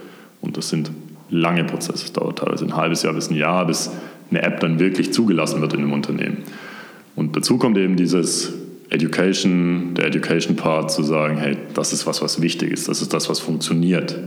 Und 0.41 0.57
das 0.57 0.69
sind 0.69 0.91
lange 1.29 1.63
Prozesse. 1.63 2.05
Es 2.05 2.13
dauert 2.13 2.39
teilweise 2.39 2.65
ein 2.65 2.75
halbes 2.75 3.03
Jahr 3.03 3.13
bis 3.13 3.29
ein 3.29 3.35
Jahr, 3.35 3.65
bis 3.65 3.91
eine 4.29 4.41
App 4.41 4.59
dann 4.59 4.79
wirklich 4.79 5.13
zugelassen 5.13 5.61
wird 5.61 5.73
in 5.73 5.79
einem 5.79 5.93
Unternehmen. 5.93 6.37
Und 7.15 7.35
dazu 7.35 7.57
kommt 7.57 7.77
eben 7.77 7.97
dieses 7.97 8.53
Education, 8.89 9.93
der 9.95 10.07
Education-Part 10.07 10.91
zu 10.91 11.03
sagen, 11.03 11.37
hey, 11.37 11.57
das 11.73 11.93
ist 11.93 12.07
was, 12.07 12.21
was 12.21 12.41
wichtig 12.41 12.71
ist, 12.71 12.87
das 12.87 13.01
ist 13.01 13.13
das, 13.13 13.29
was 13.29 13.39
funktioniert. 13.39 14.17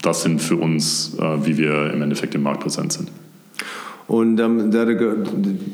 Das 0.00 0.22
sind 0.22 0.40
für 0.40 0.56
uns, 0.56 1.16
äh, 1.18 1.46
wie 1.46 1.58
wir 1.58 1.92
im 1.92 2.02
Endeffekt 2.02 2.34
im 2.34 2.42
Markt 2.42 2.60
präsent 2.60 2.92
sind. 2.92 3.08
Und 4.08 4.40
ähm, 4.40 4.70
da 4.70 4.84
du 4.84 5.24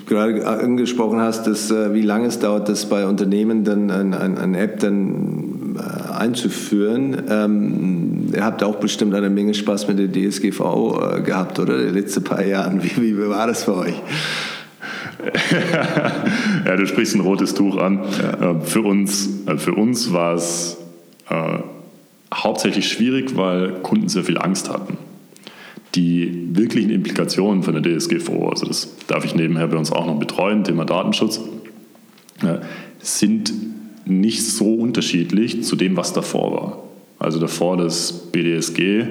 gerade 0.06 0.46
angesprochen 0.46 1.20
hast, 1.20 1.46
dass, 1.46 1.70
äh, 1.70 1.94
wie 1.94 2.02
lange 2.02 2.26
es 2.26 2.38
dauert, 2.38 2.68
das 2.68 2.86
bei 2.88 3.06
Unternehmen 3.06 3.64
dann 3.64 3.90
eine 3.90 4.20
ein, 4.20 4.38
ein 4.38 4.54
App 4.54 4.80
dann 4.80 5.76
äh, 5.76 6.12
einzuführen. 6.12 7.22
Ähm, 7.28 8.28
ihr 8.34 8.44
habt 8.44 8.62
auch 8.62 8.76
bestimmt 8.76 9.14
eine 9.14 9.30
Menge 9.30 9.54
Spaß 9.54 9.88
mit 9.88 9.98
der 9.98 10.08
DSGV 10.08 10.60
äh, 10.60 11.20
gehabt, 11.22 11.58
oder? 11.58 11.78
Die 11.78 11.90
letzten 11.90 12.22
paar 12.22 12.44
Jahren. 12.44 12.82
Wie, 12.82 12.96
wie 12.96 13.28
war 13.28 13.46
das 13.46 13.64
für 13.64 13.76
euch? 13.76 13.94
ja, 16.66 16.76
du 16.76 16.86
sprichst 16.86 17.14
ein 17.14 17.20
rotes 17.20 17.54
Tuch 17.54 17.78
an. 17.78 18.00
Ja. 18.20 18.50
Äh, 18.50 18.60
für, 18.60 18.82
uns, 18.82 19.46
äh, 19.46 19.56
für 19.56 19.72
uns 19.72 20.12
war 20.12 20.34
es 20.34 20.76
äh, 21.30 21.58
hauptsächlich 22.32 22.88
schwierig, 22.88 23.36
weil 23.36 23.70
Kunden 23.82 24.08
sehr 24.08 24.22
viel 24.22 24.38
Angst 24.38 24.68
hatten 24.68 24.98
die 25.98 26.48
wirklichen 26.52 26.90
Implikationen 26.90 27.62
von 27.62 27.80
der 27.80 27.82
DSGVO, 27.82 28.48
also 28.48 28.66
das 28.66 28.96
darf 29.08 29.24
ich 29.24 29.34
nebenher 29.34 29.66
bei 29.66 29.76
uns 29.76 29.90
auch 29.90 30.06
noch 30.06 30.18
betreuen, 30.18 30.62
Thema 30.62 30.84
Datenschutz, 30.84 31.40
sind 33.00 33.52
nicht 34.06 34.46
so 34.46 34.74
unterschiedlich 34.74 35.64
zu 35.64 35.74
dem, 35.74 35.96
was 35.96 36.12
davor 36.12 36.52
war. 36.52 36.78
Also 37.18 37.40
davor 37.40 37.76
das 37.76 38.12
BDSG 38.12 39.06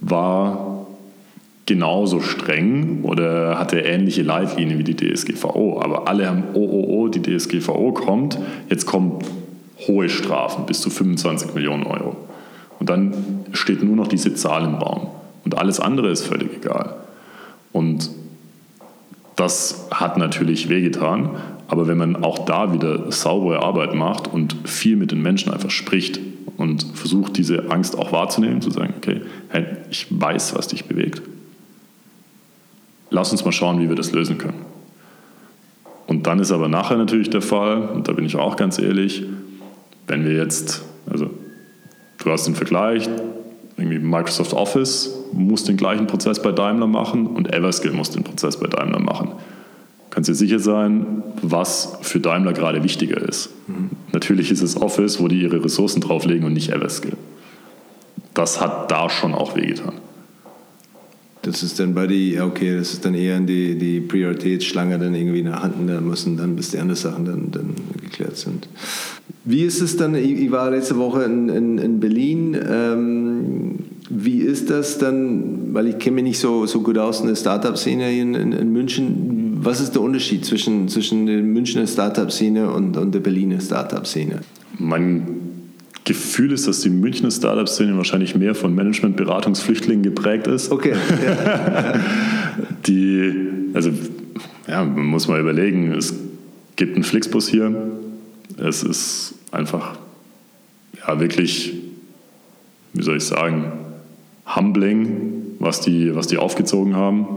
war 0.00 0.86
genauso 1.66 2.20
streng 2.20 3.00
oder 3.02 3.58
hatte 3.58 3.80
ähnliche 3.80 4.22
Leitlinien 4.22 4.78
wie 4.78 4.84
die 4.84 4.96
DSGVO. 4.96 5.80
Aber 5.80 6.08
alle 6.08 6.28
haben, 6.28 6.44
oh, 6.54 6.66
oh, 6.66 6.84
oh, 6.88 7.08
die 7.08 7.20
DSGVO 7.20 7.92
kommt, 7.92 8.38
jetzt 8.70 8.86
kommen 8.86 9.18
hohe 9.86 10.08
Strafen 10.08 10.64
bis 10.64 10.80
zu 10.80 10.88
25 10.88 11.54
Millionen 11.54 11.84
Euro. 11.84 12.16
Und 12.80 12.88
dann 12.88 13.44
steht 13.52 13.82
nur 13.82 13.96
noch 13.96 14.08
diese 14.08 14.34
Zahl 14.34 14.64
im 14.64 14.74
Raum. 14.74 15.08
Und 15.44 15.58
alles 15.58 15.80
andere 15.80 16.10
ist 16.10 16.26
völlig 16.26 16.56
egal. 16.56 16.96
Und 17.72 18.10
das 19.36 19.88
hat 19.90 20.18
natürlich 20.18 20.68
wehgetan, 20.68 21.30
aber 21.68 21.86
wenn 21.86 21.96
man 21.96 22.22
auch 22.22 22.40
da 22.44 22.72
wieder 22.72 23.10
saubere 23.10 23.62
Arbeit 23.62 23.94
macht 23.94 24.28
und 24.28 24.56
viel 24.64 24.96
mit 24.96 25.10
den 25.10 25.22
Menschen 25.22 25.52
einfach 25.52 25.70
spricht 25.70 26.20
und 26.58 26.84
versucht, 26.94 27.36
diese 27.38 27.70
Angst 27.70 27.98
auch 27.98 28.12
wahrzunehmen, 28.12 28.60
zu 28.60 28.70
sagen, 28.70 28.94
okay, 28.96 29.22
hey, 29.48 29.64
ich 29.90 30.06
weiß, 30.10 30.54
was 30.54 30.68
dich 30.68 30.84
bewegt. 30.84 31.22
Lass 33.10 33.32
uns 33.32 33.44
mal 33.44 33.52
schauen, 33.52 33.80
wie 33.80 33.88
wir 33.88 33.96
das 33.96 34.12
lösen 34.12 34.38
können. 34.38 34.64
Und 36.06 36.26
dann 36.26 36.40
ist 36.40 36.52
aber 36.52 36.68
nachher 36.68 36.98
natürlich 36.98 37.30
der 37.30 37.42
Fall, 37.42 37.88
und 37.88 38.06
da 38.08 38.12
bin 38.12 38.26
ich 38.26 38.36
auch 38.36 38.56
ganz 38.56 38.78
ehrlich, 38.78 39.22
wenn 40.06 40.26
wir 40.26 40.34
jetzt, 40.34 40.82
also 41.10 41.30
du 42.22 42.30
hast 42.30 42.46
den 42.46 42.54
Vergleich, 42.54 43.08
irgendwie 43.82 43.98
Microsoft 43.98 44.54
Office 44.54 45.14
muss 45.32 45.64
den 45.64 45.76
gleichen 45.76 46.06
Prozess 46.06 46.40
bei 46.40 46.52
Daimler 46.52 46.86
machen 46.86 47.26
und 47.26 47.52
Everskill 47.52 47.92
muss 47.92 48.10
den 48.10 48.24
Prozess 48.24 48.58
bei 48.58 48.68
Daimler 48.68 49.00
machen. 49.00 49.32
Kannst 50.10 50.28
dir 50.28 50.34
sicher 50.34 50.58
sein, 50.58 51.22
was 51.40 51.98
für 52.02 52.20
Daimler 52.20 52.52
gerade 52.52 52.84
wichtiger 52.84 53.20
ist. 53.20 53.50
Mhm. 53.66 53.90
Natürlich 54.12 54.50
ist 54.50 54.62
es 54.62 54.76
Office, 54.76 55.20
wo 55.20 55.28
die 55.28 55.40
ihre 55.40 55.64
Ressourcen 55.64 56.00
drauflegen 56.00 56.44
und 56.44 56.52
nicht 56.52 56.70
Everskill. 56.70 57.16
Das 58.34 58.60
hat 58.60 58.90
da 58.90 59.08
schon 59.08 59.34
auch 59.34 59.56
wehgetan. 59.56 59.94
Das 61.42 61.64
ist 61.64 61.80
dann 61.80 61.92
bei 61.92 62.06
die, 62.06 62.40
okay, 62.40 62.76
das 62.76 62.92
ist 62.92 63.04
dann 63.04 63.14
eher 63.14 63.40
die, 63.40 63.76
die 63.76 64.00
Prioritätsschlange 64.00 64.96
dann 64.98 65.14
irgendwie 65.14 65.42
nach 65.42 65.64
Hand, 65.64 65.74
da 65.88 66.00
müssen 66.00 66.36
dann, 66.36 66.54
bis 66.54 66.70
die 66.70 66.78
anderen 66.78 66.96
Sachen 66.96 67.24
dann, 67.24 67.50
dann 67.50 67.74
geklärt 68.00 68.36
sind. 68.36 68.68
Wie 69.44 69.62
ist 69.62 69.80
es 69.80 69.96
dann, 69.96 70.14
ich 70.14 70.50
war 70.52 70.70
letzte 70.70 70.96
Woche 70.98 71.24
in, 71.24 71.48
in, 71.48 71.78
in 71.78 71.98
Berlin, 71.98 72.56
ähm, 72.68 73.74
wie 74.08 74.38
ist 74.38 74.70
das 74.70 74.98
dann, 74.98 75.74
weil 75.74 75.88
ich 75.88 75.98
kenne 75.98 76.16
mich 76.16 76.24
nicht 76.24 76.38
so, 76.38 76.66
so 76.66 76.80
gut 76.80 76.96
aus 76.96 77.20
in 77.20 77.26
der 77.26 77.34
Startup-Szene 77.34 78.16
in, 78.16 78.34
in, 78.34 78.52
in, 78.52 78.72
München, 78.72 79.58
was 79.62 79.80
ist 79.80 79.94
der 79.96 80.02
Unterschied 80.02 80.44
zwischen, 80.44 80.86
zwischen 80.88 81.26
der 81.26 81.38
Münchner 81.38 81.88
Startup-Szene 81.88 82.70
und, 82.70 82.96
und 82.96 83.12
der 83.12 83.20
Berliner 83.20 83.60
Startup-Szene? 83.60 84.42
Mein 84.78 85.41
Gefühl 86.04 86.52
ist, 86.52 86.66
dass 86.66 86.80
die 86.80 86.90
Münchner 86.90 87.30
Startup-Szene 87.30 87.96
wahrscheinlich 87.96 88.34
mehr 88.34 88.54
von 88.54 88.74
Management-Beratungsflüchtlingen 88.74 90.02
geprägt 90.02 90.46
ist. 90.48 90.72
Okay. 90.72 90.94
Ja. 91.24 91.94
die, 92.86 93.32
also, 93.72 93.92
ja, 94.66 94.84
man 94.84 95.06
muss 95.06 95.28
mal 95.28 95.40
überlegen, 95.40 95.92
es 95.92 96.14
gibt 96.76 96.94
einen 96.96 97.04
Flixbus 97.04 97.48
hier. 97.48 97.74
Es 98.56 98.82
ist 98.82 99.34
einfach, 99.52 99.96
ja, 100.98 101.20
wirklich, 101.20 101.74
wie 102.94 103.02
soll 103.02 103.18
ich 103.18 103.24
sagen, 103.24 103.72
humbling, 104.56 105.32
was 105.60 105.80
die, 105.80 106.14
was 106.14 106.26
die 106.26 106.36
aufgezogen 106.36 106.96
haben. 106.96 107.28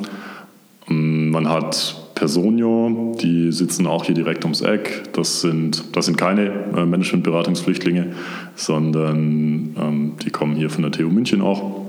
Man 0.87 1.49
hat 1.49 2.04
Personio, 2.15 3.15
die 3.21 3.51
sitzen 3.51 3.85
auch 3.85 4.05
hier 4.05 4.15
direkt 4.15 4.45
ums 4.45 4.61
Eck. 4.61 5.03
Das 5.13 5.41
sind, 5.41 5.95
das 5.95 6.05
sind 6.05 6.17
keine 6.17 6.45
äh, 6.75 6.85
Managementberatungsflüchtlinge, 6.85 8.13
sondern 8.55 9.75
ähm, 9.77 10.13
die 10.23 10.29
kommen 10.29 10.55
hier 10.55 10.69
von 10.69 10.83
der 10.83 10.91
TU 10.91 11.09
München 11.09 11.41
auch 11.41 11.85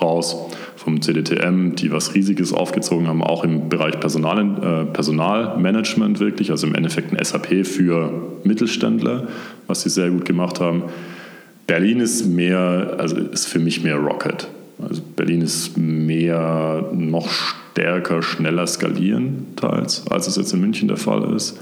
raus, 0.00 0.36
vom 0.76 1.02
CDTM, 1.02 1.74
die 1.74 1.90
was 1.90 2.14
Riesiges 2.14 2.52
aufgezogen 2.52 3.08
haben, 3.08 3.22
auch 3.22 3.42
im 3.42 3.68
Bereich 3.68 3.98
Personal, 3.98 4.38
äh, 4.40 4.92
Personalmanagement 4.92 6.20
wirklich, 6.20 6.50
also 6.50 6.66
im 6.66 6.74
Endeffekt 6.74 7.12
ein 7.12 7.22
SAP 7.22 7.66
für 7.66 8.12
Mittelständler, 8.44 9.28
was 9.66 9.82
sie 9.82 9.90
sehr 9.90 10.10
gut 10.10 10.24
gemacht 10.24 10.60
haben. 10.60 10.84
Berlin 11.66 12.00
ist 12.00 12.26
mehr, 12.26 12.96
also 12.98 13.16
ist 13.16 13.46
für 13.46 13.58
mich 13.58 13.82
mehr 13.82 13.96
Rocket. 13.96 14.48
Also 14.80 15.02
Berlin 15.16 15.42
ist 15.42 15.76
mehr 15.76 16.90
noch 16.94 17.28
stärker, 17.72 18.22
schneller 18.22 18.66
skalieren 18.66 19.46
teils, 19.56 20.04
als 20.10 20.26
es 20.26 20.36
jetzt 20.36 20.52
in 20.52 20.60
München 20.60 20.88
der 20.88 20.96
Fall 20.96 21.32
ist. 21.34 21.58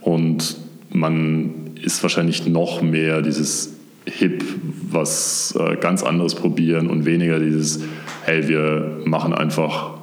Und 0.00 0.56
man 0.90 1.50
ist 1.80 2.02
wahrscheinlich 2.02 2.46
noch 2.46 2.82
mehr 2.82 3.22
dieses 3.22 3.70
Hip, 4.06 4.44
was 4.90 5.54
äh, 5.58 5.76
ganz 5.76 6.02
anderes 6.02 6.34
probieren 6.34 6.88
und 6.88 7.04
weniger 7.04 7.38
dieses, 7.38 7.80
hey, 8.24 8.48
wir 8.48 9.00
machen 9.04 9.32
einfach 9.32 9.94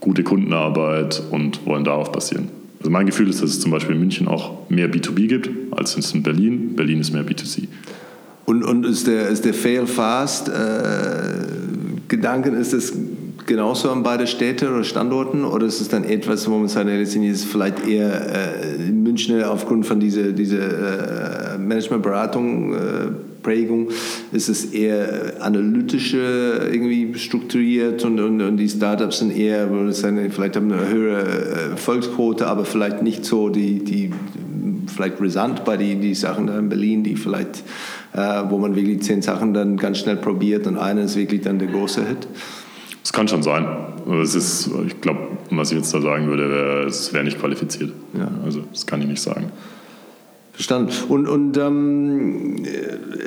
gute 0.00 0.22
Kundenarbeit 0.22 1.22
und 1.30 1.66
wollen 1.66 1.84
darauf 1.84 2.12
basieren. 2.12 2.48
Also 2.78 2.90
mein 2.90 3.06
Gefühl 3.06 3.28
ist, 3.28 3.42
dass 3.42 3.50
es 3.50 3.60
zum 3.60 3.70
Beispiel 3.70 3.94
in 3.94 4.00
München 4.00 4.28
auch 4.28 4.70
mehr 4.70 4.90
B2B 4.90 5.26
gibt, 5.26 5.50
als 5.72 5.96
es 5.96 6.12
in 6.12 6.22
Berlin. 6.22 6.76
Berlin 6.76 7.00
ist 7.00 7.12
mehr 7.12 7.24
B2C. 7.24 7.68
Und, 8.46 8.64
und 8.64 8.86
ist 8.86 9.06
der, 9.06 9.28
ist 9.28 9.44
der 9.44 9.54
Fail 9.54 9.86
Fast 9.86 10.48
äh, 10.48 11.50
ist 12.60 12.72
das 12.72 12.92
genauso 13.46 13.90
an 13.90 14.02
beide 14.02 14.26
Städte 14.26 14.70
oder 14.70 14.84
Standorten 14.84 15.44
oder 15.44 15.66
ist 15.66 15.80
es 15.80 15.88
dann 15.88 16.04
etwas, 16.04 16.48
wo 16.48 16.56
man 16.56 16.68
sagt, 16.68 16.86
letztendlich 16.86 17.32
ist 17.32 17.44
vielleicht 17.44 17.86
eher 17.86 18.10
äh, 18.10 18.90
München 18.90 19.42
aufgrund 19.42 19.86
von 19.86 20.00
dieser, 20.00 20.32
dieser 20.32 21.54
äh, 21.54 21.58
Managementberatung, 21.58 22.74
äh, 22.74 22.76
Prägung, 23.42 23.88
ist 24.32 24.48
es 24.48 24.66
eher 24.66 25.34
analytische 25.40 26.68
irgendwie 26.70 27.18
strukturiert 27.18 28.04
und, 28.04 28.20
und, 28.20 28.40
und 28.42 28.56
die 28.58 28.68
Startups 28.68 29.18
sind 29.18 29.36
eher, 29.36 29.68
sagen, 29.92 30.30
vielleicht 30.30 30.56
haben 30.56 30.70
eine 30.70 30.88
höhere 30.88 31.22
äh, 31.22 31.70
Erfolgsquote, 31.70 32.46
aber 32.46 32.64
vielleicht 32.64 33.02
nicht 33.02 33.24
so 33.24 33.48
die, 33.48 33.82
die 33.82 34.10
vielleicht 34.86 35.18
brisant 35.18 35.64
bei 35.64 35.76
die, 35.76 35.96
die 35.96 36.14
Sachen 36.14 36.46
da 36.46 36.58
in 36.58 36.68
Berlin, 36.68 37.02
die 37.02 37.16
vielleicht, 37.16 37.62
äh, 38.12 38.42
wo 38.48 38.58
man 38.58 38.76
wirklich 38.76 39.02
zehn 39.02 39.22
Sachen 39.22 39.54
dann 39.54 39.76
ganz 39.76 39.98
schnell 39.98 40.16
probiert 40.16 40.66
und 40.66 40.76
einer 40.76 41.02
ist 41.02 41.16
wirklich 41.16 41.40
dann 41.40 41.58
der 41.58 41.68
große 41.68 42.06
Hit. 42.06 42.28
Es 43.02 43.12
kann 43.12 43.28
schon 43.28 43.42
sein. 43.42 43.66
Es 44.22 44.34
ist, 44.34 44.70
ich 44.86 45.00
glaube, 45.00 45.20
was 45.50 45.70
ich 45.70 45.78
jetzt 45.78 45.92
da 45.94 46.00
sagen 46.00 46.26
würde, 46.28 46.50
wär, 46.50 46.86
es 46.86 47.12
wäre 47.12 47.24
nicht 47.24 47.38
qualifiziert. 47.38 47.92
Ja. 48.16 48.30
Also 48.44 48.62
das 48.72 48.86
kann 48.86 49.00
ich 49.00 49.08
nicht 49.08 49.22
sagen. 49.22 49.50
Verstanden. 50.52 50.92
Und, 51.08 51.26
und 51.26 51.56
ähm, 51.56 52.56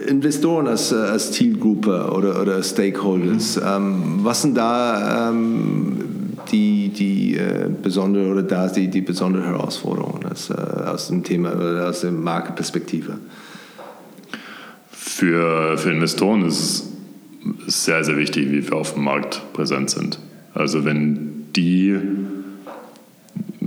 Investoren 0.07 0.67
als, 0.67 0.93
als 0.93 1.31
Zielgruppe 1.31 2.11
oder, 2.11 2.39
oder 2.39 2.61
Stakeholders, 2.61 3.59
ähm, 3.65 4.19
was 4.21 4.43
sind 4.43 4.55
da 4.55 5.29
ähm, 5.29 5.97
die, 6.51 6.89
die 6.89 7.37
äh, 7.37 7.69
besondere 7.81 8.31
oder 8.31 8.43
da 8.43 8.67
die, 8.67 8.87
die 8.87 9.01
besondere 9.01 9.45
Herausforderungen 9.45 10.25
aus, 10.31 10.49
äh, 10.49 10.53
aus 10.53 11.07
dem 11.07 11.23
Thema 11.23 11.55
oder 11.55 11.89
aus 11.89 12.01
der 12.01 12.11
Marktperspektive? 12.11 13.17
Für, 14.91 15.77
für 15.77 15.91
Investoren 15.91 16.45
ist 16.45 16.59
es 16.59 16.92
sehr, 17.67 18.03
sehr 18.03 18.17
wichtig, 18.17 18.51
wie 18.51 18.67
wir 18.67 18.75
auf 18.75 18.93
dem 18.93 19.03
Markt 19.03 19.41
präsent 19.53 19.89
sind. 19.89 20.19
Also 20.53 20.85
wenn 20.85 21.45
die 21.55 21.97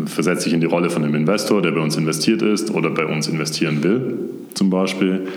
versetzt 0.06 0.42
sich 0.42 0.52
in 0.52 0.60
die 0.60 0.66
Rolle 0.66 0.90
von 0.90 1.02
einem 1.04 1.14
Investor, 1.14 1.62
der 1.62 1.72
bei 1.72 1.80
uns 1.80 1.96
investiert 1.96 2.42
ist 2.42 2.70
oder 2.70 2.90
bei 2.90 3.06
uns 3.06 3.28
investieren 3.28 3.82
will, 3.82 4.18
zum 4.54 4.70
Beispiel. 4.70 5.28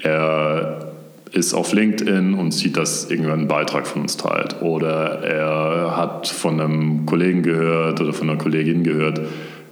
Er 0.00 0.88
ist 1.32 1.54
auf 1.54 1.72
LinkedIn 1.72 2.34
und 2.34 2.52
sieht, 2.52 2.76
dass 2.76 3.10
irgendwann 3.10 3.40
ein 3.40 3.48
Beitrag 3.48 3.86
von 3.86 4.02
uns 4.02 4.16
teilt. 4.16 4.62
Oder 4.62 5.22
er 5.22 5.96
hat 5.96 6.28
von 6.28 6.60
einem 6.60 7.06
Kollegen 7.06 7.42
gehört 7.42 8.00
oder 8.00 8.12
von 8.12 8.30
einer 8.30 8.38
Kollegin 8.38 8.82
gehört, 8.82 9.20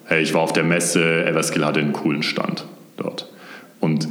hey, 0.05 0.23
ich 0.23 0.35
war 0.35 0.43
auf 0.43 0.53
der 0.53 0.65
Messe, 0.65 1.25
Everskill 1.25 1.65
hatte 1.65 1.81
einen 1.81 1.93
coolen 1.93 2.23
Stand 2.23 2.67
dort. 2.97 3.31
Und 3.81 4.09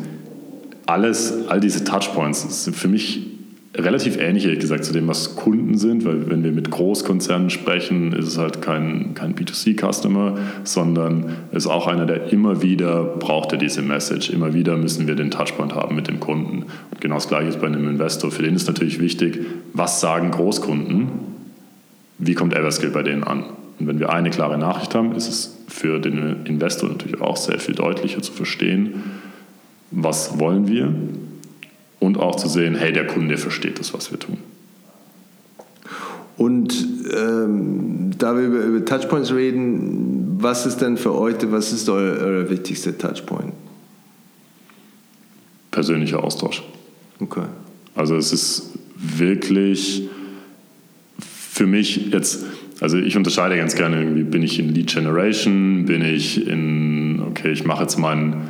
alles, 0.86 1.48
all 1.48 1.60
diese 1.60 1.84
Touchpoints 1.84 2.66
sind 2.66 2.76
für 2.76 2.88
mich 2.88 3.35
relativ 3.78 4.18
ähnlich, 4.18 4.46
ehrlich 4.46 4.60
gesagt, 4.60 4.86
zu 4.86 4.94
dem, 4.94 5.08
was 5.08 5.36
Kunden 5.36 5.78
sind, 5.78 6.06
weil 6.06 6.30
wenn 6.30 6.44
wir 6.44 6.52
mit 6.52 6.72
Großkonzernen 6.72 7.50
sprechen, 7.50 8.14
ist 8.14 8.28
es 8.28 8.38
halt 8.38 8.62
kein, 8.62 9.14
kein 9.14 9.36
B2C-Customer, 9.36 10.38
sondern 10.64 11.26
ist 11.52 11.68
auch 11.68 11.88
einer, 11.88 12.06
der 12.06 12.32
immer 12.32 12.62
wieder 12.62 13.04
braucht 13.04 13.52
er 13.52 13.58
diese 13.58 13.82
Message. 13.82 14.30
Immer 14.30 14.54
wieder 14.54 14.78
müssen 14.78 15.08
wir 15.08 15.16
den 15.16 15.32
Touchpoint 15.32 15.76
haben 15.76 15.96
mit 15.96 16.08
dem 16.08 16.20
Kunden. 16.20 16.66
Und 16.92 17.02
genau 17.02 17.16
das 17.16 17.28
Gleiche 17.28 17.50
ist 17.50 17.62
bei 17.62 17.68
einem 17.68 17.88
Investor. 17.88 18.32
Für 18.32 18.44
den 18.44 18.56
ist 18.56 18.68
natürlich 18.68 19.00
wichtig, 19.00 19.42
was 19.74 20.02
sagen 20.02 20.32
Großkunden, 20.32 21.08
wie 22.18 22.34
kommt 22.34 22.54
Everskill 22.56 22.92
bei 22.92 23.04
denen 23.04 23.24
an. 23.24 23.44
Und 23.80 23.88
wenn 23.88 24.00
wir 24.00 24.10
eine 24.10 24.30
klare 24.30 24.58
Nachricht 24.58 24.96
haben, 24.96 25.16
ist 25.16 25.28
es 25.28 25.58
für 25.68 26.00
den 26.00 26.46
Investor 26.46 26.90
natürlich 26.90 27.20
auch 27.20 27.36
sehr 27.36 27.60
viel 27.60 27.76
deutlicher 27.76 28.22
zu 28.22 28.32
verstehen, 28.32 29.04
was 29.92 30.40
wollen 30.40 30.68
wir 30.68 30.94
und 32.06 32.20
auch 32.20 32.36
zu 32.36 32.48
sehen, 32.48 32.76
hey, 32.76 32.94
der 32.94 33.08
Kunde 33.08 33.38
versteht 33.38 33.80
das, 33.80 33.94
was 33.94 34.12
wir 34.12 34.20
tun. 34.20 34.38
Und 36.38 36.74
ähm, 37.16 38.12
da 38.18 38.36
wir 38.36 38.44
über, 38.44 38.60
über, 38.60 38.86
Touchpoints 38.86 39.34
reden, 39.34 40.38
was 40.40 40.66
ist 40.66 40.82
denn 40.82 40.98
für 40.98 41.16
euch, 41.16 41.36
was 41.46 41.72
ist 41.72 41.90
euer, 41.90 42.18
euer 42.18 42.50
wichtigster 42.50 42.98
Touchpoint? 42.98 43.54
Persönlicher 45.72 46.24
Austausch. 46.24 46.64
Okay. 47.20 47.46
Also 47.96 48.16
es 48.18 48.34
ist 48.34 48.74
wirklich 48.96 50.10
für 51.18 51.66
mich 51.66 52.12
jetzt, 52.12 52.46
also 52.82 52.98
ich 52.98 53.16
unterscheide 53.16 53.56
ganz 53.56 53.76
gerne 53.76 54.02
irgendwie, 54.02 54.24
bin 54.24 54.44
ich 54.44 54.60
in 54.60 54.70
Lead 54.70 54.94
Generation, 54.94 55.86
bin 55.86 56.04
ich 56.04 56.46
in, 56.46 57.22
okay, 57.30 57.52
ich 57.52 57.64
mache 57.64 57.84
jetzt 57.84 57.98
meinen, 57.98 58.48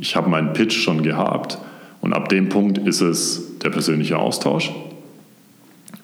ich 0.00 0.16
habe 0.16 0.28
meinen 0.28 0.52
Pitch 0.52 0.74
schon 0.74 1.02
gehabt 1.02 1.58
und 2.08 2.14
ab 2.14 2.30
dem 2.30 2.48
Punkt 2.48 2.78
ist 2.78 3.02
es 3.02 3.58
der 3.58 3.68
persönliche 3.68 4.18
Austausch 4.18 4.72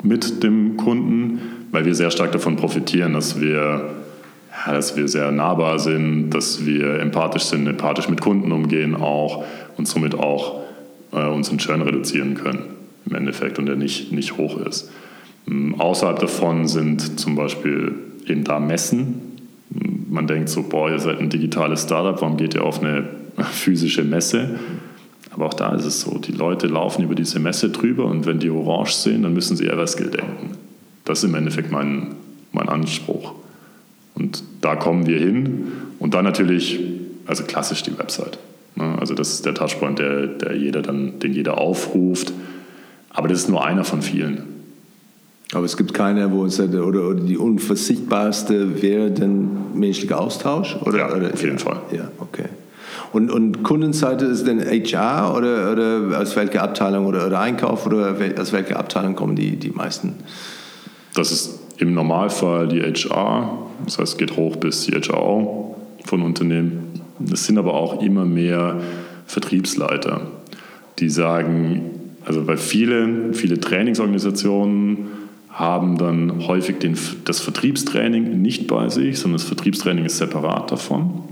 mit 0.02 0.42
dem 0.42 0.76
Kunden, 0.76 1.40
weil 1.72 1.86
wir 1.86 1.94
sehr 1.94 2.10
stark 2.10 2.30
davon 2.30 2.56
profitieren, 2.56 3.14
dass 3.14 3.40
wir, 3.40 3.88
ja, 4.66 4.72
dass 4.74 4.98
wir 4.98 5.08
sehr 5.08 5.32
nahbar 5.32 5.78
sind, 5.78 6.28
dass 6.28 6.66
wir 6.66 7.00
empathisch 7.00 7.44
sind, 7.44 7.66
empathisch 7.66 8.10
mit 8.10 8.20
Kunden 8.20 8.52
umgehen 8.52 8.94
auch 8.94 9.46
und 9.78 9.88
somit 9.88 10.14
auch 10.14 10.60
äh, 11.12 11.26
unseren 11.26 11.56
Churn 11.56 11.80
reduzieren 11.80 12.34
können 12.34 12.64
im 13.06 13.14
Endeffekt 13.14 13.58
und 13.58 13.64
der 13.64 13.76
nicht, 13.76 14.12
nicht 14.12 14.36
hoch 14.36 14.58
ist. 14.58 14.90
Ähm, 15.48 15.74
außerhalb 15.80 16.18
davon 16.18 16.68
sind 16.68 17.18
zum 17.18 17.34
Beispiel 17.34 17.94
eben 18.26 18.44
da 18.44 18.60
Messen. 18.60 19.38
Man 20.10 20.26
denkt 20.26 20.50
so, 20.50 20.64
boah, 20.64 20.90
ihr 20.90 20.98
seid 20.98 21.18
ein 21.18 21.30
digitales 21.30 21.84
Startup, 21.84 22.20
warum 22.20 22.36
geht 22.36 22.52
ihr 22.52 22.62
auf 22.62 22.82
eine 22.82 23.08
physische 23.52 24.04
Messe? 24.04 24.58
Aber 25.34 25.46
auch 25.46 25.54
da 25.54 25.74
ist 25.74 25.84
es 25.84 26.00
so, 26.00 26.18
die 26.18 26.32
Leute 26.32 26.66
laufen 26.66 27.02
über 27.02 27.14
diese 27.14 27.40
Messe 27.40 27.70
drüber 27.70 28.04
und 28.04 28.24
wenn 28.26 28.38
die 28.38 28.50
orange 28.50 28.92
sehen, 28.92 29.22
dann 29.22 29.34
müssen 29.34 29.56
sie 29.56 29.66
Everskill 29.66 30.10
denken. 30.10 30.56
Das 31.04 31.18
ist 31.18 31.24
im 31.24 31.34
Endeffekt 31.34 31.70
mein, 31.72 32.14
mein 32.52 32.68
Anspruch. 32.68 33.34
Und 34.14 34.44
da 34.60 34.76
kommen 34.76 35.06
wir 35.06 35.18
hin 35.18 35.72
und 35.98 36.14
dann 36.14 36.24
natürlich, 36.24 36.80
also 37.26 37.42
klassisch 37.44 37.82
die 37.82 37.98
Website. 37.98 38.38
Ne? 38.76 38.96
Also 38.98 39.14
das 39.14 39.32
ist 39.32 39.44
der 39.44 39.54
Touchpoint, 39.54 39.98
der, 39.98 40.28
der 40.28 40.56
jeder 40.56 40.82
dann, 40.82 41.18
den 41.18 41.32
jeder 41.32 41.58
aufruft. 41.58 42.32
Aber 43.10 43.28
das 43.28 43.40
ist 43.40 43.48
nur 43.48 43.64
einer 43.64 43.84
von 43.84 44.02
vielen. 44.02 44.44
Aber 45.52 45.64
es 45.64 45.76
gibt 45.76 45.94
keine, 45.94 46.32
wo 46.32 46.44
es 46.44 46.58
oder, 46.58 46.86
oder 46.86 47.14
die 47.14 47.36
unverzichtbarste 47.36 48.82
wäre 48.82 49.10
dann 49.10 49.78
menschlicher 49.78 50.20
Austausch? 50.20 50.76
Oder, 50.82 50.98
ja, 50.98 51.14
oder, 51.14 51.32
auf 51.32 51.42
jeden 51.42 51.58
Fall. 51.58 51.80
Ja, 51.92 52.10
okay. 52.18 52.46
Und, 53.14 53.30
und 53.30 53.62
Kundenseite 53.62 54.24
ist 54.24 54.44
denn 54.44 54.60
HR 54.60 55.36
oder, 55.36 55.70
oder 55.70 56.20
aus 56.20 56.34
welcher 56.34 56.64
Abteilung 56.64 57.06
oder, 57.06 57.24
oder 57.28 57.38
Einkauf 57.38 57.86
oder 57.86 58.16
aus 58.40 58.52
welcher 58.52 58.76
Abteilung 58.76 59.14
kommen 59.14 59.36
die, 59.36 59.54
die 59.54 59.70
meisten? 59.70 60.14
Das 61.14 61.30
ist 61.30 61.60
im 61.78 61.94
Normalfall 61.94 62.66
die 62.66 62.82
HR, 62.82 63.68
das 63.84 64.00
heißt, 64.00 64.18
geht 64.18 64.36
hoch 64.36 64.56
bis 64.56 64.86
die 64.86 65.00
HRO 65.00 65.76
von 66.04 66.22
Unternehmen. 66.22 67.02
Es 67.32 67.46
sind 67.46 67.56
aber 67.56 67.74
auch 67.74 68.02
immer 68.02 68.24
mehr 68.24 68.80
Vertriebsleiter, 69.26 70.22
die 70.98 71.08
sagen, 71.08 71.90
also 72.24 72.48
weil 72.48 72.56
viele, 72.56 73.32
viele 73.32 73.60
Trainingsorganisationen 73.60 75.06
haben 75.50 75.98
dann 75.98 76.48
häufig 76.48 76.78
den, 76.78 76.98
das 77.26 77.38
Vertriebstraining 77.38 78.42
nicht 78.42 78.66
bei 78.66 78.88
sich, 78.88 79.20
sondern 79.20 79.38
das 79.38 79.46
Vertriebstraining 79.46 80.04
ist 80.04 80.18
separat 80.18 80.72
davon. 80.72 81.23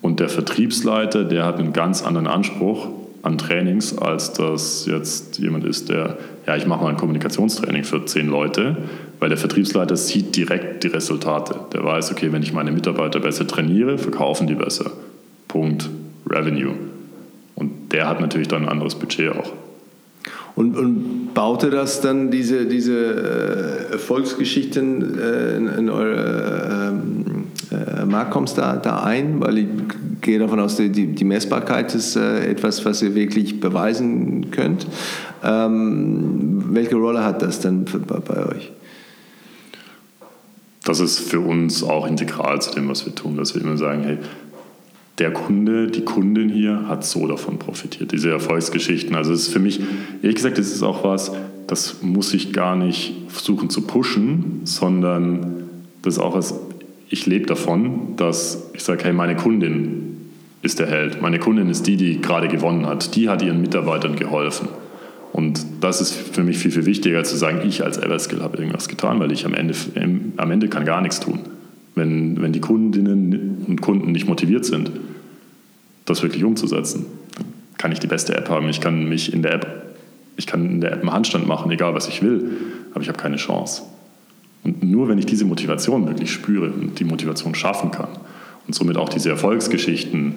Und 0.00 0.20
der 0.20 0.28
Vertriebsleiter, 0.28 1.24
der 1.24 1.44
hat 1.44 1.58
einen 1.58 1.72
ganz 1.72 2.02
anderen 2.02 2.26
Anspruch 2.26 2.88
an 3.22 3.36
Trainings, 3.36 3.98
als 3.98 4.32
dass 4.32 4.86
jetzt 4.86 5.38
jemand 5.38 5.64
ist, 5.64 5.88
der, 5.88 6.18
ja, 6.46 6.56
ich 6.56 6.66
mache 6.66 6.84
mal 6.84 6.90
ein 6.90 6.96
Kommunikationstraining 6.96 7.84
für 7.84 8.04
zehn 8.04 8.28
Leute, 8.28 8.76
weil 9.18 9.28
der 9.28 9.38
Vertriebsleiter 9.38 9.96
sieht 9.96 10.36
direkt 10.36 10.84
die 10.84 10.88
Resultate. 10.88 11.58
Der 11.72 11.84
weiß, 11.84 12.12
okay, 12.12 12.32
wenn 12.32 12.42
ich 12.42 12.52
meine 12.52 12.70
Mitarbeiter 12.70 13.18
besser 13.18 13.46
trainiere, 13.46 13.98
verkaufen 13.98 14.46
die 14.46 14.54
besser. 14.54 14.92
Punkt. 15.48 15.88
Revenue. 16.30 16.74
Und 17.54 17.92
der 17.92 18.08
hat 18.08 18.20
natürlich 18.20 18.48
dann 18.48 18.62
ein 18.64 18.68
anderes 18.68 18.94
Budget 18.94 19.34
auch. 19.34 19.52
Und, 20.54 20.76
und 20.76 21.34
baute 21.34 21.70
das 21.70 22.00
dann 22.00 22.30
diese, 22.30 22.66
diese 22.66 23.88
äh, 23.90 23.92
Erfolgsgeschichten 23.92 25.18
äh, 25.18 25.56
in, 25.56 25.68
in 25.68 25.88
eure 25.88 26.90
ähm, 26.90 27.24
äh, 27.72 28.04
Marktcoms 28.04 28.54
da, 28.54 28.76
da 28.76 29.02
ein? 29.02 29.40
Weil 29.40 29.58
ich 29.58 29.66
gehe 30.20 30.38
davon 30.38 30.60
aus, 30.60 30.76
die, 30.76 30.90
die 30.90 31.24
Messbarkeit 31.24 31.94
ist 31.94 32.16
äh, 32.16 32.46
etwas, 32.46 32.84
was 32.84 33.02
ihr 33.02 33.14
wirklich 33.14 33.60
beweisen 33.60 34.50
könnt. 34.50 34.86
Ähm, 35.42 36.64
welche 36.70 36.96
Rolle 36.96 37.24
hat 37.24 37.42
das 37.42 37.60
dann 37.60 37.86
für, 37.86 37.98
bei, 37.98 38.18
bei 38.18 38.46
euch? 38.46 38.72
Das 40.84 41.00
ist 41.00 41.18
für 41.18 41.40
uns 41.40 41.82
auch 41.82 42.06
integral 42.06 42.62
zu 42.62 42.74
dem, 42.74 42.88
was 42.88 43.04
wir 43.04 43.14
tun, 43.14 43.36
dass 43.36 43.54
wir 43.54 43.62
immer 43.62 43.76
sagen, 43.76 44.02
hey, 44.04 44.18
der 45.18 45.32
Kunde, 45.32 45.88
die 45.88 46.04
Kundin 46.04 46.48
hier 46.48 46.88
hat 46.88 47.04
so 47.04 47.26
davon 47.26 47.58
profitiert, 47.58 48.12
diese 48.12 48.30
Erfolgsgeschichten. 48.30 49.14
Also 49.16 49.32
es 49.32 49.42
ist 49.42 49.52
für 49.52 49.58
mich, 49.58 49.80
ehrlich 50.22 50.36
gesagt, 50.36 50.58
das 50.58 50.68
ist 50.68 50.82
auch 50.82 51.04
was, 51.04 51.32
das 51.66 52.02
muss 52.02 52.32
ich 52.34 52.52
gar 52.52 52.76
nicht 52.76 53.14
versuchen 53.28 53.68
zu 53.68 53.82
pushen, 53.82 54.62
sondern 54.64 55.64
das 56.02 56.14
ist 56.14 56.20
auch 56.20 56.34
was, 56.34 56.54
ich 57.10 57.26
lebe 57.26 57.46
davon, 57.46 58.16
dass 58.16 58.70
ich 58.74 58.82
sage, 58.82 59.04
hey, 59.04 59.12
meine 59.12 59.36
Kundin 59.36 60.08
ist 60.62 60.78
der 60.78 60.88
Held. 60.88 61.22
Meine 61.22 61.38
Kundin 61.38 61.68
ist 61.70 61.86
die, 61.86 61.96
die 61.96 62.20
gerade 62.20 62.48
gewonnen 62.48 62.86
hat. 62.86 63.14
Die 63.14 63.28
hat 63.28 63.42
ihren 63.42 63.60
Mitarbeitern 63.60 64.16
geholfen. 64.16 64.68
Und 65.32 65.64
das 65.80 66.00
ist 66.00 66.12
für 66.12 66.42
mich 66.42 66.58
viel, 66.58 66.70
viel 66.70 66.86
wichtiger, 66.86 67.22
zu 67.22 67.36
sagen, 67.36 67.60
ich 67.66 67.84
als 67.84 67.98
Everskill 67.98 68.42
habe 68.42 68.56
irgendwas 68.56 68.88
getan, 68.88 69.20
weil 69.20 69.30
ich 69.30 69.46
am 69.46 69.54
Ende, 69.54 69.74
am 70.36 70.50
Ende 70.50 70.68
kann 70.68 70.84
gar 70.84 71.00
nichts 71.00 71.20
tun. 71.20 71.40
Wenn, 71.94 72.40
wenn 72.40 72.52
die 72.52 72.60
Kundinnen 72.60 73.64
und 73.66 73.80
Kunden 73.80 74.12
nicht 74.12 74.26
motiviert 74.26 74.64
sind, 74.64 74.90
das 76.06 76.22
wirklich 76.22 76.44
umzusetzen, 76.44 77.06
dann 77.36 77.46
kann 77.76 77.92
ich 77.92 78.00
die 78.00 78.06
beste 78.06 78.36
App 78.36 78.48
haben. 78.48 78.68
Ich 78.68 78.80
kann 78.80 79.08
mich 79.08 79.32
in 79.32 79.42
der 79.42 79.52
App, 79.52 79.96
ich 80.36 80.46
kann 80.46 80.64
in 80.66 80.80
der 80.80 80.92
App 80.92 81.00
einen 81.00 81.12
Handstand 81.12 81.46
machen, 81.46 81.70
egal 81.70 81.94
was 81.94 82.08
ich 82.08 82.22
will, 82.22 82.50
aber 82.92 83.02
ich 83.02 83.08
habe 83.08 83.18
keine 83.18 83.36
Chance. 83.36 83.82
Und 84.68 84.82
nur 84.82 85.08
wenn 85.08 85.18
ich 85.18 85.24
diese 85.24 85.46
Motivation 85.46 86.06
wirklich 86.06 86.30
spüre 86.30 86.70
und 86.70 86.98
die 86.98 87.04
Motivation 87.04 87.54
schaffen 87.54 87.90
kann 87.90 88.08
und 88.66 88.74
somit 88.74 88.98
auch 88.98 89.08
diese 89.08 89.30
Erfolgsgeschichten 89.30 90.34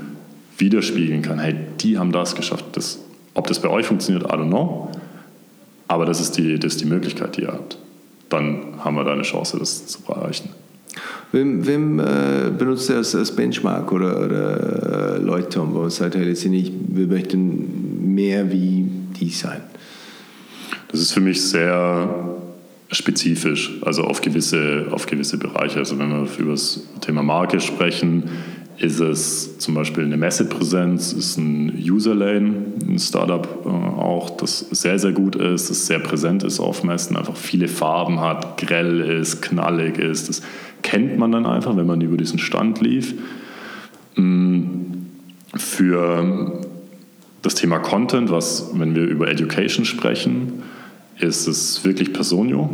widerspiegeln 0.57 1.21
kann, 1.21 1.39
hey, 1.39 1.55
die 1.81 1.97
haben 1.97 2.13
das 2.13 2.35
geschafft. 2.35 2.65
Das, 2.73 2.99
ob 3.33 3.47
das 3.47 3.61
bei 3.61 3.67
euch 3.67 3.85
funktioniert, 3.85 4.23
I 4.25 4.35
don't 4.35 4.47
know. 4.47 4.89
Aber 5.89 6.05
das 6.05 6.21
ist, 6.21 6.37
die, 6.37 6.57
das 6.57 6.73
ist 6.73 6.81
die 6.81 6.85
Möglichkeit, 6.85 7.35
die 7.35 7.41
ihr 7.41 7.49
habt. 7.49 7.77
Dann 8.29 8.75
haben 8.79 8.95
wir 8.95 9.03
da 9.03 9.11
eine 9.11 9.23
Chance, 9.23 9.59
das 9.59 9.87
zu 9.87 9.99
erreichen. 10.07 10.49
Wem, 11.33 11.65
wem 11.65 11.99
äh, 11.99 12.51
benutzt 12.57 12.89
ihr 12.89 12.97
als, 12.97 13.13
als, 13.13 13.35
Benchmark 13.35 13.91
oder, 13.91 14.25
oder 14.25 15.15
äh, 15.15 15.17
Leuchtturm, 15.17 15.73
wo 15.73 15.83
ihr 15.83 15.89
sagt, 15.89 16.15
hey, 16.15 16.25
nicht, 16.49 16.73
wir 16.87 17.07
möchten 17.07 18.13
mehr 18.13 18.49
wie 18.49 18.85
die 19.19 19.29
sein? 19.29 19.61
Das 20.89 21.01
ist 21.01 21.11
für 21.11 21.21
mich 21.21 21.41
sehr 21.41 22.40
spezifisch, 22.91 23.71
also 23.83 24.03
auf 24.03 24.21
gewisse, 24.21 24.87
auf 24.91 25.05
gewisse 25.05 25.37
Bereiche. 25.37 25.79
Also 25.79 25.97
wenn 25.97 26.09
wir 26.09 26.27
über 26.37 26.51
das 26.51 26.85
Thema 26.99 27.23
Marke 27.23 27.59
sprechen, 27.59 28.29
ist 28.77 28.99
es 28.99 29.57
zum 29.59 29.75
Beispiel 29.75 30.03
eine 30.03 30.17
Messepräsenz, 30.17 31.13
ist 31.13 31.37
ein 31.37 31.71
Userlane, 31.77 32.53
ein 32.87 32.99
Startup 32.99 33.47
äh, 33.63 33.69
auch, 33.69 34.31
das 34.31 34.59
sehr, 34.71 34.97
sehr 34.97 35.11
gut 35.11 35.35
ist, 35.35 35.69
das 35.69 35.85
sehr 35.85 35.99
präsent 35.99 36.43
ist 36.43 36.59
auf 36.59 36.83
Messen, 36.83 37.15
einfach 37.15 37.35
viele 37.35 37.67
Farben 37.67 38.19
hat, 38.19 38.57
grell 38.57 39.01
ist, 39.01 39.41
knallig 39.41 39.97
ist. 39.99 40.29
Das 40.29 40.41
kennt 40.81 41.17
man 41.17 41.31
dann 41.31 41.45
einfach, 41.45 41.77
wenn 41.77 41.85
man 41.85 42.01
über 42.01 42.17
diesen 42.17 42.39
Stand 42.39 42.81
lief. 42.81 43.13
Mm, 44.15 44.65
für 45.55 46.59
das 47.41 47.55
Thema 47.55 47.79
Content, 47.79 48.31
was, 48.31 48.71
wenn 48.73 48.95
wir 48.95 49.03
über 49.03 49.29
Education 49.29 49.85
sprechen, 49.85 50.63
ist 51.19 51.47
es 51.47 51.83
wirklich 51.83 52.13
Personio. 52.13 52.69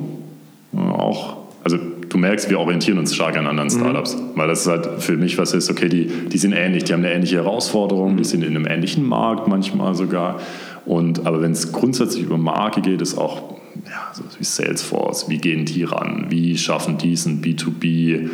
Auch, 0.75 1.37
also 1.63 1.77
du 2.09 2.17
merkst, 2.17 2.49
wir 2.49 2.59
orientieren 2.59 2.97
uns 2.97 3.13
stark 3.13 3.37
an 3.37 3.47
anderen 3.47 3.69
mhm. 3.69 3.79
Startups, 3.79 4.15
mhm. 4.15 4.21
weil 4.35 4.47
das 4.47 4.67
halt 4.67 5.01
für 5.01 5.17
mich 5.17 5.37
was 5.37 5.53
ist, 5.53 5.69
okay, 5.69 5.89
die, 5.89 6.05
die 6.05 6.37
sind 6.37 6.53
ähnlich, 6.53 6.85
die 6.85 6.93
haben 6.93 7.03
eine 7.03 7.13
ähnliche 7.13 7.37
Herausforderung, 7.37 8.17
die 8.17 8.23
sind 8.23 8.43
in 8.43 8.55
einem 8.55 8.65
ähnlichen 8.65 9.05
Markt 9.07 9.47
manchmal 9.47 9.95
sogar. 9.95 10.39
Und, 10.85 11.25
aber 11.25 11.41
wenn 11.41 11.51
es 11.51 11.71
grundsätzlich 11.71 12.23
über 12.23 12.37
Marke 12.37 12.81
geht, 12.81 13.01
ist 13.01 13.17
auch 13.17 13.57
ja, 13.85 14.11
so 14.13 14.23
wie 14.37 14.43
Salesforce, 14.43 15.29
wie 15.29 15.37
gehen 15.37 15.65
die 15.65 15.83
ran, 15.83 16.27
wie 16.29 16.57
schaffen 16.57 16.97
die 16.97 17.13
es, 17.13 17.25
ein 17.25 17.41
B2B 17.41 18.29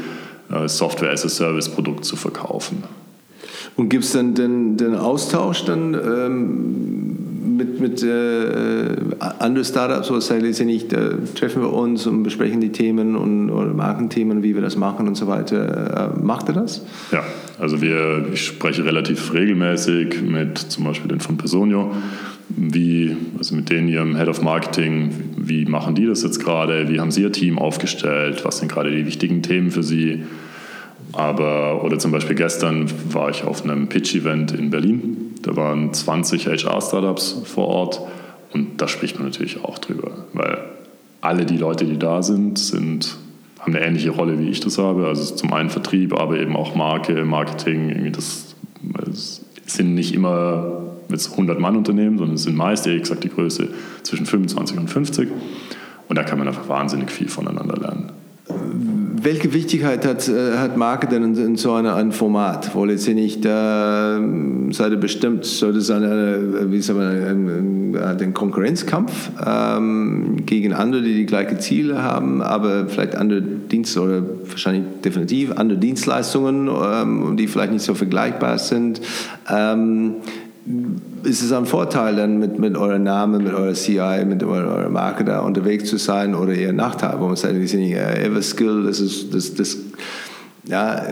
äh, 0.51 0.67
Software 0.67 1.11
as 1.11 1.25
a 1.25 1.29
Service 1.29 1.69
Produkt 1.69 2.05
zu 2.05 2.15
verkaufen. 2.15 2.83
Und 3.75 3.89
gibt 3.89 4.03
es 4.03 4.11
dann 4.11 4.35
den, 4.35 4.77
den 4.77 4.95
Austausch 4.95 5.65
dann 5.65 5.93
ähm, 5.95 7.12
mit, 7.43 7.79
mit 7.79 8.03
äh, 8.03 8.95
anderen 9.19 9.65
Startups 9.65 10.09
oder 10.09 10.21
sagen 10.21 10.51
sie 10.53 10.65
nicht, 10.65 10.93
äh, 10.93 11.11
treffen 11.35 11.61
wir 11.61 11.73
uns 11.73 12.07
und 12.07 12.23
besprechen 12.23 12.61
die 12.61 12.71
Themen 12.71 13.15
und 13.15 13.49
oder 13.49 13.73
Markenthemen, 13.73 14.43
wie 14.43 14.55
wir 14.55 14.61
das 14.61 14.75
machen 14.75 15.07
und 15.07 15.15
so 15.15 15.27
weiter. 15.27 16.13
Äh, 16.15 16.19
macht 16.19 16.49
ihr 16.49 16.53
das? 16.53 16.85
Ja, 17.11 17.23
also 17.59 17.81
wir, 17.81 18.27
ich 18.33 18.45
spreche 18.45 18.85
relativ 18.85 19.33
regelmäßig 19.33 20.21
mit 20.21 20.57
zum 20.57 20.85
Beispiel 20.85 21.09
den 21.09 21.19
von 21.19 21.37
Personio, 21.37 21.91
wie, 22.49 23.15
also 23.37 23.55
mit 23.55 23.69
denen 23.69 23.87
ihrem 23.87 24.15
Head 24.15 24.27
of 24.27 24.41
Marketing, 24.41 25.11
wie 25.37 25.65
machen 25.65 25.95
die 25.95 26.05
das 26.05 26.23
jetzt 26.23 26.39
gerade, 26.39 26.89
wie 26.89 26.99
haben 26.99 27.11
sie 27.11 27.21
ihr 27.21 27.31
Team 27.31 27.57
aufgestellt, 27.57 28.45
was 28.45 28.59
sind 28.59 28.71
gerade 28.71 28.91
die 28.91 29.05
wichtigen 29.05 29.41
Themen 29.41 29.71
für 29.71 29.83
sie. 29.83 30.23
Aber, 31.13 31.83
oder 31.83 31.99
zum 31.99 32.11
Beispiel 32.11 32.35
gestern 32.35 32.91
war 33.13 33.29
ich 33.29 33.43
auf 33.43 33.63
einem 33.63 33.87
Pitch-Event 33.87 34.51
in 34.51 34.69
Berlin 34.71 35.33
da 35.43 35.55
waren 35.55 35.93
20 35.93 36.47
HR-Startups 36.47 37.41
vor 37.43 37.67
Ort 37.67 38.01
und 38.53 38.81
da 38.81 38.87
spricht 38.87 39.19
man 39.19 39.27
natürlich 39.27 39.63
auch 39.63 39.77
drüber, 39.77 40.25
weil 40.33 40.57
alle 41.21 41.45
die 41.45 41.57
Leute, 41.57 41.85
die 41.85 41.99
da 41.99 42.23
sind, 42.23 42.57
sind 42.57 43.17
haben 43.59 43.75
eine 43.75 43.85
ähnliche 43.85 44.09
Rolle, 44.09 44.39
wie 44.39 44.49
ich 44.49 44.59
das 44.59 44.77
habe. 44.77 45.07
Also 45.07 45.35
zum 45.35 45.53
einen 45.53 45.69
Vertrieb, 45.69 46.19
aber 46.19 46.37
eben 46.37 46.57
auch 46.57 46.75
Marke, 46.75 47.23
Marketing. 47.23 47.89
Irgendwie 47.89 48.11
das, 48.11 48.55
das 49.05 49.41
sind 49.65 49.95
nicht 49.95 50.13
immer 50.13 50.81
100-Mann-Unternehmen, 51.09 52.17
sondern 52.17 52.35
es 52.35 52.43
sind 52.43 52.57
meist, 52.57 52.85
ehrlich 52.87 53.03
gesagt, 53.03 53.23
die 53.23 53.29
Größe 53.29 53.69
zwischen 54.01 54.25
25 54.25 54.77
und 54.77 54.89
50. 54.89 55.29
Und 56.09 56.17
da 56.17 56.23
kann 56.23 56.39
man 56.39 56.49
einfach 56.49 56.67
wahnsinnig 56.67 57.09
viel 57.09 57.29
voneinander 57.29 57.77
lernen 57.77 58.11
welche 58.45 59.53
Wichtigkeit 59.53 60.05
hat, 60.05 60.27
äh, 60.27 60.57
hat 60.57 60.75
Marke 60.75 61.07
denn 61.07 61.23
in, 61.23 61.37
in 61.37 61.55
so 61.55 61.73
einem 61.73 62.11
Format? 62.11 62.75
Wo 62.75 62.83
letztendlich 62.83 63.39
da 63.39 64.19
seid 64.71 64.91
ihr 64.91 64.97
bestimmt, 64.97 65.45
sollte 65.45 65.79
es 65.79 65.89
eine, 65.89 66.69
wie 66.69 66.81
sagen 66.81 67.93
wir, 67.93 68.15
den 68.15 68.33
Konkurrenzkampf 68.33 69.31
ähm, 69.45 70.45
gegen 70.45 70.73
andere, 70.73 71.01
die 71.01 71.13
die 71.13 71.25
gleichen 71.25 71.59
Ziele 71.59 72.03
haben, 72.03 72.41
aber 72.41 72.87
vielleicht 72.87 73.15
andere 73.15 73.41
Dienste 73.41 74.01
oder 74.01 74.23
wahrscheinlich 74.49 74.83
definitiv 75.03 75.53
andere 75.53 75.77
Dienstleistungen, 75.77 76.67
ähm, 76.67 77.37
die 77.37 77.47
vielleicht 77.47 77.71
nicht 77.71 77.83
so 77.83 77.93
vergleichbar 77.93 78.57
sind. 78.57 78.99
Ähm, 79.49 80.15
ist 81.23 81.43
es 81.43 81.51
ein 81.51 81.65
Vorteil, 81.65 82.15
dann 82.15 82.39
mit, 82.39 82.57
mit 82.57 82.77
eurem 82.77 83.03
Namen, 83.03 83.43
mit 83.43 83.53
eurer 83.53 83.73
CI, 83.73 84.23
mit 84.25 84.43
eurer 84.43 84.89
Marke 84.89 85.25
da 85.25 85.39
unterwegs 85.39 85.89
zu 85.89 85.97
sein 85.97 86.35
oder 86.35 86.53
eher 86.53 86.73
Nachteil, 86.73 87.19
wo 87.19 87.27
man 87.27 87.35
sagt, 87.35 87.55
die 87.55 87.67
sind 87.67 87.81
nicht 87.81 87.95
Everskill, 87.95 88.83
das 88.85 88.99
ist 88.99 89.33
das, 89.33 89.53
das 89.55 89.77
ja, 90.65 91.05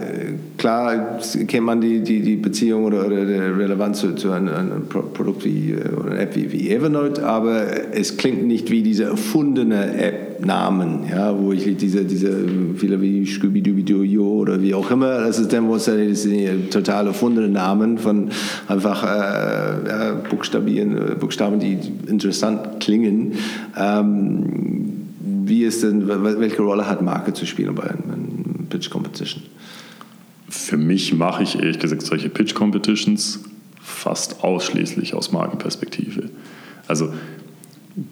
klar 0.58 1.20
kennt 1.48 1.66
man 1.66 1.82
die, 1.82 2.00
die, 2.00 2.22
die 2.22 2.38
Beziehung 2.38 2.86
oder, 2.86 3.06
oder 3.06 3.26
die 3.26 3.34
Relevanz 3.34 4.00
zu, 4.00 4.16
zu 4.16 4.32
einem, 4.32 4.54
einem, 4.54 4.88
Produkt 4.88 5.44
wie, 5.44 5.72
äh, 5.72 5.90
oder 5.94 6.12
einer 6.12 6.22
App 6.22 6.36
wie, 6.36 6.52
wie 6.54 6.70
Evernote, 6.70 7.26
aber 7.26 7.94
es 7.94 8.16
klingt 8.16 8.46
nicht 8.46 8.72
wie 8.72 8.82
diese 8.82 9.06
erfundene 9.06 10.02
App 10.02 10.31
App-Namen, 10.42 11.08
ja, 11.10 11.38
wo 11.38 11.52
ich 11.52 11.78
diese, 11.78 12.04
diese 12.04 12.36
viele 12.76 13.00
wie 13.00 13.26
Scooby-Dooby-Doo 13.26 14.40
oder 14.40 14.62
wie 14.62 14.74
auch 14.74 14.90
immer, 14.90 15.20
das 15.20 15.40
ist 15.40 15.54
dann 15.54 15.70
was 15.70 15.86
das 15.86 16.24
sind 16.24 16.72
total 16.72 17.08
erfundene 17.08 17.48
Namen 17.48 17.98
von 17.98 18.30
einfach 18.68 19.04
äh, 19.04 20.14
Buchstaben, 20.30 21.18
Buchstaben, 21.20 21.60
die 21.60 21.78
interessant 22.08 22.80
klingen. 22.80 23.34
Ähm, 23.78 24.46
wie 25.46 25.64
ist 25.64 25.84
denn, 25.84 26.08
welche 26.08 26.62
Rolle 26.62 26.88
hat 26.88 27.02
Marke 27.02 27.34
zu 27.34 27.46
spielen 27.46 27.76
bei 27.76 27.84
einem 27.84 28.68
Pitch 28.70 28.90
Competition? 28.90 29.44
Für 30.50 30.78
mich 30.78 31.14
mache 31.14 31.44
ich 31.44 31.58
ehrlich 31.58 31.80
gesagt 31.80 32.02
solche 32.02 32.30
Pitch 32.30 32.56
Competitions 32.56 33.42
fast 33.80 34.44
ausschließlich 34.44 35.14
aus 35.14 35.32
Markenperspektive. 35.32 36.30
Also 36.88 37.14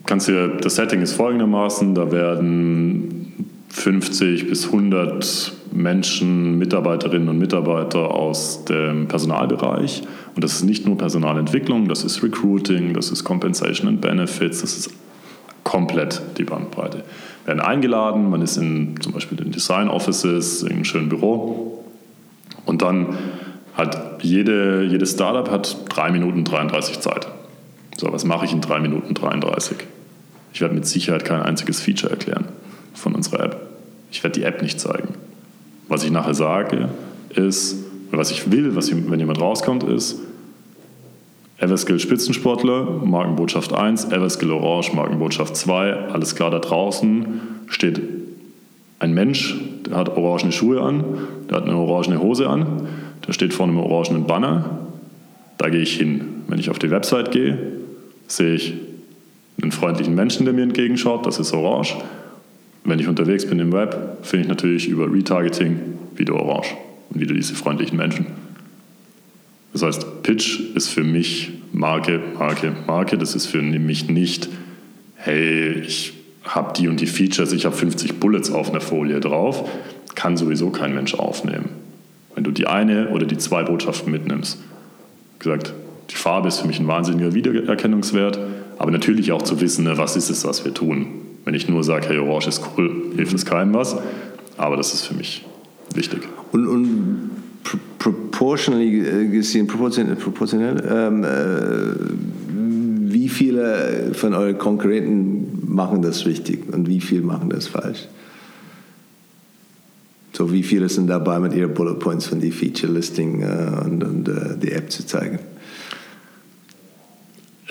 kannst 0.06 0.28
du, 0.28 0.56
das 0.60 0.76
Setting 0.76 1.02
ist 1.02 1.12
folgendermaßen, 1.12 1.94
da 1.94 2.10
werden 2.12 3.46
50 3.70 4.48
bis 4.48 4.66
100 4.66 5.52
Menschen, 5.72 6.58
Mitarbeiterinnen 6.58 7.28
und 7.28 7.38
Mitarbeiter 7.38 8.12
aus 8.12 8.64
dem 8.64 9.06
Personalbereich. 9.06 10.02
Und 10.34 10.44
das 10.44 10.54
ist 10.54 10.64
nicht 10.64 10.86
nur 10.86 10.98
Personalentwicklung, 10.98 11.88
das 11.88 12.04
ist 12.04 12.22
Recruiting, 12.22 12.94
das 12.94 13.10
ist 13.10 13.24
Compensation 13.24 13.88
and 13.88 14.00
Benefits, 14.00 14.60
das 14.60 14.76
ist 14.76 14.90
komplett 15.62 16.20
die 16.38 16.44
Bandbreite. 16.44 17.04
Werden 17.46 17.60
eingeladen, 17.60 18.28
man 18.28 18.42
ist 18.42 18.56
in 18.56 18.96
zum 19.00 19.12
Beispiel 19.12 19.40
in 19.40 19.52
Design 19.52 19.88
Offices, 19.88 20.62
in 20.62 20.72
einem 20.72 20.84
schönen 20.84 21.08
Büro. 21.08 21.84
Und 22.66 22.82
dann 22.82 23.16
hat 23.74 24.22
jede, 24.22 24.84
jedes 24.84 25.12
Startup 25.12 25.50
hat 25.50 25.76
3 25.90 26.10
Minuten 26.10 26.44
33 26.44 27.00
Zeit. 27.00 27.28
So, 28.00 28.10
was 28.10 28.24
mache 28.24 28.46
ich 28.46 28.52
in 28.54 28.62
3 28.62 28.78
Minuten 28.80 29.12
33? 29.12 29.76
Ich 30.54 30.62
werde 30.62 30.74
mit 30.74 30.86
Sicherheit 30.86 31.26
kein 31.26 31.42
einziges 31.42 31.82
Feature 31.82 32.10
erklären 32.10 32.46
von 32.94 33.14
unserer 33.14 33.40
App. 33.44 33.60
Ich 34.10 34.24
werde 34.24 34.40
die 34.40 34.46
App 34.46 34.62
nicht 34.62 34.80
zeigen. 34.80 35.08
Was 35.86 36.02
ich 36.02 36.10
nachher 36.10 36.32
sage, 36.32 36.88
ist, 37.34 37.76
was 38.10 38.30
ich 38.30 38.50
will, 38.50 38.74
was, 38.74 38.90
wenn 38.90 39.20
jemand 39.20 39.38
rauskommt, 39.38 39.82
ist, 39.82 40.18
Everskill 41.58 42.00
Spitzensportler, 42.00 42.84
Markenbotschaft 43.04 43.74
1, 43.74 44.06
Everskill 44.06 44.52
Orange, 44.52 44.94
Markenbotschaft 44.94 45.54
2, 45.54 45.92
alles 46.08 46.34
klar 46.34 46.50
da 46.50 46.58
draußen 46.58 47.38
steht 47.66 48.00
ein 48.98 49.12
Mensch, 49.12 49.60
der 49.86 49.98
hat 49.98 50.16
orangene 50.16 50.52
Schuhe 50.52 50.80
an, 50.80 51.04
der 51.50 51.58
hat 51.58 51.64
eine 51.64 51.76
orangene 51.76 52.18
Hose 52.18 52.48
an, 52.48 52.88
der 53.26 53.34
steht 53.34 53.52
vor 53.52 53.66
einem 53.66 53.76
orangenen 53.76 54.26
Banner, 54.26 54.78
da 55.58 55.68
gehe 55.68 55.82
ich 55.82 55.98
hin. 55.98 56.44
Wenn 56.48 56.58
ich 56.58 56.70
auf 56.70 56.78
die 56.78 56.90
Website 56.90 57.30
gehe, 57.30 57.80
sehe 58.32 58.54
ich 58.54 58.74
einen 59.60 59.72
freundlichen 59.72 60.14
Menschen, 60.14 60.44
der 60.44 60.54
mir 60.54 60.62
entgegenschaut, 60.62 61.26
das 61.26 61.38
ist 61.38 61.52
orange. 61.52 61.96
Wenn 62.84 62.98
ich 62.98 63.08
unterwegs 63.08 63.46
bin 63.46 63.58
im 63.58 63.72
Web, 63.72 64.18
finde 64.22 64.44
ich 64.44 64.48
natürlich 64.48 64.88
über 64.88 65.12
Retargeting 65.12 65.78
wieder 66.16 66.34
orange 66.34 66.74
und 67.10 67.20
wieder 67.20 67.34
diese 67.34 67.54
freundlichen 67.54 67.96
Menschen. 67.96 68.26
Das 69.72 69.82
heißt, 69.82 70.22
Pitch 70.22 70.60
ist 70.74 70.88
für 70.88 71.04
mich 71.04 71.50
Marke, 71.72 72.20
Marke, 72.38 72.72
Marke. 72.86 73.18
Das 73.18 73.34
ist 73.34 73.46
für 73.46 73.62
mich 73.62 74.08
nicht, 74.08 74.48
hey, 75.16 75.80
ich 75.80 76.14
habe 76.42 76.72
die 76.72 76.88
und 76.88 77.00
die 77.00 77.06
Features, 77.06 77.52
ich 77.52 77.66
habe 77.66 77.76
50 77.76 78.18
Bullets 78.18 78.50
auf 78.50 78.70
einer 78.70 78.80
Folie 78.80 79.20
drauf. 79.20 79.68
Kann 80.14 80.36
sowieso 80.36 80.70
kein 80.70 80.94
Mensch 80.94 81.14
aufnehmen. 81.14 81.68
Wenn 82.34 82.44
du 82.44 82.50
die 82.50 82.66
eine 82.66 83.10
oder 83.10 83.26
die 83.26 83.38
zwei 83.38 83.62
Botschaften 83.62 84.10
mitnimmst. 84.10 84.58
Gesagt, 85.38 85.72
Farbe 86.20 86.48
ist 86.48 86.60
für 86.60 86.66
mich 86.66 86.78
ein 86.78 86.86
wahnsinniger 86.86 87.34
Wiedererkennungswert, 87.34 88.38
aber 88.78 88.90
natürlich 88.90 89.32
auch 89.32 89.42
zu 89.42 89.60
wissen, 89.60 89.84
ne, 89.84 89.96
was 89.96 90.16
ist 90.16 90.30
es, 90.30 90.44
was 90.44 90.64
wir 90.64 90.74
tun. 90.74 91.06
Wenn 91.44 91.54
ich 91.54 91.68
nur 91.68 91.82
sage, 91.82 92.08
hey, 92.08 92.18
Orange 92.18 92.48
ist 92.48 92.62
cool, 92.76 93.12
hilft 93.16 93.34
es 93.34 93.46
keinem 93.46 93.74
was, 93.74 93.96
aber 94.56 94.76
das 94.76 94.92
ist 94.92 95.02
für 95.02 95.14
mich 95.14 95.44
wichtig. 95.94 96.20
Und, 96.52 96.66
und 96.66 97.30
proportionally 97.98 99.00
äh, 99.00 99.28
gesehen, 99.28 99.66
proportionell, 99.66 100.16
proportionell 100.16 100.82
ähm, 100.88 101.24
äh, 101.24 102.48
wie 103.12 103.28
viele 103.28 104.12
von 104.14 104.34
euren 104.34 104.58
Konkurrenten 104.58 105.62
machen 105.66 106.02
das 106.02 106.26
richtig 106.26 106.72
und 106.72 106.88
wie 106.88 107.00
viele 107.00 107.22
machen 107.22 107.50
das 107.50 107.66
falsch? 107.66 108.08
So, 110.32 110.52
wie 110.52 110.62
viele 110.62 110.88
sind 110.88 111.08
dabei, 111.08 111.40
mit 111.40 111.54
ihren 111.54 111.74
Bullet 111.74 111.98
Points 111.98 112.26
von 112.26 112.40
die 112.40 112.52
Feature 112.52 112.92
Listing 112.92 113.42
äh, 113.42 113.84
und, 113.84 114.04
und 114.04 114.28
äh, 114.28 114.56
die 114.62 114.72
App 114.72 114.90
zu 114.90 115.04
zeigen? 115.04 115.40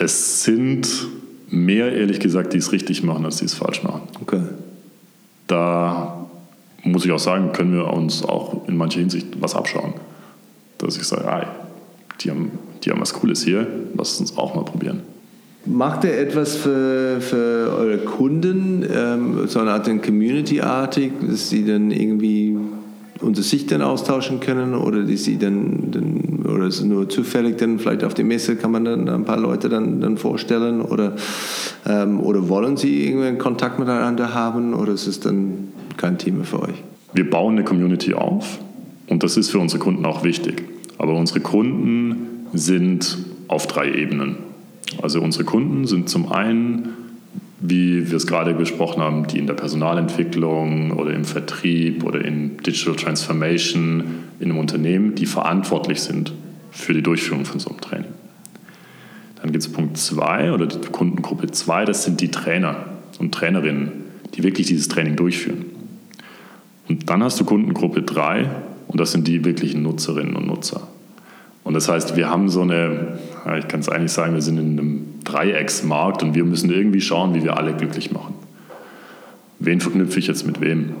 Es 0.00 0.44
sind 0.44 1.08
mehr, 1.50 1.92
ehrlich 1.92 2.20
gesagt, 2.20 2.54
die 2.54 2.56
es 2.56 2.72
richtig 2.72 3.02
machen, 3.02 3.26
als 3.26 3.36
die 3.36 3.44
es 3.44 3.52
falsch 3.52 3.82
machen. 3.82 4.00
Okay. 4.22 4.40
Da 5.46 6.26
muss 6.82 7.04
ich 7.04 7.12
auch 7.12 7.18
sagen, 7.18 7.52
können 7.52 7.74
wir 7.74 7.92
uns 7.92 8.24
auch 8.24 8.66
in 8.66 8.78
mancher 8.78 9.00
Hinsicht 9.00 9.26
was 9.40 9.54
abschauen. 9.54 9.92
Dass 10.78 10.96
ich 10.96 11.04
sage, 11.04 11.30
ah, 11.30 11.46
die, 12.22 12.30
haben, 12.30 12.50
die 12.82 12.90
haben 12.90 13.00
was 13.02 13.12
Cooles 13.12 13.44
hier, 13.44 13.66
lasst 13.94 14.20
uns 14.20 14.38
auch 14.38 14.54
mal 14.54 14.64
probieren. 14.64 15.02
Macht 15.66 16.04
ihr 16.04 16.16
etwas 16.18 16.56
für, 16.56 17.20
für 17.20 17.76
eure 17.76 17.98
Kunden, 17.98 18.82
ähm, 18.90 19.46
so 19.48 19.60
eine 19.60 19.72
Art 19.72 19.84
Community-artig, 19.84 21.12
dass 21.28 21.50
sie 21.50 21.66
dann 21.66 21.90
irgendwie 21.90 22.56
unter 23.20 23.42
sich 23.42 23.66
dann 23.66 23.82
austauschen 23.82 24.40
können 24.40 24.74
oder 24.74 25.02
die 25.02 25.16
sie 25.16 25.38
dann, 25.38 25.90
dann 25.90 26.46
oder 26.46 26.66
ist 26.66 26.78
es 26.78 26.84
nur 26.84 27.08
zufällig 27.08 27.58
dann 27.58 27.78
vielleicht 27.78 28.04
auf 28.04 28.14
die 28.14 28.24
Messe 28.24 28.56
kann 28.56 28.70
man 28.70 28.84
dann 28.84 29.08
ein 29.08 29.24
paar 29.24 29.38
Leute 29.38 29.68
dann, 29.68 30.00
dann 30.00 30.16
vorstellen 30.16 30.80
oder, 30.80 31.16
ähm, 31.86 32.20
oder 32.20 32.48
wollen 32.48 32.76
sie 32.76 33.06
irgendwie 33.06 33.26
einen 33.26 33.38
Kontakt 33.38 33.78
miteinander 33.78 34.34
haben 34.34 34.74
oder 34.74 34.92
ist 34.92 35.06
es 35.06 35.20
dann 35.20 35.68
kein 35.96 36.18
Thema 36.18 36.44
für 36.44 36.62
euch? 36.62 36.82
Wir 37.12 37.28
bauen 37.28 37.54
eine 37.54 37.64
Community 37.64 38.14
auf 38.14 38.58
und 39.08 39.22
das 39.22 39.36
ist 39.36 39.50
für 39.50 39.58
unsere 39.58 39.80
Kunden 39.80 40.04
auch 40.06 40.24
wichtig. 40.24 40.62
Aber 40.98 41.14
unsere 41.14 41.40
Kunden 41.40 42.46
sind 42.52 43.18
auf 43.48 43.66
drei 43.66 43.92
Ebenen. 43.92 44.36
Also 45.02 45.20
unsere 45.20 45.44
Kunden 45.44 45.86
sind 45.86 46.08
zum 46.08 46.30
einen 46.30 46.90
wie 47.60 48.10
wir 48.10 48.16
es 48.16 48.26
gerade 48.26 48.54
besprochen 48.54 49.02
haben, 49.02 49.26
die 49.26 49.38
in 49.38 49.46
der 49.46 49.54
Personalentwicklung 49.54 50.92
oder 50.92 51.12
im 51.12 51.24
Vertrieb 51.24 52.04
oder 52.04 52.24
in 52.24 52.56
Digital 52.58 52.96
Transformation 52.96 54.04
in 54.40 54.50
einem 54.50 54.58
Unternehmen, 54.58 55.14
die 55.14 55.26
verantwortlich 55.26 56.00
sind 56.00 56.32
für 56.70 56.94
die 56.94 57.02
Durchführung 57.02 57.44
von 57.44 57.60
so 57.60 57.70
einem 57.70 57.80
Training. 57.80 58.10
Dann 59.42 59.52
gibt 59.52 59.64
es 59.64 59.70
Punkt 59.70 59.96
2 59.96 60.52
oder 60.52 60.66
die 60.66 60.88
Kundengruppe 60.88 61.50
2, 61.50 61.84
das 61.84 62.04
sind 62.04 62.20
die 62.20 62.30
Trainer 62.30 62.86
und 63.18 63.32
Trainerinnen, 63.32 63.92
die 64.34 64.42
wirklich 64.42 64.66
dieses 64.66 64.88
Training 64.88 65.16
durchführen. 65.16 65.66
Und 66.88 67.08
dann 67.10 67.22
hast 67.22 67.38
du 67.40 67.44
Kundengruppe 67.44 68.02
3 68.02 68.48
und 68.88 68.98
das 68.98 69.12
sind 69.12 69.28
die 69.28 69.44
wirklichen 69.44 69.82
Nutzerinnen 69.82 70.34
und 70.34 70.46
Nutzer. 70.46 70.88
Und 71.64 71.74
das 71.74 71.88
heißt, 71.88 72.16
wir 72.16 72.30
haben 72.30 72.48
so 72.48 72.62
eine, 72.62 73.18
ich 73.58 73.68
kann 73.68 73.80
es 73.80 73.88
eigentlich 73.88 74.12
sagen, 74.12 74.34
wir 74.34 74.42
sind 74.42 74.58
in 74.58 74.78
einem 74.78 75.04
Dreiecksmarkt 75.24 76.22
und 76.22 76.34
wir 76.34 76.44
müssen 76.44 76.70
irgendwie 76.70 77.00
schauen, 77.00 77.34
wie 77.34 77.44
wir 77.44 77.56
alle 77.56 77.74
glücklich 77.74 78.12
machen. 78.12 78.34
Wen 79.58 79.80
verknüpfe 79.80 80.18
ich 80.18 80.26
jetzt 80.26 80.46
mit 80.46 80.60
wem? 80.60 80.94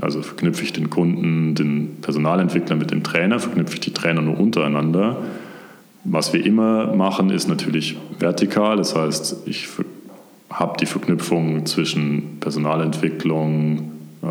Also 0.00 0.22
verknüpfe 0.22 0.62
ich 0.62 0.72
den 0.72 0.88
Kunden, 0.88 1.54
den 1.54 1.96
Personalentwickler 2.00 2.76
mit 2.76 2.90
dem 2.90 3.02
Trainer, 3.02 3.38
verknüpfe 3.38 3.74
ich 3.74 3.80
die 3.80 3.92
Trainer 3.92 4.22
nur 4.22 4.38
untereinander. 4.38 5.18
Was 6.04 6.32
wir 6.32 6.44
immer 6.44 6.94
machen, 6.94 7.28
ist 7.28 7.48
natürlich 7.48 7.98
vertikal, 8.18 8.78
das 8.78 8.96
heißt, 8.96 9.42
ich 9.46 9.68
habe 10.48 10.78
die 10.78 10.86
Verknüpfung 10.86 11.66
zwischen 11.66 12.38
Personalentwicklung, 12.40 13.92
äh, 14.22 14.26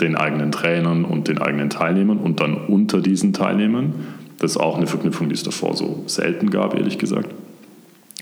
den 0.00 0.14
eigenen 0.14 0.52
Trainern 0.52 1.04
und 1.04 1.28
den 1.28 1.38
eigenen 1.38 1.70
Teilnehmern 1.70 2.18
und 2.18 2.40
dann 2.40 2.54
unter 2.54 3.00
diesen 3.00 3.32
Teilnehmern. 3.32 3.94
Das 4.38 4.52
ist 4.52 4.56
auch 4.56 4.76
eine 4.76 4.86
Verknüpfung, 4.86 5.28
die 5.28 5.34
es 5.34 5.42
davor 5.42 5.76
so 5.76 6.04
selten 6.06 6.50
gab, 6.50 6.74
ehrlich 6.74 6.98
gesagt. 6.98 7.30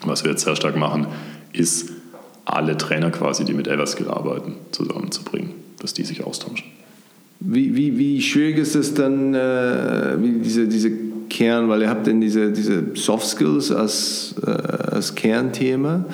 Was 0.05 0.25
wir 0.25 0.31
jetzt 0.33 0.45
sehr 0.45 0.57
stark 0.57 0.77
machen, 0.77 1.07
ist 1.53 1.91
alle 2.45 2.77
Trainer 2.77 3.11
quasi, 3.11 3.45
die 3.45 3.55
mit 3.55 3.67
Everskill 3.69 4.09
arbeiten, 4.09 4.55
zusammenzubringen, 4.71 5.51
dass 5.81 5.95
die 5.95 6.05
sich 6.05 6.25
austauschen. 6.25 6.67
Wie, 7.41 7.75
wie, 7.75 7.99
wie 7.99 8.23
schwierig 8.23 8.59
ist 8.59 8.75
es 8.75 8.95
dann, 8.95 9.35
äh, 9.35 10.17
diese, 10.43 10.69
diese 10.69 10.91
Kern, 11.29 11.69
weil 11.69 11.83
ihr 11.83 11.91
habt 11.91 12.07
denn 12.07 12.21
diese, 12.21 12.53
diese 12.53 12.95
Soft 12.95 13.27
Skills 13.27 13.71
als, 13.71 14.35
äh, 14.47 14.51
als 14.51 15.15
Kernthema. 15.15 16.05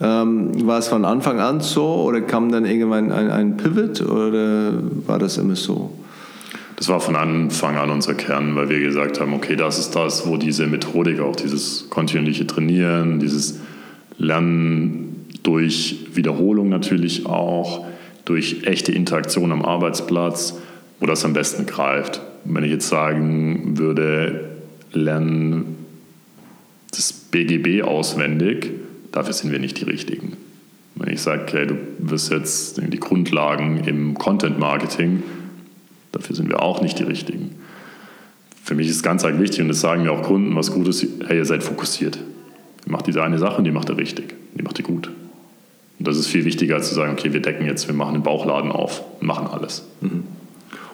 Ähm, 0.00 0.66
war 0.66 0.78
es 0.78 0.88
von 0.88 1.04
Anfang 1.04 1.38
an 1.38 1.60
so 1.60 1.84
oder 1.84 2.20
kam 2.22 2.50
dann 2.50 2.64
irgendwann 2.64 3.12
ein, 3.12 3.30
ein 3.30 3.56
Pivot 3.56 4.00
oder 4.00 4.72
war 5.06 5.18
das 5.18 5.38
immer 5.38 5.54
so? 5.54 5.92
Das 6.82 6.88
war 6.88 6.98
von 6.98 7.14
Anfang 7.14 7.76
an 7.76 7.90
unser 7.90 8.14
Kern, 8.14 8.56
weil 8.56 8.68
wir 8.68 8.80
gesagt 8.80 9.20
haben, 9.20 9.34
okay, 9.34 9.54
das 9.54 9.78
ist 9.78 9.92
das, 9.92 10.26
wo 10.26 10.36
diese 10.36 10.66
Methodik, 10.66 11.20
auch 11.20 11.36
dieses 11.36 11.88
kontinuierliche 11.90 12.44
Trainieren, 12.44 13.20
dieses 13.20 13.60
Lernen 14.18 15.26
durch 15.44 16.06
Wiederholung 16.12 16.70
natürlich 16.70 17.24
auch, 17.26 17.86
durch 18.24 18.64
echte 18.64 18.90
Interaktion 18.90 19.52
am 19.52 19.64
Arbeitsplatz, 19.64 20.58
wo 20.98 21.06
das 21.06 21.24
am 21.24 21.34
besten 21.34 21.66
greift. 21.66 22.20
Wenn 22.44 22.64
ich 22.64 22.72
jetzt 22.72 22.88
sagen 22.88 23.78
würde, 23.78 24.50
lernen 24.92 25.76
das 26.90 27.12
BGB 27.12 27.84
auswendig, 27.84 28.72
dafür 29.12 29.34
sind 29.34 29.52
wir 29.52 29.60
nicht 29.60 29.78
die 29.78 29.84
Richtigen. 29.84 30.32
Wenn 30.96 31.14
ich 31.14 31.20
sage, 31.20 31.42
okay, 31.42 31.64
du 31.64 31.76
wirst 32.00 32.32
jetzt 32.32 32.82
die 32.84 32.98
Grundlagen 32.98 33.84
im 33.84 34.14
Content 34.14 34.58
Marketing, 34.58 35.22
dafür 36.12 36.36
sind 36.36 36.48
wir 36.48 36.62
auch 36.62 36.82
nicht 36.82 36.98
die 36.98 37.04
Richtigen. 37.04 37.56
Für 38.62 38.74
mich 38.74 38.88
ist 38.88 39.02
ganz 39.02 39.24
wichtig, 39.24 39.60
und 39.60 39.68
das 39.68 39.80
sagen 39.80 40.04
mir 40.04 40.12
auch 40.12 40.22
Kunden, 40.22 40.54
was 40.54 40.72
gut 40.72 40.86
ist, 40.86 41.04
hey, 41.26 41.38
ihr 41.38 41.44
seid 41.44 41.62
fokussiert. 41.62 42.16
Ihr 42.86 42.92
macht 42.92 43.06
diese 43.06 43.22
eine 43.22 43.38
Sache 43.38 43.58
und 43.58 43.64
die 43.64 43.72
macht 43.72 43.88
ihr 43.90 43.96
richtig, 43.96 44.34
die 44.54 44.62
macht 44.62 44.78
ihr 44.78 44.84
gut. 44.84 45.10
Und 45.98 46.08
das 46.08 46.16
ist 46.16 46.28
viel 46.28 46.44
wichtiger, 46.44 46.76
als 46.76 46.88
zu 46.88 46.94
sagen, 46.94 47.12
okay, 47.12 47.32
wir 47.32 47.42
decken 47.42 47.66
jetzt, 47.66 47.88
wir 47.88 47.94
machen 47.94 48.14
den 48.14 48.22
Bauchladen 48.22 48.70
auf 48.70 49.02
und 49.20 49.26
machen 49.26 49.48
alles. 49.48 49.84
Mhm. 50.00 50.24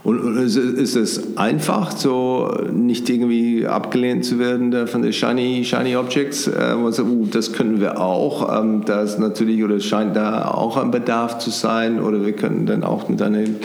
Und 0.05 0.39
ist 0.39 0.57
es 0.97 1.37
einfach, 1.37 1.91
so 1.91 2.51
nicht 2.73 3.11
irgendwie 3.11 3.67
abgelehnt 3.67 4.25
zu 4.25 4.39
werden 4.39 4.87
von 4.87 5.03
den 5.03 5.13
Shiny, 5.13 5.65
Shiny 5.65 5.97
Objects? 5.97 6.47
Äh, 6.47 6.53
also, 6.53 7.03
uh, 7.03 7.27
das 7.31 7.53
können 7.53 7.81
wir 7.81 8.01
auch. 8.01 8.61
Ähm, 8.61 8.85
da 8.87 9.03
ist 9.03 9.19
natürlich, 9.19 9.63
oder 9.63 9.81
scheint 9.81 10.17
da 10.17 10.51
auch 10.51 10.77
ein 10.77 10.91
Bedarf 10.91 11.39
zu 11.39 11.51
sein. 11.51 12.01
Oder 12.01 12.25
wir 12.25 12.33
können 12.33 12.65
dann 12.65 12.85
auch 12.85 13.09
mit 13.09 13.21
einem 13.21 13.57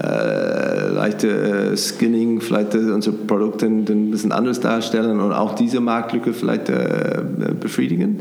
äh, 0.00 0.88
leichte 0.88 1.28
äh, 1.72 1.76
Skinning 1.76 2.40
vielleicht 2.40 2.74
äh, 2.74 2.78
unsere 2.78 3.14
Produkte 3.14 3.66
ein 3.66 4.10
bisschen 4.10 4.32
anders 4.32 4.60
darstellen 4.60 5.20
und 5.20 5.32
auch 5.32 5.54
diese 5.54 5.80
Marktlücke 5.80 6.32
vielleicht 6.32 6.68
äh, 6.70 7.22
befriedigen? 7.60 8.20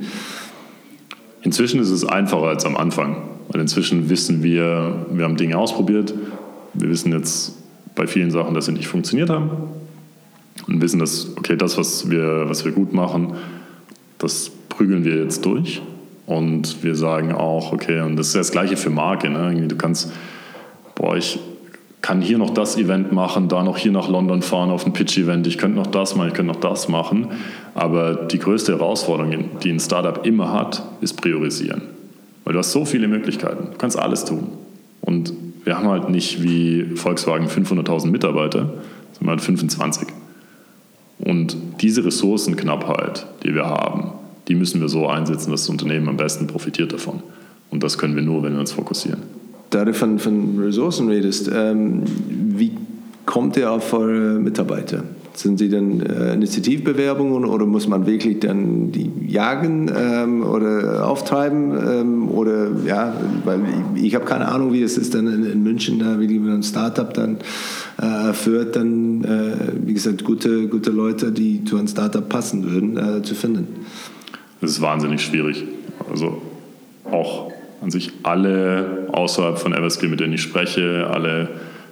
Inzwischen 1.44 1.80
ist 1.80 1.90
es 1.90 2.06
einfacher 2.06 2.48
als 2.48 2.66
am 2.66 2.78
Anfang, 2.78 3.18
weil 3.50 3.62
inzwischen 3.62 4.10
wissen 4.10 4.44
wir, 4.44 5.06
wir 5.12 5.26
haben 5.26 5.38
Dinge 5.38 5.58
ausprobiert, 5.58 6.14
wir 6.74 6.90
wissen 6.90 7.12
jetzt 7.14 7.56
bei 7.96 8.06
vielen 8.08 8.32
Sachen, 8.32 8.54
dass 8.54 8.66
sie 8.66 8.74
nicht 8.74 8.88
funktioniert 8.88 9.30
haben 9.30 9.50
und 10.68 10.82
wissen, 10.82 11.00
dass, 11.00 11.32
okay, 11.38 11.56
das, 11.56 11.78
was 11.78 12.10
wir, 12.10 12.48
was 12.48 12.66
wir 12.66 12.72
gut 12.72 12.94
machen, 12.94 13.36
das 14.18 14.52
prügeln 14.70 15.04
wir 15.04 15.24
jetzt 15.24 15.46
durch. 15.46 15.82
Und 16.28 16.84
wir 16.84 16.96
sagen 16.96 17.34
auch, 17.34 17.74
okay, 17.74 18.02
und 18.02 18.16
das 18.16 18.28
ist 18.28 18.36
das 18.36 18.52
Gleiche 18.52 18.78
für 18.78 18.90
Marke. 18.90 19.30
Ne? 19.30 19.68
Du 19.68 19.76
kannst, 19.76 20.12
boah, 20.96 21.18
ich 21.18 21.40
kann 22.02 22.22
hier 22.22 22.38
noch 22.38 22.50
das 22.50 22.78
Event 22.78 23.12
machen, 23.12 23.48
da 23.48 23.64
noch 23.64 23.78
hier 23.78 23.92
nach 23.92 24.10
London 24.10 24.42
fahren 24.42 24.72
auf 24.72 24.86
ein 24.86 24.94
Pitch-Event, 24.94 25.46
ich 25.46 25.58
könnte 25.58 25.78
noch 25.78 25.88
das 25.88 26.16
machen, 26.16 26.30
ich 26.30 26.34
könnte 26.34 26.52
noch 26.52 26.60
das 26.60 26.88
machen. 26.88 27.28
Aber 27.76 28.16
die 28.16 28.40
größte 28.40 28.74
Herausforderung, 28.74 29.60
die 29.64 29.70
ein 29.70 29.80
Startup 29.80 30.26
immer 30.26 30.52
hat, 30.52 30.84
ist 31.02 31.14
priorisieren. 31.14 31.84
Weil 32.44 32.54
du 32.54 32.60
hast 32.60 32.72
so 32.72 32.86
viele 32.86 33.08
Möglichkeiten, 33.08 33.68
du 33.72 33.78
kannst 33.78 34.00
alles 34.00 34.26
tun. 34.26 34.48
Und 35.02 35.34
wir 35.64 35.78
haben 35.78 35.88
halt 35.88 36.10
nicht 36.10 36.42
wie 36.42 36.96
Volkswagen 36.96 37.48
500.000 37.48 38.08
Mitarbeiter, 38.08 38.74
sondern 39.14 39.30
halt 39.30 39.42
25. 39.42 40.08
Und 41.20 41.56
diese 41.82 42.04
Ressourcenknappheit, 42.04 43.28
die 43.44 43.54
wir 43.54 43.66
haben, 43.66 44.12
die 44.48 44.56
müssen 44.56 44.82
wir 44.82 44.90
so 44.90 45.08
einsetzen, 45.08 45.52
dass 45.52 45.62
das 45.62 45.70
Unternehmen 45.70 46.10
am 46.10 46.18
besten 46.18 46.48
profitiert 46.48 46.94
davon. 46.94 47.22
Und 47.70 47.84
das 47.84 48.00
können 48.00 48.16
wir 48.16 48.24
nur, 48.24 48.42
wenn 48.42 48.54
wir 48.54 48.60
uns 48.60 48.72
fokussieren. 48.72 49.22
Da 49.72 49.86
du 49.86 49.94
von, 49.94 50.20
von 50.20 50.60
Ressourcen 50.60 51.08
redest, 51.08 51.50
ähm, 51.54 52.04
wie 52.28 52.74
kommt 53.26 53.56
ihr 53.56 53.72
auf 53.72 53.94
eure 53.94 54.38
Mitarbeiter? 54.38 55.04
Sind 55.34 55.60
sie 55.60 55.70
dann 55.70 56.02
äh, 56.02 56.34
Initiativbewerbungen 56.34 57.46
oder 57.46 57.66
muss 57.66 57.88
man 57.88 58.06
wirklich 58.06 58.40
dann 58.40 58.92
die 58.92 59.10
jagen 59.28 59.90
ähm, 59.98 60.44
oder 60.44 61.08
auftreiben? 61.08 61.72
Ähm, 61.72 62.30
oder 62.30 62.68
ja, 62.86 63.16
weil 63.46 63.62
ich, 63.96 64.04
ich 64.04 64.16
habe 64.16 64.26
keine 64.26 64.50
Ahnung, 64.50 64.74
wie 64.74 64.82
es 64.82 64.98
ist 64.98 65.16
dann 65.16 65.28
in, 65.28 65.46
in 65.50 65.64
München, 65.64 66.00
da, 66.00 66.20
wie 66.20 66.38
man 66.38 66.56
ein 66.56 66.64
Startup 66.64 67.14
dann 67.14 67.38
äh, 67.98 68.34
führt, 68.34 68.76
dann, 68.76 69.24
äh, 69.24 69.54
wie 69.86 69.94
gesagt, 69.94 70.26
gute, 70.26 70.68
gute 70.68 70.92
Leute, 70.92 71.32
die 71.32 71.64
zu 71.64 71.78
einem 71.78 71.88
Startup 71.88 72.28
passen 72.28 72.70
würden, 72.70 72.98
äh, 72.98 73.22
zu 73.22 73.36
finden. 73.36 73.68
Das 74.60 74.72
ist 74.72 74.82
wahnsinnig 74.82 75.22
schwierig. 75.22 75.64
Also 76.10 76.42
auch 77.10 77.52
an 77.82 77.92
sich 77.92 78.12
alle 78.24 79.08
außerhalb 79.12 79.58
von 79.58 79.74
Everskill, 79.74 80.10
mit 80.10 80.20
denen 80.20 80.34
ich 80.34 80.42
spreche, 80.42 81.08
alle 81.12 81.50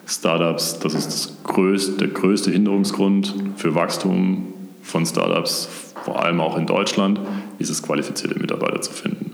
Startups, 0.07 0.79
das 0.79 0.93
ist 0.93 1.07
das 1.07 1.37
größte, 1.43 1.97
der 1.97 2.07
größte 2.07 2.51
Hinderungsgrund 2.51 3.33
für 3.57 3.75
Wachstum 3.75 4.53
von 4.81 5.05
Startups, 5.05 5.69
vor 6.03 6.23
allem 6.23 6.39
auch 6.39 6.57
in 6.57 6.65
Deutschland, 6.65 7.19
ist 7.59 7.69
es, 7.69 7.83
qualifizierte 7.83 8.39
Mitarbeiter 8.39 8.81
zu 8.81 8.91
finden. 8.91 9.31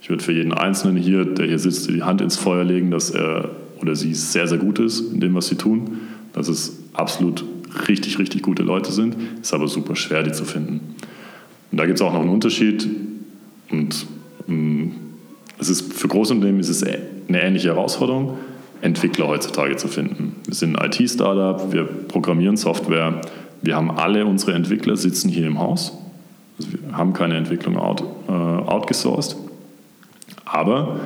Ich 0.00 0.10
würde 0.10 0.22
für 0.22 0.32
jeden 0.32 0.52
Einzelnen 0.52 0.96
hier, 0.96 1.24
der 1.24 1.46
hier 1.46 1.58
sitzt, 1.58 1.88
die 1.88 2.02
Hand 2.02 2.20
ins 2.20 2.36
Feuer 2.36 2.64
legen, 2.64 2.90
dass 2.90 3.10
er 3.10 3.50
oder 3.80 3.96
sie 3.96 4.14
sehr, 4.14 4.46
sehr 4.46 4.58
gut 4.58 4.78
ist 4.78 5.12
in 5.12 5.20
dem, 5.20 5.34
was 5.34 5.48
sie 5.48 5.56
tun. 5.56 5.98
Dass 6.32 6.48
es 6.48 6.78
absolut 6.92 7.44
richtig, 7.88 8.18
richtig 8.18 8.42
gute 8.42 8.62
Leute 8.62 8.92
sind. 8.92 9.16
Ist 9.40 9.54
aber 9.54 9.68
super 9.68 9.96
schwer, 9.96 10.22
die 10.22 10.32
zu 10.32 10.44
finden. 10.44 10.80
Und 11.70 11.78
da 11.78 11.86
gibt 11.86 11.98
es 11.98 12.02
auch 12.02 12.12
noch 12.12 12.20
einen 12.20 12.30
Unterschied. 12.30 12.88
Und 13.70 14.06
ähm, 14.48 14.92
es 15.64 15.80
ist 15.80 15.94
für 15.94 16.08
Großunternehmen 16.08 16.60
ist 16.60 16.68
es 16.68 16.82
eine 16.82 17.42
ähnliche 17.42 17.68
Herausforderung. 17.68 18.38
Entwickler 18.80 19.28
heutzutage 19.28 19.76
zu 19.76 19.88
finden. 19.88 20.36
Wir 20.44 20.54
sind 20.54 20.76
ein 20.76 20.90
IT-Startup, 20.90 21.72
wir 21.72 21.84
programmieren 21.84 22.58
Software, 22.58 23.22
wir 23.62 23.76
haben 23.76 23.90
alle 23.90 24.26
unsere 24.26 24.52
Entwickler 24.52 24.96
sitzen 24.96 25.30
hier 25.30 25.46
im 25.46 25.58
Haus. 25.58 25.96
Also 26.58 26.72
wir 26.72 26.96
haben 26.96 27.14
keine 27.14 27.36
Entwicklung 27.36 27.78
out, 27.78 28.04
äh, 28.28 28.32
outgesourced. 28.32 29.36
Aber 30.44 31.00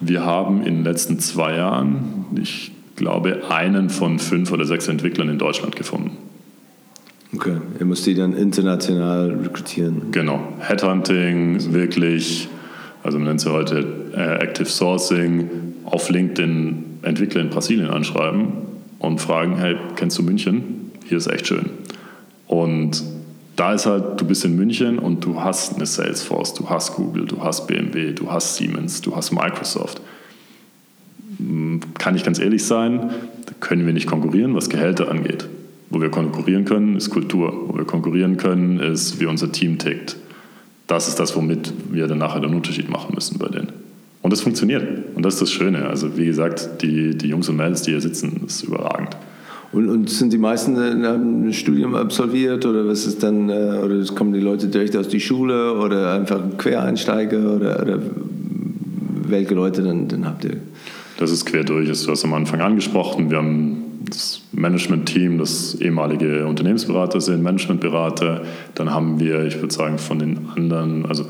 wir 0.00 0.24
haben 0.24 0.64
in 0.64 0.76
den 0.76 0.84
letzten 0.84 1.20
zwei 1.20 1.54
Jahren, 1.54 2.26
ich 2.34 2.72
glaube, 2.96 3.50
einen 3.50 3.88
von 3.88 4.18
fünf 4.18 4.50
oder 4.50 4.64
sechs 4.64 4.88
Entwicklern 4.88 5.28
in 5.28 5.38
Deutschland 5.38 5.76
gefunden. 5.76 6.16
Okay, 7.34 7.58
ihr 7.78 7.86
müsst 7.86 8.04
die 8.06 8.14
dann 8.14 8.34
international 8.34 9.30
rekrutieren. 9.42 10.10
Genau, 10.10 10.40
Headhunting, 10.58 11.72
wirklich, 11.72 12.48
also 13.06 13.18
man 13.18 13.28
nennt 13.28 13.38
es 13.38 13.46
ja 13.46 13.52
heute 13.52 13.86
äh, 14.16 14.42
Active 14.42 14.66
Sourcing, 14.66 15.48
auf 15.84 16.10
LinkedIn 16.10 16.98
Entwickler 17.02 17.40
in 17.40 17.50
Brasilien 17.50 17.88
anschreiben 17.88 18.48
und 18.98 19.20
fragen, 19.20 19.56
hey, 19.56 19.76
kennst 19.94 20.18
du 20.18 20.24
München? 20.24 20.90
Hier 21.04 21.18
ist 21.18 21.28
echt 21.28 21.46
schön. 21.46 21.70
Und 22.48 23.04
da 23.54 23.74
ist 23.74 23.86
halt, 23.86 24.20
du 24.20 24.26
bist 24.26 24.44
in 24.44 24.56
München 24.56 24.98
und 24.98 25.24
du 25.24 25.40
hast 25.40 25.76
eine 25.76 25.86
Salesforce, 25.86 26.54
du 26.54 26.68
hast 26.68 26.96
Google, 26.96 27.26
du 27.26 27.44
hast 27.44 27.68
BMW, 27.68 28.10
du 28.10 28.32
hast 28.32 28.56
Siemens, 28.56 29.00
du 29.02 29.14
hast 29.14 29.30
Microsoft. 29.30 30.00
Hm, 31.38 31.78
kann 31.98 32.16
ich 32.16 32.24
ganz 32.24 32.40
ehrlich 32.40 32.64
sein, 32.64 33.10
da 33.46 33.52
können 33.60 33.86
wir 33.86 33.92
nicht 33.92 34.08
konkurrieren, 34.08 34.56
was 34.56 34.68
Gehälter 34.68 35.12
angeht. 35.12 35.48
Wo 35.90 36.00
wir 36.00 36.10
konkurrieren 36.10 36.64
können, 36.64 36.96
ist 36.96 37.10
Kultur. 37.10 37.68
Wo 37.68 37.78
wir 37.78 37.84
konkurrieren 37.84 38.36
können, 38.36 38.80
ist, 38.80 39.20
wie 39.20 39.26
unser 39.26 39.52
Team 39.52 39.78
tickt. 39.78 40.16
Das 40.86 41.08
ist 41.08 41.18
das, 41.18 41.34
womit 41.36 41.72
wir 41.90 42.06
dann 42.06 42.18
nachher 42.18 42.40
den 42.40 42.54
Unterschied 42.54 42.88
machen 42.88 43.14
müssen 43.14 43.38
bei 43.38 43.48
denen. 43.48 43.72
Und 44.22 44.32
das 44.32 44.40
funktioniert. 44.40 44.82
Und 45.14 45.24
das 45.24 45.34
ist 45.34 45.42
das 45.42 45.52
Schöne. 45.52 45.86
Also 45.86 46.16
wie 46.16 46.26
gesagt, 46.26 46.82
die, 46.82 47.16
die 47.16 47.28
Jungs 47.28 47.48
und 47.48 47.56
Mädels, 47.56 47.82
die 47.82 47.92
hier 47.92 48.00
sitzen, 48.00 48.42
ist 48.46 48.62
überragend. 48.62 49.16
Und, 49.72 49.88
und 49.88 50.10
sind 50.10 50.32
die 50.32 50.38
meisten 50.38 50.76
ein 50.76 51.52
Studium 51.52 51.94
absolviert 51.94 52.64
oder 52.66 52.86
was 52.86 53.04
ist 53.04 53.22
dann, 53.22 53.48
äh, 53.50 53.80
oder 53.84 54.02
kommen 54.14 54.32
die 54.32 54.40
Leute 54.40 54.68
direkt 54.68 54.96
aus 54.96 55.08
die 55.08 55.20
Schule 55.20 55.74
oder 55.74 56.12
einfach 56.12 56.40
Quereinsteiger 56.56 57.56
oder, 57.56 57.82
oder 57.82 57.98
welche 59.28 59.54
Leute 59.54 59.82
dann, 59.82 60.08
dann 60.08 60.24
habt 60.24 60.44
ihr? 60.44 60.56
Das 61.18 61.30
ist 61.30 61.46
quer 61.46 61.64
durch. 61.64 61.86
Du 61.86 62.10
hast 62.10 62.24
am 62.24 62.34
Anfang 62.34 62.60
angesprochen. 62.60 63.30
Wir 63.30 63.38
haben 63.38 63.82
das 64.08 64.42
Management-Team, 64.56 65.38
das 65.38 65.74
ehemalige 65.76 66.46
Unternehmensberater 66.46 67.20
sind, 67.20 67.42
Managementberater. 67.42 68.42
Dann 68.74 68.90
haben 68.90 69.20
wir, 69.20 69.44
ich 69.44 69.60
würde 69.60 69.72
sagen, 69.72 69.98
von 69.98 70.18
den 70.18 70.48
anderen, 70.54 71.06
also 71.06 71.26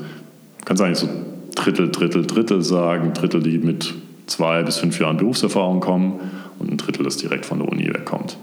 kannst 0.65 0.81
eigentlich 0.81 0.99
so 0.99 1.09
Drittel, 1.55 1.91
Drittel, 1.91 2.25
Drittel 2.25 2.61
sagen. 2.61 3.13
Drittel, 3.13 3.43
die 3.43 3.57
mit 3.57 3.93
zwei 4.27 4.63
bis 4.63 4.77
fünf 4.77 4.99
Jahren 4.99 5.17
Berufserfahrung 5.17 5.79
kommen 5.79 6.19
und 6.59 6.71
ein 6.71 6.77
Drittel, 6.77 7.03
das 7.03 7.17
direkt 7.17 7.45
von 7.45 7.59
der 7.59 7.69
Uni 7.69 7.87
wegkommt. 7.87 8.37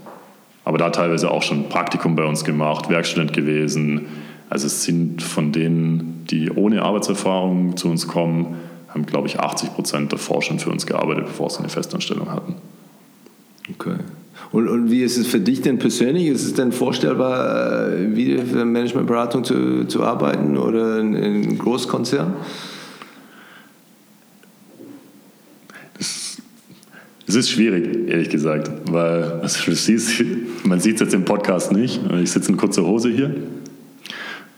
Aber 0.63 0.77
da 0.77 0.89
teilweise 0.89 1.31
auch 1.31 1.43
schon 1.43 1.69
Praktikum 1.69 2.15
bei 2.15 2.25
uns 2.25 2.43
gemacht, 2.43 2.89
Werkstudent 2.89 3.33
gewesen. 3.33 4.07
Also 4.49 4.67
es 4.67 4.83
sind 4.83 5.21
von 5.21 5.51
denen, 5.51 6.25
die 6.29 6.51
ohne 6.51 6.83
Arbeitserfahrung 6.83 7.77
zu 7.77 7.89
uns 7.89 8.07
kommen, 8.07 8.55
haben, 8.89 9.05
glaube 9.05 9.27
ich, 9.27 9.39
80 9.39 9.73
Prozent 9.73 10.13
davor 10.13 10.41
schon 10.41 10.59
für 10.59 10.69
uns 10.69 10.85
gearbeitet, 10.85 11.25
bevor 11.25 11.49
sie 11.49 11.59
eine 11.59 11.69
Festanstellung 11.69 12.31
hatten. 12.31 12.55
Okay. 13.73 13.95
Und, 14.55 14.69
und, 14.69 14.89
wie 14.89 15.03
ist 15.03 15.17
es 15.17 15.27
für 15.27 15.41
dich 15.41 15.59
denn 15.59 15.79
persönlich? 15.79 16.27
Ist 16.27 16.45
es 16.45 16.53
denn 16.53 16.71
vorstellbar, 16.71 17.89
äh, 17.91 18.15
wieder 18.15 18.45
für 18.45 18.63
Managementberatung 18.63 19.43
zu, 19.43 19.83
zu 19.83 20.01
arbeiten 20.01 20.55
oder 20.55 21.01
in, 21.01 21.13
in 21.13 21.57
Großkonzern? 21.57 22.35
Es 25.99 27.35
ist 27.35 27.49
schwierig, 27.49 28.07
ehrlich 28.07 28.29
gesagt, 28.29 28.71
weil 28.89 29.23
also 29.41 29.59
du 29.65 29.75
siehst, 29.75 30.23
man 30.63 30.79
sieht 30.79 30.95
es 30.95 31.01
jetzt 31.01 31.13
im 31.13 31.25
Podcast 31.25 31.73
nicht. 31.73 31.99
Ich 32.23 32.31
sitze 32.31 32.49
in 32.49 32.55
kurzer 32.55 32.85
Hose 32.85 33.09
hier. 33.09 33.35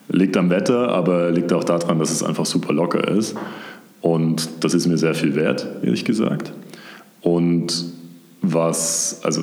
Liegt 0.10 0.38
am 0.38 0.52
Wetter, 0.52 0.90
aber 0.90 1.32
liegt 1.32 1.52
auch 1.52 1.64
daran, 1.64 1.98
dass 1.98 2.12
es 2.12 2.22
einfach 2.22 2.46
super 2.46 2.72
locker 2.72 3.08
ist. 3.08 3.36
Und 4.02 4.48
das 4.60 4.76
ist 4.76 4.86
mir 4.86 5.00
sehr 5.00 5.16
viel 5.16 5.34
wert, 5.34 5.66
ehrlich 5.82 6.06
gesagt. 6.06 6.54
Und 7.22 7.86
was, 8.44 9.22
also 9.24 9.42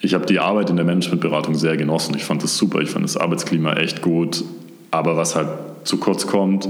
ich 0.00 0.14
habe 0.14 0.26
die 0.26 0.38
Arbeit 0.38 0.70
in 0.70 0.76
der 0.76 0.84
Managementberatung 0.84 1.54
sehr 1.54 1.76
genossen. 1.76 2.14
Ich 2.16 2.24
fand 2.24 2.42
das 2.42 2.56
super, 2.56 2.80
ich 2.80 2.90
fand 2.90 3.04
das 3.04 3.16
Arbeitsklima 3.16 3.74
echt 3.74 4.02
gut. 4.02 4.44
Aber 4.90 5.16
was 5.16 5.36
halt 5.36 5.48
zu 5.84 5.98
kurz 5.98 6.26
kommt, 6.26 6.68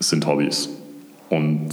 sind 0.00 0.26
Hobbys. 0.26 0.70
Und 1.28 1.68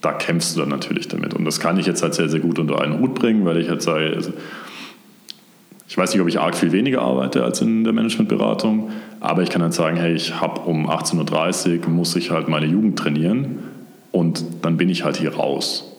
da 0.00 0.12
kämpfst 0.12 0.56
du 0.56 0.60
dann 0.60 0.70
natürlich 0.70 1.08
damit. 1.08 1.34
Und 1.34 1.44
das 1.44 1.60
kann 1.60 1.78
ich 1.78 1.86
jetzt 1.86 2.02
halt 2.02 2.14
sehr, 2.14 2.28
sehr 2.28 2.40
gut 2.40 2.58
unter 2.58 2.80
einen 2.80 3.00
Hut 3.00 3.14
bringen, 3.14 3.44
weil 3.44 3.58
ich 3.58 3.68
halt 3.68 3.82
sage, 3.82 4.12
also 4.14 4.32
ich 5.90 5.98
weiß 5.98 6.12
nicht, 6.12 6.22
ob 6.22 6.28
ich 6.28 6.38
arg 6.38 6.54
viel 6.54 6.70
weniger 6.70 7.02
arbeite 7.02 7.42
als 7.42 7.60
in 7.60 7.82
der 7.82 7.92
Managementberatung, 7.92 8.90
aber 9.18 9.42
ich 9.42 9.50
kann 9.50 9.60
halt 9.60 9.74
sagen, 9.74 9.96
hey, 9.96 10.14
ich 10.14 10.40
habe 10.40 10.60
um 10.60 10.88
18.30 10.88 11.80
Uhr, 11.80 11.88
muss 11.88 12.14
ich 12.14 12.30
halt 12.30 12.48
meine 12.48 12.66
Jugend 12.66 12.96
trainieren 12.96 13.58
und 14.12 14.44
dann 14.62 14.76
bin 14.76 14.88
ich 14.88 15.02
halt 15.02 15.16
hier 15.16 15.34
raus. 15.34 15.89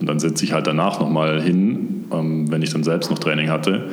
Und 0.00 0.06
dann 0.06 0.20
setze 0.20 0.44
ich 0.44 0.52
halt 0.52 0.66
danach 0.66 1.00
nochmal 1.00 1.40
hin, 1.40 2.04
ähm, 2.12 2.50
wenn 2.50 2.62
ich 2.62 2.70
dann 2.70 2.84
selbst 2.84 3.10
noch 3.10 3.18
Training 3.18 3.50
hatte. 3.50 3.90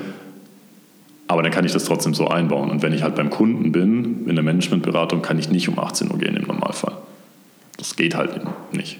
Aber 1.27 1.41
dann 1.41 1.51
kann 1.51 1.65
ich 1.65 1.71
das 1.71 1.85
trotzdem 1.85 2.13
so 2.13 2.27
einbauen. 2.27 2.69
Und 2.69 2.83
wenn 2.83 2.93
ich 2.93 3.01
halt 3.01 3.15
beim 3.15 3.31
Kunden 3.31 3.71
bin, 3.71 4.27
in 4.27 4.35
der 4.35 4.43
Managementberatung, 4.43 5.21
kann 5.21 5.39
ich 5.39 5.49
nicht 5.49 5.67
um 5.67 5.79
18 5.79 6.11
Uhr 6.11 6.19
gehen 6.19 6.35
im 6.35 6.45
Normalfall. 6.45 6.97
Das 7.77 7.95
geht 7.95 8.15
halt 8.15 8.39
nicht. 8.71 8.99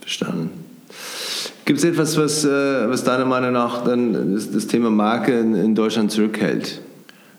Verstanden. 0.00 0.50
Gibt 1.66 1.80
es 1.80 1.84
etwas, 1.84 2.16
was, 2.16 2.44
äh, 2.44 2.48
was 2.88 3.04
deiner 3.04 3.24
Meinung 3.24 3.52
nach 3.52 3.84
dann 3.84 4.34
das, 4.34 4.50
das 4.50 4.66
Thema 4.68 4.88
Marke 4.90 5.38
in, 5.38 5.54
in, 5.54 5.74
Deutschland 5.74 6.12
zurückhält? 6.12 6.80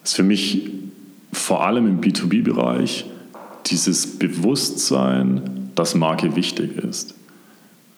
Das 0.02 0.12
ist 0.12 0.16
für 0.16 0.24
mich 0.24 0.70
vor 1.32 1.66
allem 1.66 1.88
im 1.88 2.02
B2B-Bereich 2.02 3.06
dieses 3.68 4.20
Bewusstsein, 4.20 5.72
dass 5.76 5.96
Marke 5.96 6.36
wichtig 6.36 6.78
ist. 6.78 7.17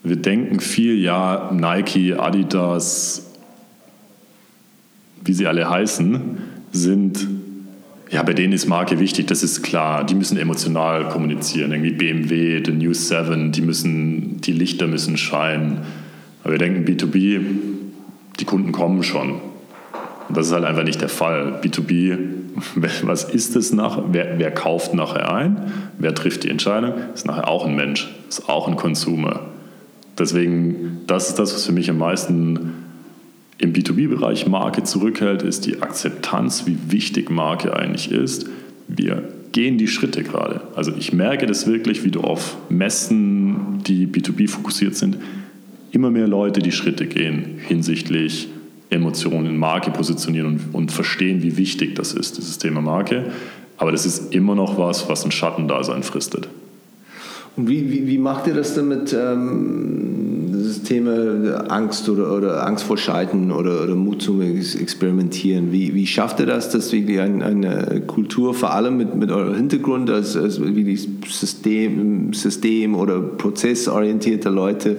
Wir 0.03 0.15
denken 0.15 0.59
viel, 0.59 0.97
ja, 0.99 1.51
Nike, 1.51 2.13
Adidas, 2.13 3.31
wie 5.23 5.33
sie 5.33 5.47
alle 5.47 5.69
heißen, 5.69 6.37
sind 6.71 7.27
ja, 8.11 8.23
bei 8.23 8.33
denen 8.33 8.53
ist 8.53 8.67
Marke 8.67 8.99
wichtig, 8.99 9.27
das 9.27 9.43
ist 9.43 9.61
klar. 9.61 10.03
Die 10.03 10.15
müssen 10.15 10.37
emotional 10.37 11.09
kommunizieren. 11.09 11.71
Irgendwie 11.71 11.91
BMW, 11.91 12.61
The 12.65 12.71
New 12.71 12.93
7, 12.93 13.51
die, 13.51 13.61
müssen, 13.61 14.41
die 14.41 14.51
Lichter 14.51 14.87
müssen 14.87 15.15
scheinen. 15.15 15.81
Aber 16.43 16.53
wir 16.53 16.57
denken 16.57 16.85
B2B, 16.85 17.41
die 18.39 18.45
Kunden 18.45 18.71
kommen 18.71 19.03
schon. 19.03 19.33
Und 20.27 20.37
das 20.37 20.47
ist 20.47 20.53
halt 20.53 20.65
einfach 20.65 20.83
nicht 20.83 21.01
der 21.01 21.09
Fall. 21.09 21.59
B2B, 21.61 22.17
was 23.03 23.25
ist 23.25 23.55
es 23.55 23.73
nachher? 23.73 24.05
Wer, 24.11 24.39
wer 24.39 24.51
kauft 24.51 24.95
nachher 24.95 25.31
ein? 25.31 25.71
Wer 25.99 26.15
trifft 26.15 26.43
die 26.43 26.49
Entscheidung? 26.49 26.93
Ist 27.13 27.27
nachher 27.27 27.47
auch 27.47 27.67
ein 27.67 27.75
Mensch, 27.75 28.09
ist 28.27 28.49
auch 28.49 28.67
ein 28.67 28.75
Consumer. 28.75 29.41
Deswegen, 30.19 31.01
das 31.07 31.29
ist 31.29 31.39
das, 31.39 31.53
was 31.53 31.65
für 31.65 31.71
mich 31.71 31.89
am 31.89 31.97
meisten 31.97 32.73
im 33.57 33.73
B2B-Bereich 33.73 34.47
Marke 34.47 34.83
zurückhält, 34.83 35.41
ist 35.41 35.65
die 35.65 35.81
Akzeptanz, 35.81 36.65
wie 36.65 36.77
wichtig 36.89 37.29
Marke 37.29 37.75
eigentlich 37.75 38.11
ist. 38.11 38.47
Wir 38.87 39.23
gehen 39.51 39.77
die 39.77 39.87
Schritte 39.87 40.23
gerade. 40.23 40.61
Also 40.75 40.93
ich 40.97 41.13
merke 41.13 41.45
das 41.45 41.67
wirklich, 41.67 42.03
wie 42.03 42.11
du 42.11 42.21
auf 42.21 42.57
Messen, 42.69 43.81
die 43.85 44.07
B2B 44.07 44.47
fokussiert 44.47 44.95
sind, 44.95 45.17
immer 45.91 46.11
mehr 46.11 46.27
Leute 46.27 46.61
die 46.61 46.71
Schritte 46.71 47.07
gehen 47.07 47.59
hinsichtlich 47.67 48.47
Emotionen 48.89 49.47
in 49.47 49.57
Marke 49.57 49.91
positionieren 49.91 50.47
und, 50.47 50.61
und 50.73 50.91
verstehen, 50.91 51.43
wie 51.43 51.57
wichtig 51.57 51.95
das 51.95 52.13
ist, 52.13 52.37
dieses 52.37 52.57
Thema 52.57 52.81
Marke. 52.81 53.31
Aber 53.77 53.91
das 53.91 54.05
ist 54.05 54.33
immer 54.33 54.55
noch 54.55 54.77
was, 54.77 55.09
was 55.09 55.25
ein 55.25 55.31
Schattendasein 55.31 56.03
fristet. 56.03 56.49
Und 57.55 57.69
wie, 57.69 57.91
wie, 57.91 58.07
wie 58.07 58.17
macht 58.17 58.47
ihr 58.47 58.53
das 58.53 58.75
denn 58.75 58.87
mit 58.87 59.13
ähm, 59.13 60.49
Thema 60.89 61.69
Angst 61.69 62.09
oder, 62.09 62.35
oder 62.35 62.65
Angst 62.65 62.83
vor 62.83 62.97
Scheitern 62.97 63.51
oder, 63.51 63.83
oder 63.83 63.95
Mut 63.95 64.21
zum 64.21 64.41
Experimentieren? 64.41 65.71
Wie, 65.71 65.93
wie 65.93 66.07
schafft 66.07 66.39
ihr 66.39 66.47
das, 66.47 66.69
dass 66.71 66.91
wirklich 66.91 67.19
ein, 67.19 67.43
eine 67.43 68.01
Kultur, 68.07 68.53
vor 68.53 68.73
allem 68.73 68.97
mit, 68.97 69.15
mit 69.15 69.31
eurem 69.31 69.55
Hintergrund 69.55 70.09
als, 70.09 70.35
als 70.35 70.59
wirklich 70.59 71.07
System, 71.27 72.33
System 72.33 72.95
oder 72.95 73.19
prozessorientierte 73.19 74.49
Leute, 74.49 74.97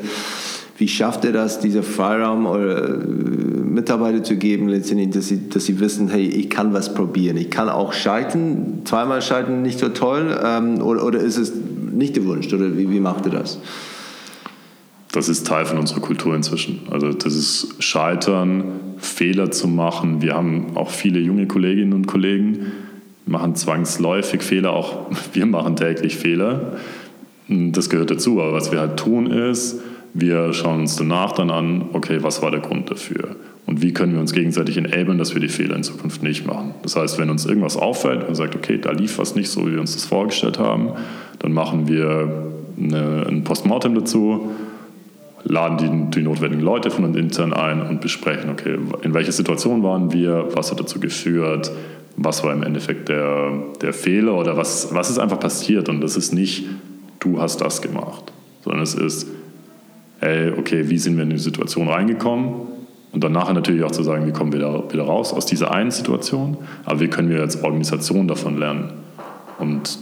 wie 0.78 0.88
schafft 0.88 1.24
ihr 1.24 1.32
das, 1.32 1.60
dieser 1.60 1.82
Freiraum 1.82 2.46
eure 2.46 2.96
Mitarbeiter 2.96 4.22
zu 4.22 4.36
geben, 4.36 4.68
letztendlich, 4.68 5.10
dass 5.10 5.28
sie, 5.28 5.48
dass 5.48 5.66
sie 5.66 5.78
wissen, 5.78 6.08
hey, 6.08 6.26
ich 6.26 6.48
kann 6.48 6.72
was 6.72 6.94
probieren, 6.94 7.36
ich 7.36 7.50
kann 7.50 7.68
auch 7.68 7.92
scheitern, 7.92 8.82
zweimal 8.84 9.20
scheitern 9.20 9.60
nicht 9.60 9.78
so 9.78 9.90
toll, 9.90 10.38
ähm, 10.42 10.80
oder, 10.80 11.04
oder 11.04 11.18
ist 11.18 11.36
es 11.36 11.52
nicht 11.92 12.14
gewünscht, 12.14 12.52
oder 12.52 12.76
wie, 12.76 12.90
wie 12.90 13.00
macht 13.00 13.26
ihr 13.26 13.32
das? 13.32 13.58
Das 15.12 15.28
ist 15.28 15.46
Teil 15.46 15.66
von 15.66 15.78
unserer 15.78 16.00
Kultur 16.00 16.34
inzwischen. 16.36 16.82
Also 16.90 17.12
das 17.12 17.34
ist 17.34 17.82
Scheitern, 17.82 18.64
Fehler 18.98 19.50
zu 19.50 19.66
machen. 19.66 20.22
Wir 20.22 20.34
haben 20.34 20.76
auch 20.76 20.90
viele 20.90 21.18
junge 21.18 21.46
Kolleginnen 21.46 21.92
und 21.92 22.06
Kollegen, 22.06 22.66
machen 23.26 23.54
zwangsläufig 23.56 24.42
Fehler, 24.42 24.72
auch 24.72 25.10
wir 25.32 25.46
machen 25.46 25.76
täglich 25.76 26.16
Fehler. 26.16 26.78
Das 27.48 27.90
gehört 27.90 28.10
dazu, 28.12 28.40
aber 28.40 28.52
was 28.52 28.70
wir 28.70 28.78
halt 28.78 28.96
tun 28.96 29.26
ist, 29.26 29.80
wir 30.14 30.52
schauen 30.52 30.80
uns 30.80 30.96
danach 30.96 31.32
dann 31.32 31.50
an, 31.50 31.86
okay, 31.92 32.18
was 32.22 32.42
war 32.42 32.50
der 32.50 32.60
Grund 32.60 32.90
dafür? 32.90 33.36
Und 33.70 33.82
wie 33.82 33.92
können 33.92 34.14
wir 34.14 34.20
uns 34.20 34.32
gegenseitig 34.32 34.76
enablen, 34.78 35.16
dass 35.16 35.32
wir 35.32 35.40
die 35.40 35.48
Fehler 35.48 35.76
in 35.76 35.84
Zukunft 35.84 36.24
nicht 36.24 36.44
machen? 36.44 36.74
Das 36.82 36.96
heißt, 36.96 37.20
wenn 37.20 37.30
uns 37.30 37.46
irgendwas 37.46 37.76
auffällt 37.76 38.26
und 38.26 38.34
sagt, 38.34 38.56
okay, 38.56 38.78
da 38.78 38.90
lief 38.90 39.16
was 39.18 39.36
nicht 39.36 39.48
so, 39.48 39.64
wie 39.64 39.74
wir 39.74 39.80
uns 39.80 39.92
das 39.92 40.04
vorgestellt 40.06 40.58
haben, 40.58 40.94
dann 41.38 41.52
machen 41.52 41.86
wir 41.86 42.50
eine, 42.76 43.26
ein 43.28 43.44
Postmortem 43.44 43.94
dazu, 43.94 44.50
laden 45.44 46.10
die, 46.10 46.18
die, 46.18 46.24
notwendigen 46.24 46.64
Leute 46.64 46.90
von 46.90 47.04
uns 47.04 47.16
intern 47.16 47.52
ein 47.52 47.80
und 47.80 48.00
besprechen, 48.00 48.50
okay, 48.50 48.76
in 49.02 49.14
welcher 49.14 49.30
Situation 49.30 49.84
waren 49.84 50.12
wir, 50.12 50.48
was 50.52 50.72
hat 50.72 50.80
dazu 50.80 50.98
geführt, 50.98 51.70
was 52.16 52.42
war 52.42 52.52
im 52.52 52.64
Endeffekt 52.64 53.08
der, 53.08 53.52
der 53.80 53.92
Fehler 53.92 54.34
oder 54.34 54.56
was, 54.56 54.92
was 54.92 55.10
ist 55.10 55.20
einfach 55.20 55.38
passiert. 55.38 55.88
Und 55.88 56.00
das 56.00 56.16
ist 56.16 56.34
nicht, 56.34 56.66
du 57.20 57.40
hast 57.40 57.60
das 57.60 57.80
gemacht, 57.80 58.32
sondern 58.64 58.82
es 58.82 58.96
ist, 58.96 59.28
hey, 60.18 60.50
okay, 60.58 60.90
wie 60.90 60.98
sind 60.98 61.14
wir 61.14 61.22
in 61.22 61.30
die 61.30 61.38
Situation 61.38 61.86
reingekommen? 61.86 62.79
Und 63.12 63.24
dann 63.24 63.32
nachher 63.32 63.54
natürlich 63.54 63.82
auch 63.82 63.90
zu 63.90 64.02
sagen, 64.02 64.26
wie 64.26 64.32
kommen 64.32 64.52
wir 64.52 64.60
da 64.60 64.92
wieder 64.92 65.02
raus 65.04 65.32
aus 65.32 65.46
dieser 65.46 65.72
einen 65.72 65.90
Situation, 65.90 66.58
aber 66.84 67.00
wie 67.00 67.08
können 67.08 67.28
wir 67.28 67.40
als 67.40 67.62
Organisation 67.62 68.28
davon 68.28 68.56
lernen? 68.58 68.92
Und 69.58 69.98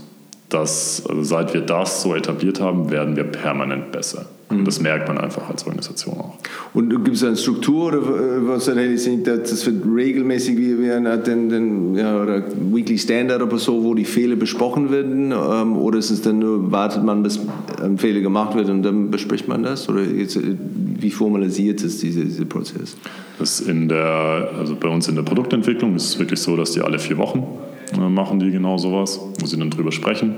das, 0.49 1.05
also 1.09 1.22
seit 1.22 1.53
wir 1.55 1.61
das 1.61 2.03
so 2.03 2.14
etabliert 2.14 2.61
haben, 2.61 2.90
werden 2.90 3.16
wir 3.16 3.24
permanent 3.24 3.92
besser. 3.92 4.26
Und 4.51 4.64
das 4.66 4.80
merkt 4.80 5.09
man 5.09 5.18
einfach 5.18 5.51
als 5.51 5.66
Organisation 5.66 6.14
auch. 6.14 6.38
Und 6.72 7.05
gibt 7.05 7.16
es 7.16 7.22
eine 7.22 7.36
Struktur 7.36 7.88
oder 7.88 8.01
was 8.49 8.64
sind, 8.64 9.26
das 9.26 9.66
wird 9.66 9.84
regelmäßig 9.84 10.57
wie, 10.57 10.80
wie 10.80 10.90
eine, 10.90 11.18
den, 11.18 11.51
den, 11.51 11.94
ja, 11.94 12.22
oder 12.22 12.44
Weekly 12.72 12.96
Standard 12.96 13.42
oder 13.42 13.59
so, 13.59 13.84
wo 13.84 13.92
die 13.92 14.07
Fehler 14.07 14.36
besprochen 14.36 14.90
werden? 14.90 15.32
Ähm, 15.32 15.76
oder 15.76 15.99
ist 15.99 16.09
es 16.09 16.22
dann 16.22 16.38
nur, 16.38 16.72
wartet 16.72 17.05
man, 17.05 17.22
bis 17.22 17.38
ein 17.82 17.99
Fehler 17.99 18.20
gemacht 18.20 18.55
wird 18.55 18.70
und 18.70 18.82
dann 18.82 19.11
bespricht 19.11 19.49
man 19.49 19.64
das? 19.64 19.86
Oder 19.90 20.01
jetzt, 20.01 20.38
wie 20.40 21.11
formalisiert 21.11 21.82
ist 21.82 22.03
dieser, 22.03 22.22
dieser 22.22 22.46
Prozess? 22.46 22.96
Das 23.38 23.61
in 23.61 23.88
der, 23.88 24.51
also 24.59 24.76
bei 24.76 24.88
uns 24.88 25.09
in 25.09 25.14
der 25.14 25.22
Produktentwicklung 25.24 25.94
ist 25.94 26.05
es 26.05 26.18
wirklich 26.18 26.40
so, 26.40 26.57
dass 26.57 26.72
die 26.72 26.80
alle 26.80 26.99
vier 26.99 27.18
Wochen 27.18 27.40
äh, 27.40 27.78
machen 27.97 28.41
die 28.41 28.51
genau 28.51 28.78
sowas, 28.78 29.20
wo 29.39 29.47
sie 29.47 29.59
dann 29.59 29.70
drüber 29.70 29.93
sprechen. 29.93 30.34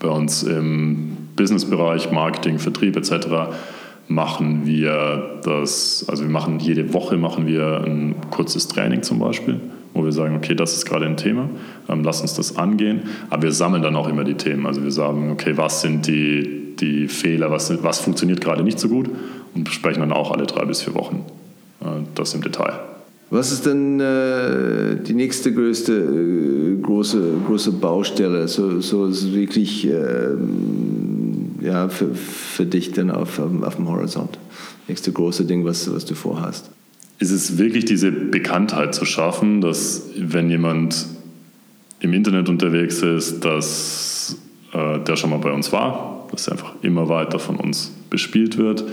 Bei 0.00 0.08
uns 0.08 0.42
im 0.42 1.16
Businessbereich, 1.36 2.10
Marketing, 2.10 2.58
Vertrieb 2.58 2.96
etc. 2.96 3.26
machen 4.08 4.66
wir 4.66 5.40
das, 5.44 6.06
also 6.08 6.24
wir 6.24 6.30
machen 6.30 6.58
jede 6.58 6.92
Woche 6.92 7.16
machen 7.16 7.46
wir 7.46 7.82
ein 7.84 8.14
kurzes 8.30 8.68
Training 8.68 9.02
zum 9.02 9.18
Beispiel, 9.18 9.60
wo 9.94 10.04
wir 10.04 10.12
sagen, 10.12 10.36
okay, 10.36 10.54
das 10.54 10.74
ist 10.74 10.86
gerade 10.86 11.06
ein 11.06 11.16
Thema, 11.16 11.48
ähm, 11.88 12.02
lass 12.04 12.20
uns 12.20 12.34
das 12.34 12.56
angehen. 12.56 13.02
Aber 13.30 13.44
wir 13.44 13.52
sammeln 13.52 13.82
dann 13.82 13.96
auch 13.96 14.08
immer 14.08 14.24
die 14.24 14.34
Themen. 14.34 14.66
Also 14.66 14.82
wir 14.82 14.90
sagen, 14.90 15.30
okay, 15.30 15.56
was 15.56 15.82
sind 15.82 16.06
die, 16.06 16.74
die 16.78 17.08
Fehler, 17.08 17.50
was, 17.50 17.82
was 17.82 18.00
funktioniert 18.00 18.40
gerade 18.40 18.62
nicht 18.62 18.78
so 18.78 18.88
gut 18.88 19.08
und 19.54 19.64
besprechen 19.64 20.00
dann 20.00 20.12
auch 20.12 20.30
alle 20.30 20.46
drei 20.46 20.64
bis 20.64 20.82
vier 20.82 20.94
Wochen 20.94 21.24
äh, 21.80 21.86
das 22.14 22.34
im 22.34 22.42
Detail. 22.42 22.95
Was 23.28 23.50
ist 23.50 23.66
denn 23.66 23.98
äh, 23.98 25.02
die 25.02 25.14
nächste 25.14 25.52
größte 25.52 25.92
äh, 25.92 26.80
große, 26.80 27.20
große 27.46 27.72
Baustelle? 27.72 28.46
So, 28.46 28.80
so 28.80 29.06
ist 29.06 29.34
wirklich 29.34 29.86
äh, 29.86 30.28
ja, 31.60 31.88
für, 31.88 32.14
für 32.14 32.66
dich 32.66 32.92
dann 32.92 33.10
auf, 33.10 33.40
auf 33.40 33.76
dem 33.76 33.88
Horizont? 33.88 34.38
Nächste 34.86 35.10
große 35.10 35.44
Ding, 35.44 35.64
was, 35.64 35.92
was 35.92 36.04
du 36.04 36.14
vorhast? 36.14 36.70
Ist 37.18 37.32
es 37.32 37.58
wirklich 37.58 37.84
diese 37.84 38.12
Bekanntheit 38.12 38.94
zu 38.94 39.04
schaffen, 39.04 39.60
dass 39.60 40.04
wenn 40.16 40.48
jemand 40.48 41.06
im 41.98 42.12
Internet 42.12 42.48
unterwegs 42.48 43.02
ist, 43.02 43.44
dass 43.44 44.36
äh, 44.72 45.00
der 45.00 45.16
schon 45.16 45.30
mal 45.30 45.40
bei 45.40 45.50
uns 45.50 45.72
war, 45.72 46.28
dass 46.30 46.46
er 46.46 46.52
einfach 46.52 46.74
immer 46.82 47.08
weiter 47.08 47.40
von 47.40 47.56
uns 47.56 47.90
bespielt 48.08 48.56
wird 48.56 48.84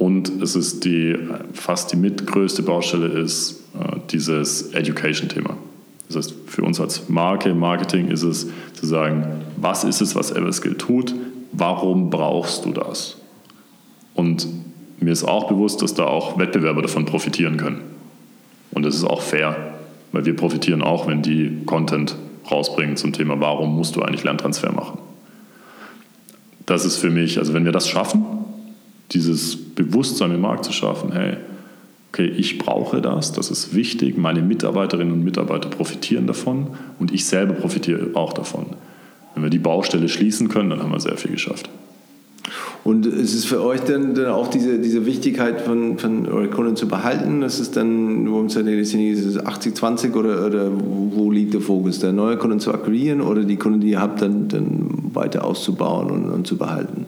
und 0.00 0.40
es 0.40 0.56
ist 0.56 0.86
die 0.86 1.14
fast 1.52 1.92
die 1.92 1.96
mitgrößte 1.96 2.62
Baustelle 2.62 3.06
ist 3.06 3.60
äh, 3.74 3.98
dieses 4.10 4.72
Education-Thema. 4.72 5.58
Das 6.08 6.16
heißt, 6.16 6.34
für 6.46 6.62
uns 6.62 6.80
als 6.80 7.10
Marke, 7.10 7.54
Marketing 7.54 8.08
ist 8.08 8.22
es 8.22 8.46
zu 8.72 8.86
sagen, 8.86 9.26
was 9.58 9.84
ist 9.84 10.00
es, 10.00 10.14
was 10.14 10.30
Everskill 10.30 10.76
tut? 10.76 11.14
Warum 11.52 12.08
brauchst 12.08 12.64
du 12.64 12.72
das? 12.72 13.18
Und 14.14 14.48
mir 15.00 15.12
ist 15.12 15.24
auch 15.24 15.48
bewusst, 15.48 15.82
dass 15.82 15.92
da 15.92 16.06
auch 16.06 16.38
Wettbewerber 16.38 16.80
davon 16.80 17.04
profitieren 17.04 17.58
können. 17.58 17.82
Und 18.70 18.84
das 18.84 18.94
ist 18.94 19.04
auch 19.04 19.20
fair, 19.20 19.74
weil 20.12 20.24
wir 20.24 20.34
profitieren 20.34 20.80
auch, 20.80 21.08
wenn 21.08 21.20
die 21.20 21.58
Content 21.66 22.16
rausbringen 22.50 22.96
zum 22.96 23.12
Thema, 23.12 23.38
warum 23.38 23.76
musst 23.76 23.96
du 23.96 24.00
eigentlich 24.02 24.24
Lerntransfer 24.24 24.72
machen. 24.72 24.98
Das 26.64 26.86
ist 26.86 26.96
für 26.96 27.10
mich, 27.10 27.38
also 27.38 27.52
wenn 27.52 27.66
wir 27.66 27.72
das 27.72 27.86
schaffen, 27.86 28.39
dieses 29.12 29.56
Bewusstsein 29.56 30.32
im 30.32 30.40
Markt 30.40 30.64
zu 30.64 30.72
schaffen, 30.72 31.12
hey, 31.12 31.36
okay, 32.12 32.26
ich 32.26 32.58
brauche 32.58 33.00
das, 33.00 33.32
das 33.32 33.50
ist 33.50 33.74
wichtig, 33.74 34.16
meine 34.18 34.42
Mitarbeiterinnen 34.42 35.12
und 35.12 35.24
Mitarbeiter 35.24 35.68
profitieren 35.68 36.26
davon 36.26 36.68
und 36.98 37.12
ich 37.12 37.24
selber 37.24 37.54
profitiere 37.54 38.10
auch 38.14 38.32
davon. 38.32 38.66
Wenn 39.34 39.44
wir 39.44 39.50
die 39.50 39.58
Baustelle 39.58 40.08
schließen 40.08 40.48
können, 40.48 40.70
dann 40.70 40.82
haben 40.82 40.92
wir 40.92 41.00
sehr 41.00 41.16
viel 41.16 41.30
geschafft. 41.32 41.70
Und 42.82 43.04
ist 43.04 43.34
es 43.34 43.44
für 43.44 43.62
euch 43.62 43.80
dann, 43.82 44.14
dann 44.14 44.28
auch 44.28 44.48
diese, 44.48 44.78
diese 44.78 45.04
Wichtigkeit 45.04 45.60
von, 45.60 45.98
von 45.98 46.26
euren 46.26 46.50
Kunden 46.50 46.76
zu 46.76 46.88
behalten? 46.88 47.42
Das 47.42 47.60
ist 47.60 47.76
dann, 47.76 48.30
wo 48.30 48.38
uns 48.38 48.56
80-20 48.56 50.14
oder, 50.14 50.46
oder 50.46 50.70
wo 50.72 51.30
liegt 51.30 51.52
der 51.52 51.60
Fokus? 51.60 51.98
Der 51.98 52.12
neue 52.12 52.38
Kunden 52.38 52.58
zu 52.58 52.72
akquirieren 52.72 53.20
oder 53.20 53.44
die 53.44 53.56
Kunden, 53.56 53.80
die 53.80 53.90
ihr 53.90 54.00
habt, 54.00 54.22
dann, 54.22 54.48
dann 54.48 55.10
weiter 55.12 55.44
auszubauen 55.44 56.10
und, 56.10 56.30
und 56.30 56.46
zu 56.46 56.56
behalten? 56.56 57.04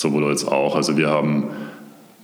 Sowohl 0.00 0.24
als 0.24 0.46
auch. 0.46 0.76
Also 0.76 0.96
wir 0.96 1.08
haben 1.08 1.50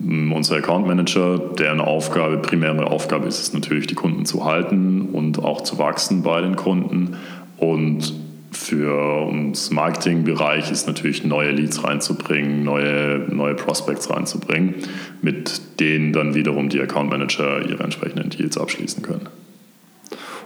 hm, 0.00 0.32
unser 0.32 0.56
Account 0.56 0.86
Manager, 0.86 1.38
deren 1.38 1.80
Aufgabe, 1.80 2.38
primäre 2.38 2.86
Aufgabe 2.86 3.26
ist 3.26 3.40
es 3.40 3.52
natürlich, 3.52 3.86
die 3.86 3.94
Kunden 3.94 4.26
zu 4.26 4.44
halten 4.44 5.08
und 5.12 5.42
auch 5.42 5.62
zu 5.62 5.78
wachsen 5.78 6.22
bei 6.22 6.40
den 6.40 6.56
Kunden. 6.56 7.16
Und 7.56 8.14
für 8.50 9.26
uns 9.26 9.70
Marketingbereich 9.70 10.70
ist 10.70 10.86
natürlich 10.86 11.24
neue 11.24 11.50
Leads 11.50 11.84
reinzubringen, 11.84 12.64
neue, 12.64 13.26
neue 13.30 13.54
Prospects 13.54 14.10
reinzubringen, 14.10 14.74
mit 15.20 15.80
denen 15.80 16.12
dann 16.12 16.34
wiederum 16.34 16.68
die 16.68 16.80
Account 16.80 17.10
Manager 17.10 17.68
ihre 17.68 17.82
entsprechenden 17.82 18.30
Deals 18.30 18.56
abschließen 18.56 19.02
können. 19.02 19.28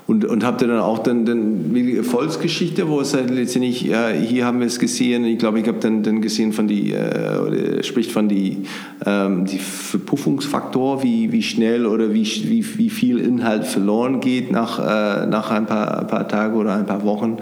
Und, 0.06 0.24
und 0.24 0.44
habt 0.44 0.60
ihr 0.62 0.68
dann 0.68 0.80
auch 0.80 0.98
dann, 0.98 1.24
dann 1.24 1.72
die 1.72 1.96
Erfolgsgeschichte, 1.96 2.88
wo 2.88 3.00
es 3.00 3.14
halt 3.14 3.30
letztendlich, 3.30 3.82
ja, 3.82 4.08
hier 4.08 4.44
haben 4.44 4.58
wir 4.58 4.66
es 4.66 4.80
gesehen, 4.80 5.24
ich 5.24 5.38
glaube, 5.38 5.60
ich 5.60 5.68
habe 5.68 5.78
dann, 5.78 6.02
dann 6.02 6.20
gesehen 6.20 6.52
von 6.52 6.66
die, 6.66 6.92
äh, 6.92 7.38
oder 7.38 7.82
spricht 7.84 8.10
von 8.10 8.28
die, 8.28 8.64
ähm, 9.06 9.44
die 9.44 9.58
Verpuffungsfaktor, 9.58 11.04
wie, 11.04 11.30
wie 11.30 11.42
schnell 11.42 11.86
oder 11.86 12.12
wie, 12.12 12.24
wie, 12.24 12.78
wie 12.78 12.90
viel 12.90 13.18
Inhalt 13.18 13.64
verloren 13.64 14.20
geht 14.20 14.50
nach, 14.50 14.80
äh, 14.80 15.26
nach 15.26 15.52
ein 15.52 15.66
paar, 15.66 16.00
ein 16.00 16.06
paar 16.08 16.26
Tagen 16.26 16.56
oder 16.56 16.74
ein 16.74 16.86
paar 16.86 17.04
Wochen. 17.04 17.36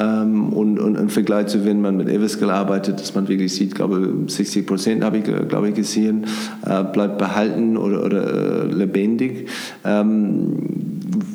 Ähm, 0.00 0.52
und, 0.52 0.78
und 0.78 0.96
im 0.96 1.08
Vergleich 1.08 1.48
zu, 1.48 1.64
wenn 1.64 1.80
man 1.80 1.96
mit 1.96 2.08
Everskill 2.08 2.50
arbeitet, 2.50 3.00
dass 3.00 3.14
man 3.14 3.28
wirklich 3.28 3.54
sieht, 3.54 3.74
glaube 3.74 4.12
60 4.26 4.66
Prozent 4.66 5.02
habe 5.02 5.18
ich, 5.18 5.24
glaube 5.24 5.70
ich, 5.70 5.74
gesehen, 5.74 6.26
äh, 6.64 6.84
bleibt 6.84 7.18
behalten 7.18 7.76
oder, 7.76 8.04
oder 8.04 8.64
äh, 8.64 8.66
lebendig. 8.66 9.48
Ähm, 9.84 10.56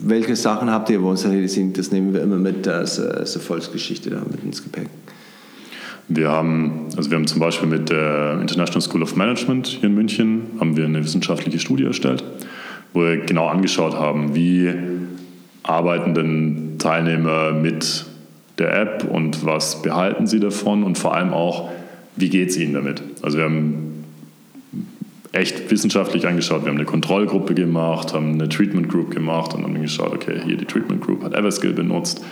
welche 0.06 0.36
Sachen 0.36 0.70
habt 0.70 0.90
ihr, 0.90 1.02
wo 1.02 1.10
uns 1.10 1.22
sind? 1.22 1.78
Das 1.78 1.92
nehmen 1.92 2.14
wir 2.14 2.22
immer 2.22 2.38
mit 2.38 2.68
als, 2.68 3.00
als 3.00 3.36
Erfolgsgeschichte 3.36 4.10
da 4.10 4.22
mit 4.30 4.44
ins 4.44 4.64
Gepäck. 4.64 4.88
Wir 6.10 6.30
haben, 6.30 6.88
also 6.98 7.10
wir 7.10 7.18
haben 7.18 7.28
zum 7.28 7.40
Beispiel 7.40 7.70
mit 7.70 7.90
der 7.90 8.38
International 8.42 8.82
School 8.82 9.04
of 9.04 9.16
Management 9.16 9.68
hier 9.68 9.86
in 9.86 9.96
München 9.96 10.42
haben 10.60 10.76
wir 10.76 10.86
eine 10.86 11.04
wissenschaftliche 11.04 11.60
Studie 11.60 11.86
erstellt, 11.86 12.24
wo 12.94 13.02
wir 13.02 13.18
genau 13.18 13.48
angeschaut 13.48 13.96
haben, 13.96 14.36
wie 14.36 14.70
arbeiten 15.64 16.14
denn 16.14 16.76
Teilnehmer 16.78 17.54
mit 17.54 18.06
der 18.58 18.80
App 18.80 19.08
und 19.10 19.46
was 19.46 19.82
behalten 19.82 20.28
sie 20.28 20.40
davon 20.40 20.84
und 20.84 20.98
vor 20.98 21.16
allem 21.16 21.34
auch, 21.34 21.70
wie 22.16 22.30
geht 22.30 22.50
es 22.50 22.58
ihnen 22.58 22.74
damit. 22.74 23.02
Also 23.22 23.38
wir 23.38 23.46
haben 23.46 24.04
echt 25.32 25.72
wissenschaftlich 25.72 26.28
angeschaut. 26.28 26.64
Wir 26.64 26.70
haben 26.70 26.78
eine 26.78 26.86
Kontrollgruppe 26.86 27.56
gemacht, 27.56 28.14
haben 28.14 28.34
eine 28.34 28.48
Treatment 28.50 28.88
Group 28.88 29.12
gemacht 29.12 29.54
und 29.56 29.64
haben 29.64 29.82
geschaut, 29.82 30.14
okay, 30.14 30.40
hier 30.46 30.58
die 30.58 30.66
Treatment 30.66 31.02
Group 31.02 31.24
hat 31.24 31.34
Everskill 31.34 31.74
benutzt, 31.74 32.24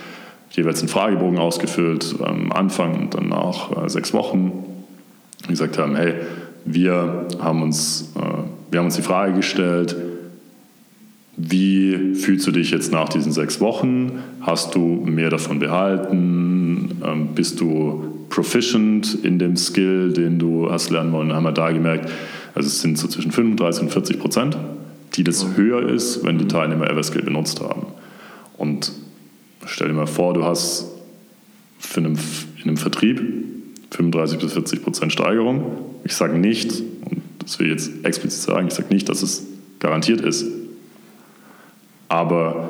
jeweils 0.52 0.80
einen 0.80 0.88
Fragebogen 0.88 1.38
ausgefüllt, 1.38 2.14
am 2.22 2.52
Anfang 2.52 2.98
und 3.00 3.14
dann 3.14 3.28
nach 3.28 3.84
äh, 3.84 3.88
sechs 3.88 4.14
Wochen 4.14 4.64
gesagt 5.48 5.78
haben, 5.78 5.96
hey, 5.96 6.14
wir 6.64 7.26
haben 7.40 7.62
uns, 7.62 8.12
äh, 8.16 8.20
wir 8.70 8.78
haben 8.78 8.86
uns 8.86 8.96
die 8.96 9.02
Frage 9.02 9.32
gestellt, 9.32 9.96
wie 11.36 12.14
fühlst 12.14 12.46
du 12.46 12.50
dich 12.50 12.70
jetzt 12.70 12.92
nach 12.92 13.08
diesen 13.08 13.32
sechs 13.32 13.60
Wochen? 13.60 14.22
Hast 14.40 14.74
du 14.74 14.80
mehr 14.80 15.30
davon 15.30 15.58
behalten? 15.58 17.00
Ähm, 17.04 17.28
bist 17.34 17.60
du 17.60 18.26
proficient 18.28 19.18
in 19.24 19.38
dem 19.38 19.56
Skill, 19.56 20.12
den 20.12 20.38
du 20.38 20.70
hast 20.70 20.90
lernen 20.90 21.12
wollen? 21.12 21.28
Dann 21.28 21.38
haben 21.38 21.44
wir 21.44 21.52
da 21.52 21.70
gemerkt, 21.70 22.10
also 22.54 22.66
es 22.66 22.82
sind 22.82 22.98
so 22.98 23.08
zwischen 23.08 23.32
35 23.32 23.84
und 23.84 23.90
40 23.90 24.18
Prozent, 24.18 24.58
die 25.14 25.24
das 25.24 25.46
mhm. 25.46 25.56
höher 25.56 25.88
ist, 25.88 26.24
wenn 26.24 26.38
die 26.38 26.48
Teilnehmer 26.48 26.88
Everskill 26.90 27.22
benutzt 27.22 27.60
haben. 27.60 27.86
Und 28.58 28.92
stell 29.64 29.88
dir 29.88 29.94
mal 29.94 30.06
vor, 30.06 30.34
du 30.34 30.44
hast 30.44 30.86
für 31.78 32.00
einen, 32.00 32.18
in 32.58 32.68
einem 32.68 32.76
Vertrieb 32.76 33.22
35 33.90 34.38
bis 34.38 34.52
40 34.52 34.82
Prozent 34.82 35.12
Steigerung. 35.12 35.64
Ich 36.04 36.14
sage 36.14 36.38
nicht, 36.38 36.72
und 37.10 37.22
das 37.38 37.58
will 37.58 37.66
ich 37.66 37.72
jetzt 37.72 38.04
explizit 38.04 38.40
sagen, 38.40 38.68
ich 38.68 38.74
sage 38.74 38.92
nicht, 38.92 39.08
dass 39.08 39.22
es 39.22 39.46
garantiert 39.80 40.20
ist. 40.20 40.46
Aber 42.12 42.68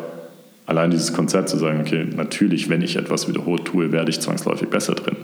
allein 0.66 0.92
dieses 0.92 1.12
Konzept 1.12 1.48
zu 1.48 1.56
sagen, 1.56 1.80
okay, 1.80 2.06
natürlich, 2.14 2.68
wenn 2.68 2.80
ich 2.80 2.94
etwas 2.94 3.26
wiederholt 3.26 3.64
tue, 3.64 3.90
werde 3.90 4.08
ich 4.08 4.20
zwangsläufig 4.20 4.68
besser 4.68 4.94
drin. 4.94 5.16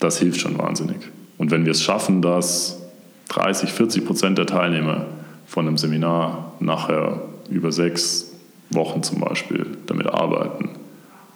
Das 0.00 0.18
hilft 0.18 0.40
schon 0.40 0.58
wahnsinnig. 0.58 0.96
Und 1.38 1.52
wenn 1.52 1.64
wir 1.64 1.70
es 1.70 1.84
schaffen, 1.84 2.20
dass 2.20 2.82
30, 3.28 3.70
40 3.70 4.04
Prozent 4.04 4.38
der 4.38 4.46
Teilnehmer 4.46 5.06
von 5.46 5.68
einem 5.68 5.78
Seminar 5.78 6.54
nachher 6.58 7.20
über 7.48 7.70
sechs 7.70 8.32
Wochen 8.70 9.04
zum 9.04 9.20
Beispiel 9.20 9.64
damit 9.86 10.08
arbeiten, 10.08 10.70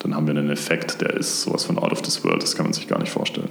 dann 0.01 0.17
haben 0.17 0.27
wir 0.27 0.37
einen 0.37 0.51
Effekt, 0.51 1.01
der 1.01 1.15
ist 1.15 1.43
sowas 1.43 1.65
von 1.65 1.79
out 1.79 1.93
of 1.93 2.03
this 2.03 2.25
world, 2.25 2.43
das 2.43 2.57
kann 2.57 2.67
man 2.67 2.73
sich 2.73 2.89
gar 2.89 2.99
nicht 2.99 3.13
vorstellen. 3.13 3.49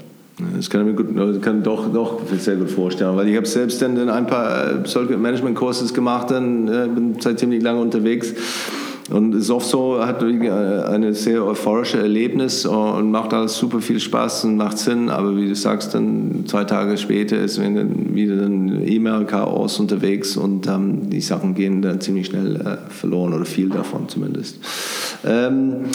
Das 0.55 0.69
kann 0.69 0.81
ich 0.81 0.87
mir 0.87 1.03
gut, 1.03 1.41
kann 1.41 1.63
doch, 1.63 1.91
doch 1.91 2.21
sehr 2.37 2.55
gut 2.55 2.71
vorstellen, 2.71 3.17
weil 3.17 3.27
ich 3.27 3.35
habe 3.35 3.45
selbst 3.45 3.81
dann 3.81 4.09
ein 4.09 4.25
paar 4.25 4.71
äh, 4.71 4.75
solche 4.85 5.17
Management-Courses 5.17 5.93
gemacht, 5.93 6.31
dann 6.31 6.67
äh, 6.67 6.87
bin 6.87 7.15
seit 7.19 7.39
ziemlich 7.39 7.61
lange 7.61 7.81
unterwegs 7.81 8.33
und 9.11 9.33
ist 9.33 9.49
hat 9.99 10.23
eine 10.23 11.13
sehr 11.13 11.45
euphorische 11.45 11.97
Erlebnis 11.97 12.65
und 12.65 13.11
macht 13.11 13.33
alles 13.33 13.57
super 13.57 13.81
viel 13.81 13.99
Spaß 13.99 14.45
und 14.45 14.55
macht 14.55 14.77
Sinn, 14.77 15.09
aber 15.09 15.35
wie 15.35 15.47
du 15.47 15.55
sagst, 15.55 15.93
dann 15.93 16.43
zwei 16.47 16.63
Tage 16.63 16.97
später 16.97 17.39
ist 17.39 17.57
dann 17.57 18.13
wieder 18.13 18.35
ein 18.45 18.87
E-Mail-Chaos 18.87 19.79
unterwegs 19.79 20.37
und 20.37 20.67
ähm, 20.67 21.09
die 21.09 21.21
Sachen 21.21 21.55
gehen 21.55 21.81
dann 21.81 21.99
ziemlich 21.99 22.27
schnell 22.27 22.55
äh, 22.55 22.91
verloren 22.91 23.33
oder 23.33 23.45
viel 23.45 23.69
davon 23.69 24.07
zumindest. 24.07 24.57
Ähm, 25.25 25.85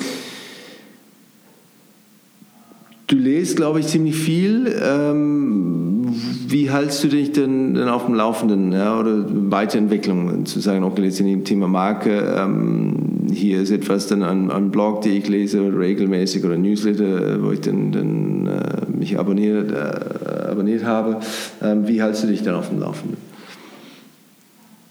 Du 3.07 3.17
lest, 3.17 3.57
glaube 3.57 3.81
ich, 3.81 3.87
ziemlich 3.87 4.17
viel. 4.17 4.75
Ähm, 4.83 6.07
wie 6.47 6.71
hältst 6.71 7.05
du 7.05 7.09
dich 7.09 7.33
denn, 7.33 7.75
denn 7.75 7.89
auf 7.89 8.07
dem 8.07 8.15
Laufenden 8.15 8.73
ja, 8.73 8.99
oder 8.99 9.27
Weiterentwicklung? 9.29 10.47
Zu 10.47 10.61
sagen, 10.61 10.85
okay, 10.85 11.03
jetzt 11.03 11.21
in 11.21 11.27
dem 11.27 11.45
Thema 11.45 11.69
Marke, 11.69 12.35
ähm, 12.39 13.27
hier 13.31 13.61
ist 13.61 13.71
etwas 13.71 14.07
dann 14.07 14.23
an, 14.23 14.51
an 14.51 14.71
Blog, 14.71 15.03
die 15.03 15.11
ich 15.11 15.29
lese 15.29 15.61
regelmäßig 15.61 16.45
oder 16.45 16.57
Newsletter, 16.57 17.43
wo 17.43 17.53
ich 17.53 17.61
dann, 17.61 17.93
dann 17.93 18.47
äh, 18.47 18.91
mich 18.91 19.19
abonniert, 19.19 19.71
äh, 19.71 20.51
abonniert 20.51 20.85
habe. 20.85 21.21
Ähm, 21.63 21.87
wie 21.87 22.01
hältst 22.01 22.23
du 22.23 22.29
dich 22.29 22.43
dann 22.43 22.55
auf 22.55 22.71
dem 22.71 22.81
Laufenden? 22.81 23.19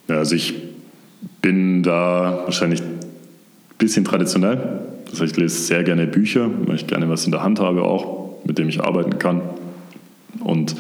Ja, 0.08 0.18
also 0.18 0.36
ich 0.36 0.54
bin 1.42 1.82
da 1.82 2.44
wahrscheinlich 2.46 2.82
ein 2.82 3.00
bisschen 3.80 4.06
traditionell 4.06 4.93
das 5.14 5.22
heißt, 5.22 5.34
ich 5.34 5.38
lese 5.38 5.62
sehr 5.62 5.84
gerne 5.84 6.08
Bücher, 6.08 6.50
weil 6.66 6.76
ich 6.76 6.88
gerne 6.88 7.08
was 7.08 7.26
in 7.26 7.32
der 7.32 7.44
Hand 7.44 7.60
habe 7.60 7.84
auch, 7.84 8.44
mit 8.46 8.58
dem 8.58 8.68
ich 8.68 8.82
arbeiten 8.82 9.20
kann. 9.20 9.42
Und 10.40 10.76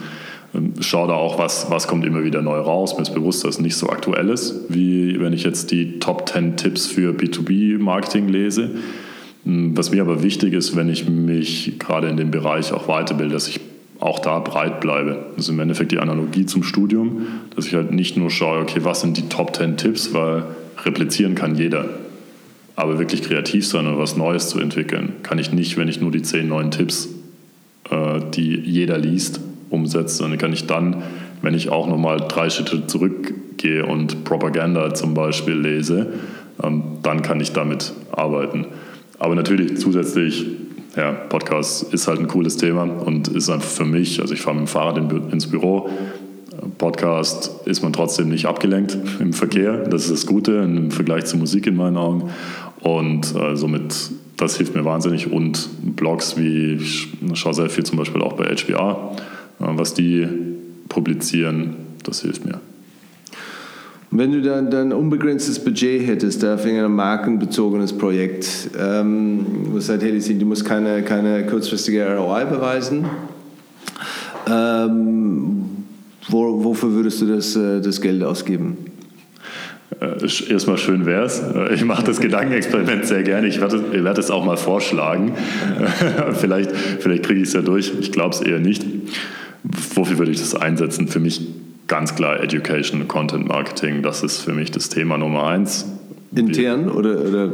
ähm, 0.56 0.74
schaue 0.80 1.10
da 1.10 1.14
auch, 1.14 1.38
was, 1.38 1.70
was 1.70 1.88
kommt 1.88 2.04
immer 2.04 2.24
wieder 2.24 2.42
neu 2.42 2.58
raus. 2.58 2.96
Mir 2.96 3.04
ist 3.04 3.14
bewusst, 3.14 3.44
dass 3.44 3.56
es 3.56 3.62
nicht 3.62 3.76
so 3.76 3.90
aktuell 3.90 4.30
ist, 4.30 4.56
wie 4.70 5.20
wenn 5.20 5.34
ich 5.34 5.44
jetzt 5.44 5.70
die 5.70 6.00
Top 6.00 6.28
10 6.28 6.58
Tipps 6.58 6.88
für 6.88 7.12
B2B-Marketing 7.12 8.28
lese. 8.28 8.72
Hm, 9.46 9.78
was 9.78 9.92
mir 9.92 10.02
aber 10.02 10.24
wichtig 10.24 10.54
ist, 10.54 10.76
wenn 10.76 10.90
ich 10.90 11.08
mich 11.08 11.78
gerade 11.78 12.10
in 12.10 12.18
dem 12.18 12.32
Bereich 12.32 12.74
auch 12.74 12.88
weiterbilde, 12.88 13.34
dass 13.34 13.48
ich 13.48 13.60
auch 14.00 14.18
da 14.18 14.40
breit 14.40 14.82
bleibe. 14.82 15.28
Das 15.36 15.46
ist 15.46 15.50
im 15.50 15.60
Endeffekt 15.60 15.92
die 15.92 16.00
Analogie 16.00 16.48
zum 16.48 16.64
Studium, 16.64 17.28
dass 17.56 17.68
ich 17.68 17.76
halt 17.76 17.92
nicht 17.92 18.18
nur 18.18 18.32
schaue, 18.32 18.62
okay, 18.62 18.80
was 18.82 19.02
sind 19.02 19.16
die 19.16 19.30
Top 19.30 19.56
10 19.56 19.78
Tipps, 19.78 20.12
weil 20.12 20.46
replizieren 20.84 21.36
kann 21.36 21.54
jeder. 21.54 21.86
Aber 22.76 22.98
wirklich 22.98 23.22
kreativ 23.22 23.68
sein 23.68 23.86
und 23.86 23.98
was 24.00 24.18
Neues 24.18 24.50
zu 24.50 24.60
entwickeln, 24.60 25.14
kann 25.22 25.38
ich 25.38 25.52
nicht, 25.52 25.78
wenn 25.78 25.88
ich 25.88 26.02
nur 26.02 26.12
die 26.12 26.24
zehn 26.24 26.48
neuen 26.48 26.72
Tipps, 26.72 27.10
äh, 27.90 28.20
die 28.34 28.56
jeder 28.60 28.98
liest, 28.98 29.40
umsetze, 29.70 30.16
sondern 30.16 30.40
kann 30.40 30.54
ich 30.54 30.66
dann, 30.66 31.04
wenn 31.42 31.54
ich 31.54 31.70
auch 31.70 31.88
nochmal 31.88 32.18
drei 32.28 32.50
Schritte 32.50 32.88
zurückgehe 32.88 33.86
und 33.86 34.24
Propaganda 34.24 34.94
zum 34.94 35.14
Beispiel 35.14 35.56
lese, 35.56 36.14
ähm, 36.64 36.84
dann 37.04 37.22
kann 37.22 37.40
ich 37.40 37.52
damit 37.52 37.94
arbeiten. 38.12 38.66
Aber 39.20 39.36
natürlich 39.36 39.78
zusätzlich, 39.78 40.46
ja, 40.96 41.12
Podcast 41.12 41.94
ist 41.94 42.08
halt 42.08 42.20
ein 42.20 42.28
cooles 42.28 42.58
Thema 42.58 42.84
und 42.84 43.28
ist 43.28 43.50
einfach 43.50 43.70
für 43.70 43.86
mich, 43.86 44.20
also 44.22 44.34
ich 44.34 44.42
fahre 44.42 44.56
mit 44.56 44.68
dem 44.68 44.68
Fahrrad 44.68 44.98
ins 45.32 45.48
Büro, 45.48 45.90
Podcast 46.78 47.66
ist 47.66 47.82
man 47.82 47.94
trotzdem 47.94 48.30
nicht 48.30 48.46
abgelenkt 48.46 48.98
im 49.20 49.34
Verkehr. 49.34 49.78
Das 49.78 50.04
ist 50.04 50.12
das 50.12 50.26
Gute 50.26 50.54
im 50.54 50.92
Vergleich 50.92 51.26
zur 51.26 51.40
Musik 51.40 51.68
in 51.68 51.76
meinen 51.76 51.98
Augen. 51.98 52.30
Und 52.84 53.34
äh, 53.36 53.56
somit, 53.56 54.12
das 54.38 54.58
hilft 54.58 54.76
mir 54.76 54.86
wahnsinnig. 54.86 55.32
Und 55.32 55.70
Blogs 55.96 56.38
wie, 56.38 56.74
ich 56.76 57.08
schaue 57.34 57.54
sehr 57.54 57.70
viel 57.70 57.86
zum 57.86 57.98
Beispiel 57.98 58.22
auch 58.22 58.34
bei 58.34 58.46
HBR, 58.46 59.16
äh, 59.60 59.66
was 59.66 59.94
die 59.94 60.28
publizieren, 60.90 61.76
das 62.04 62.22
hilft 62.22 62.46
mir. 62.46 62.60
Wenn 64.16 64.32
du 64.32 64.44
dann, 64.44 64.70
dann 64.70 64.94
unbegrenztes 64.94 65.64
Budget 65.64 66.06
hättest, 66.06 66.44
da 66.44 66.58
für 66.58 66.70
ein 66.70 66.92
markenbezogenes 66.92 67.94
Projekt, 67.94 68.70
ähm, 68.80 69.44
halt, 69.88 70.04
du 70.04 70.46
musst 70.46 70.66
keine, 70.66 71.02
keine 71.02 71.48
kurzfristige 71.48 72.16
ROI 72.16 72.46
beweisen, 72.46 73.06
ähm, 74.48 75.66
wo, 76.30 76.64
wofür 76.64 76.92
würdest 76.92 77.22
du 77.22 77.26
das, 77.26 77.56
äh, 77.56 77.82
das 77.82 78.02
Geld 78.02 78.22
ausgeben? 78.22 78.78
Äh, 80.00 80.52
erstmal 80.52 80.78
schön 80.78 81.06
wäre 81.06 81.26
es. 81.26 81.40
Äh, 81.40 81.74
ich 81.74 81.84
mache 81.86 82.04
das 82.04 82.20
Gedankenexperiment 82.20 83.06
sehr 83.06 83.24
gerne. 83.24 83.48
Ich 83.48 83.62
werde, 83.62 84.20
es 84.20 84.32
auch 84.32 84.46
mal 84.46 84.58
vorschlagen. 84.58 85.34
vielleicht 86.34 86.72
vielleicht 86.72 87.24
kriege 87.24 87.42
ich 87.42 87.48
es 87.48 87.54
ja 87.54 87.62
durch. 87.62 87.92
Ich 88.00 88.12
glaube 88.12 88.36
es 88.36 88.42
eher 88.42 88.60
nicht. 88.60 88.86
Wofür 89.64 90.18
würde 90.18 90.32
ich 90.32 90.40
das 90.40 90.56
einsetzen? 90.56 91.08
Für 91.08 91.20
mich 91.20 91.42
ganz 91.88 92.16
klar 92.16 92.42
Education, 92.42 93.08
Content 93.08 93.48
Marketing, 93.48 94.02
das 94.02 94.24
ist 94.24 94.42
für 94.42 94.54
mich 94.54 94.72
das 94.72 94.90
Thema 94.90 95.18
Nummer 95.18 95.48
eins. 95.48 95.86
Intern 96.36 96.90
oder, 96.90 97.22
oder? 97.22 97.52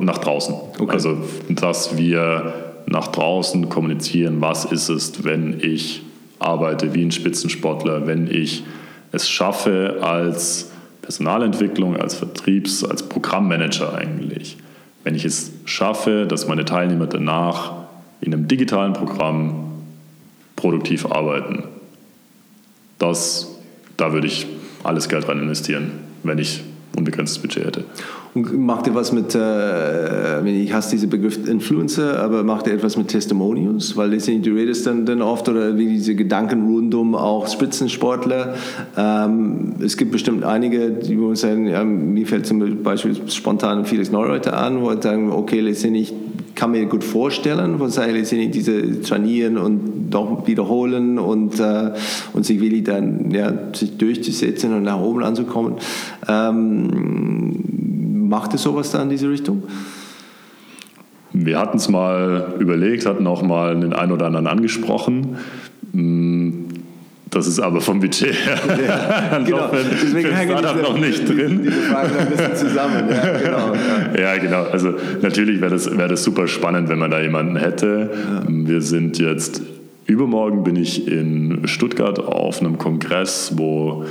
Nach 0.00 0.18
draußen. 0.18 0.54
Okay. 0.78 0.92
Also, 0.92 1.18
dass 1.48 1.96
wir 1.96 2.52
nach 2.86 3.08
draußen 3.08 3.68
kommunizieren, 3.68 4.40
was 4.40 4.64
ist 4.64 4.88
es, 4.88 5.24
wenn 5.24 5.58
ich 5.60 6.02
arbeite 6.38 6.94
wie 6.94 7.04
ein 7.04 7.12
Spitzensportler, 7.12 8.06
wenn 8.06 8.28
ich 8.28 8.64
es 9.12 9.30
schaffe 9.30 9.98
als 10.00 10.71
Personalentwicklung, 11.02 11.96
als 11.96 12.14
Vertriebs-, 12.14 12.84
als 12.84 13.08
Programmmanager 13.08 13.94
eigentlich, 13.94 14.56
wenn 15.04 15.14
ich 15.14 15.24
es 15.24 15.52
schaffe, 15.64 16.26
dass 16.26 16.46
meine 16.46 16.64
Teilnehmer 16.64 17.06
danach 17.06 17.72
in 18.20 18.32
einem 18.32 18.48
digitalen 18.48 18.92
Programm 18.92 19.72
produktiv 20.54 21.06
arbeiten, 21.06 21.64
das, 22.98 23.58
da 23.96 24.12
würde 24.12 24.28
ich 24.28 24.46
alles 24.84 25.08
Geld 25.08 25.28
rein 25.28 25.40
investieren, 25.40 25.90
wenn 26.22 26.38
ich 26.38 26.62
unbegrenztes 26.96 27.42
Budget 27.42 27.66
hätte. 27.66 27.84
Macht 28.34 28.86
ihr 28.86 28.94
was 28.94 29.12
mit, 29.12 29.34
äh, 29.34 30.48
ich 30.48 30.72
hasse 30.72 30.92
diesen 30.92 31.10
Begriff 31.10 31.46
Influencer, 31.46 32.18
aber 32.18 32.44
macht 32.44 32.66
ihr 32.66 32.72
etwas 32.72 32.96
mit 32.96 33.08
Testimonials? 33.08 33.94
Weil 33.94 34.08
du 34.08 34.50
redest 34.54 34.86
dann, 34.86 35.04
dann 35.04 35.20
oft 35.20 35.50
oder 35.50 35.76
wie 35.76 35.86
diese 35.86 36.14
Gedanken 36.14 36.66
rund 36.66 36.94
um 36.94 37.14
auch 37.14 37.46
Spitzensportler. 37.46 38.54
Ähm, 38.96 39.74
es 39.84 39.98
gibt 39.98 40.12
bestimmt 40.12 40.44
einige, 40.44 40.92
die 40.92 41.18
uns 41.18 41.42
sagen, 41.42 41.66
ja, 41.66 41.84
mir 41.84 42.26
fällt 42.26 42.46
zum 42.46 42.82
Beispiel 42.82 43.16
spontan 43.28 43.84
Felix 43.84 44.10
Neureuther 44.10 44.56
an, 44.56 44.80
wo 44.80 44.98
sagen, 44.98 45.30
okay, 45.30 45.60
letztendlich 45.60 46.14
kann 46.54 46.70
mir 46.70 46.86
gut 46.86 47.04
vorstellen, 47.04 47.80
wo 47.80 47.88
sagen, 47.88 48.14
letztendlich 48.14 48.50
diese 48.50 49.02
trainieren 49.02 49.58
und 49.58 50.08
doch 50.08 50.46
wiederholen 50.46 51.18
und, 51.18 51.60
äh, 51.60 51.90
und 52.32 52.46
sich 52.46 52.62
wirklich 52.62 52.84
dann 52.84 53.30
ja, 53.30 53.52
sich 53.74 53.98
durchzusetzen 53.98 54.72
und 54.72 54.84
nach 54.84 55.00
oben 55.00 55.22
anzukommen. 55.22 55.74
Ähm, 56.26 57.82
macht 58.32 58.54
es 58.54 58.62
sowas 58.62 58.90
da 58.90 59.02
in 59.02 59.10
diese 59.10 59.28
Richtung? 59.28 59.64
Wir 61.34 61.58
hatten 61.58 61.76
es 61.76 61.90
mal 61.90 62.54
überlegt, 62.58 63.04
hatten 63.04 63.26
auch 63.26 63.42
mal 63.42 63.78
den 63.78 63.92
einen 63.92 64.10
oder 64.10 64.24
anderen 64.24 64.46
angesprochen. 64.46 65.36
Hm, 65.92 66.64
das 67.28 67.46
ist 67.46 67.60
aber 67.60 67.82
vom 67.82 68.00
Budget 68.00 68.34
her 68.34 68.58
ja, 69.30 69.38
genau. 69.38 69.70
Deswegen 69.70 70.30
hängen 70.30 70.56
diese, 70.58 70.82
noch 70.82 70.98
nicht 70.98 71.28
drin. 71.28 71.62
Die, 71.62 71.68
die 71.68 71.72
Fragen 71.72 72.16
ein 72.16 72.30
bisschen 72.30 72.56
zusammen. 72.56 73.04
Ja, 73.10 73.38
genau. 73.38 73.72
Ja, 74.16 74.20
ja 74.20 74.38
genau. 74.38 74.62
Also 74.64 74.94
natürlich 75.20 75.60
wäre 75.60 75.70
das, 75.70 75.94
wär 75.96 76.08
das 76.08 76.24
super 76.24 76.48
spannend, 76.48 76.88
wenn 76.88 76.98
man 76.98 77.10
da 77.10 77.20
jemanden 77.20 77.56
hätte. 77.56 78.10
Ja. 78.12 78.42
Wir 78.48 78.80
sind 78.80 79.18
jetzt, 79.18 79.60
übermorgen 80.06 80.64
bin 80.64 80.76
ich 80.76 81.06
in 81.06 81.66
Stuttgart 81.66 82.18
auf 82.18 82.60
einem 82.60 82.78
Kongress, 82.78 83.52
wo 83.56 84.04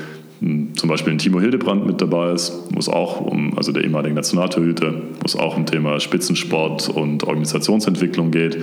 zum 0.76 0.90
Beispiel 0.90 1.14
ein 1.14 1.20
Timo 1.20 1.40
Hildebrand 1.40 1.86
mit 1.86 2.02
dabei 2.02 2.32
ist, 2.32 2.52
wo 2.72 2.80
es 2.80 2.90
auch 2.90 3.22
um, 3.22 3.56
also 3.58 3.72
der 3.72 3.84
ehemalige 3.84 4.16
Nationaltorhüter, 4.16 4.94
wo 4.94 5.26
es 5.26 5.36
auch 5.36 5.56
um 5.56 5.68
Thema 5.68 6.00
Spitzensport 6.00 6.90
und 6.90 7.24
Organisationsentwicklung 7.24 8.32
geht. 8.32 8.58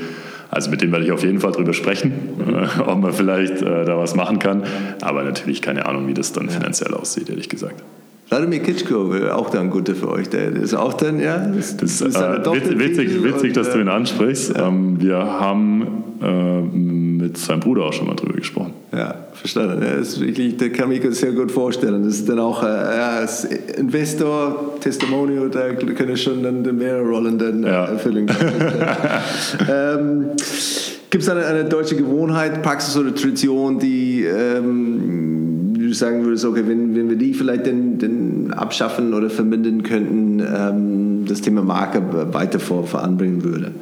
Also 0.50 0.70
mit 0.70 0.82
dem 0.82 0.90
werde 0.90 1.04
ich 1.04 1.12
auf 1.12 1.22
jeden 1.22 1.38
Fall 1.38 1.52
drüber 1.52 1.72
sprechen, 1.74 2.12
äh, 2.48 2.80
ob 2.86 3.00
man 3.00 3.12
vielleicht 3.12 3.62
äh, 3.62 3.84
da 3.84 3.96
was 3.96 4.16
machen 4.16 4.40
kann. 4.40 4.64
Aber 5.02 5.22
natürlich 5.22 5.62
keine 5.62 5.86
Ahnung, 5.86 6.08
wie 6.08 6.14
das 6.14 6.32
dann 6.32 6.50
finanziell 6.50 6.94
aussieht, 6.94 7.30
ehrlich 7.30 7.48
gesagt. 7.48 7.82
Wladimir 8.28 8.58
Kitschko 8.58 9.12
wäre 9.12 9.36
auch 9.36 9.48
dann 9.48 9.70
guter 9.70 9.94
für 9.94 10.10
euch. 10.10 10.28
Der 10.28 10.50
ist 10.50 10.74
auch 10.74 10.94
dann, 10.94 11.18
ja. 11.20 11.38
Das, 11.38 11.76
das 11.76 12.00
ist 12.00 12.16
äh, 12.16 12.78
witzig, 12.78 13.22
witzig 13.22 13.50
und, 13.50 13.56
dass 13.56 13.72
du 13.72 13.80
ihn 13.80 13.88
ansprichst. 13.88 14.56
Ja. 14.56 14.68
Ähm, 14.68 15.00
wir 15.00 15.18
haben 15.18 16.04
äh, 16.20 16.76
mit 17.18 17.36
seinem 17.36 17.60
Bruder 17.60 17.84
auch 17.84 17.92
schon 17.92 18.06
mal 18.06 18.14
drüber 18.14 18.34
gesprochen. 18.34 18.72
Ja, 18.92 19.14
verstanden. 19.32 19.82
Ja, 19.82 19.96
das 19.96 20.08
ist 20.08 20.20
wirklich, 20.20 20.56
der 20.56 20.70
kann 20.70 20.88
mich 20.88 21.02
sehr 21.16 21.32
gut 21.32 21.50
vorstellen. 21.50 22.04
Das 22.04 22.14
ist 22.14 22.28
dann 22.28 22.38
auch 22.38 22.62
äh, 22.62 22.66
als 22.66 23.44
Investor, 23.44 24.76
Testimonial, 24.80 25.50
da 25.50 25.72
können 25.72 26.16
schon 26.16 26.42
dann 26.42 26.62
mehrere 26.76 27.02
Rollen 27.02 27.38
dann 27.38 27.64
äh, 27.64 27.68
ja. 27.68 27.84
erfüllen. 27.86 28.26
ähm, 29.70 30.26
Gibt 31.10 31.24
es 31.24 31.28
eine, 31.28 31.44
eine, 31.46 31.64
deutsche 31.64 31.96
Gewohnheit, 31.96 32.62
Praxis 32.62 32.96
oder 32.96 33.14
Tradition, 33.14 33.78
die 33.78 34.24
ähm, 34.24 35.72
du 35.74 35.92
sagen 35.94 36.24
würdest, 36.24 36.44
okay, 36.44 36.64
wenn, 36.66 36.94
wenn 36.94 37.08
wir 37.08 37.16
die 37.16 37.34
vielleicht 37.34 37.66
denn, 37.66 37.98
denn 37.98 38.52
abschaffen 38.52 39.14
oder 39.14 39.30
verbinden 39.30 39.82
könnten, 39.82 40.40
ähm, 40.40 41.24
das 41.26 41.40
Thema 41.40 41.62
Marke 41.62 42.02
weiter 42.32 42.60
vor, 42.60 42.86
voranbringen 42.86 43.42
würde? 43.42 43.72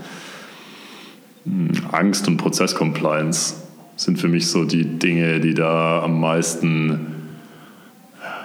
Angst 1.93 2.27
und 2.29 2.37
Prozesscompliance 2.39 3.63
sind 3.97 4.19
für 4.19 4.29
mich 4.29 4.49
so 4.49 4.65
die 4.65 4.85
Dinge, 4.85 5.41
die 5.41 5.55
da 5.55 6.03
am 6.03 6.21
meisten 6.21 7.01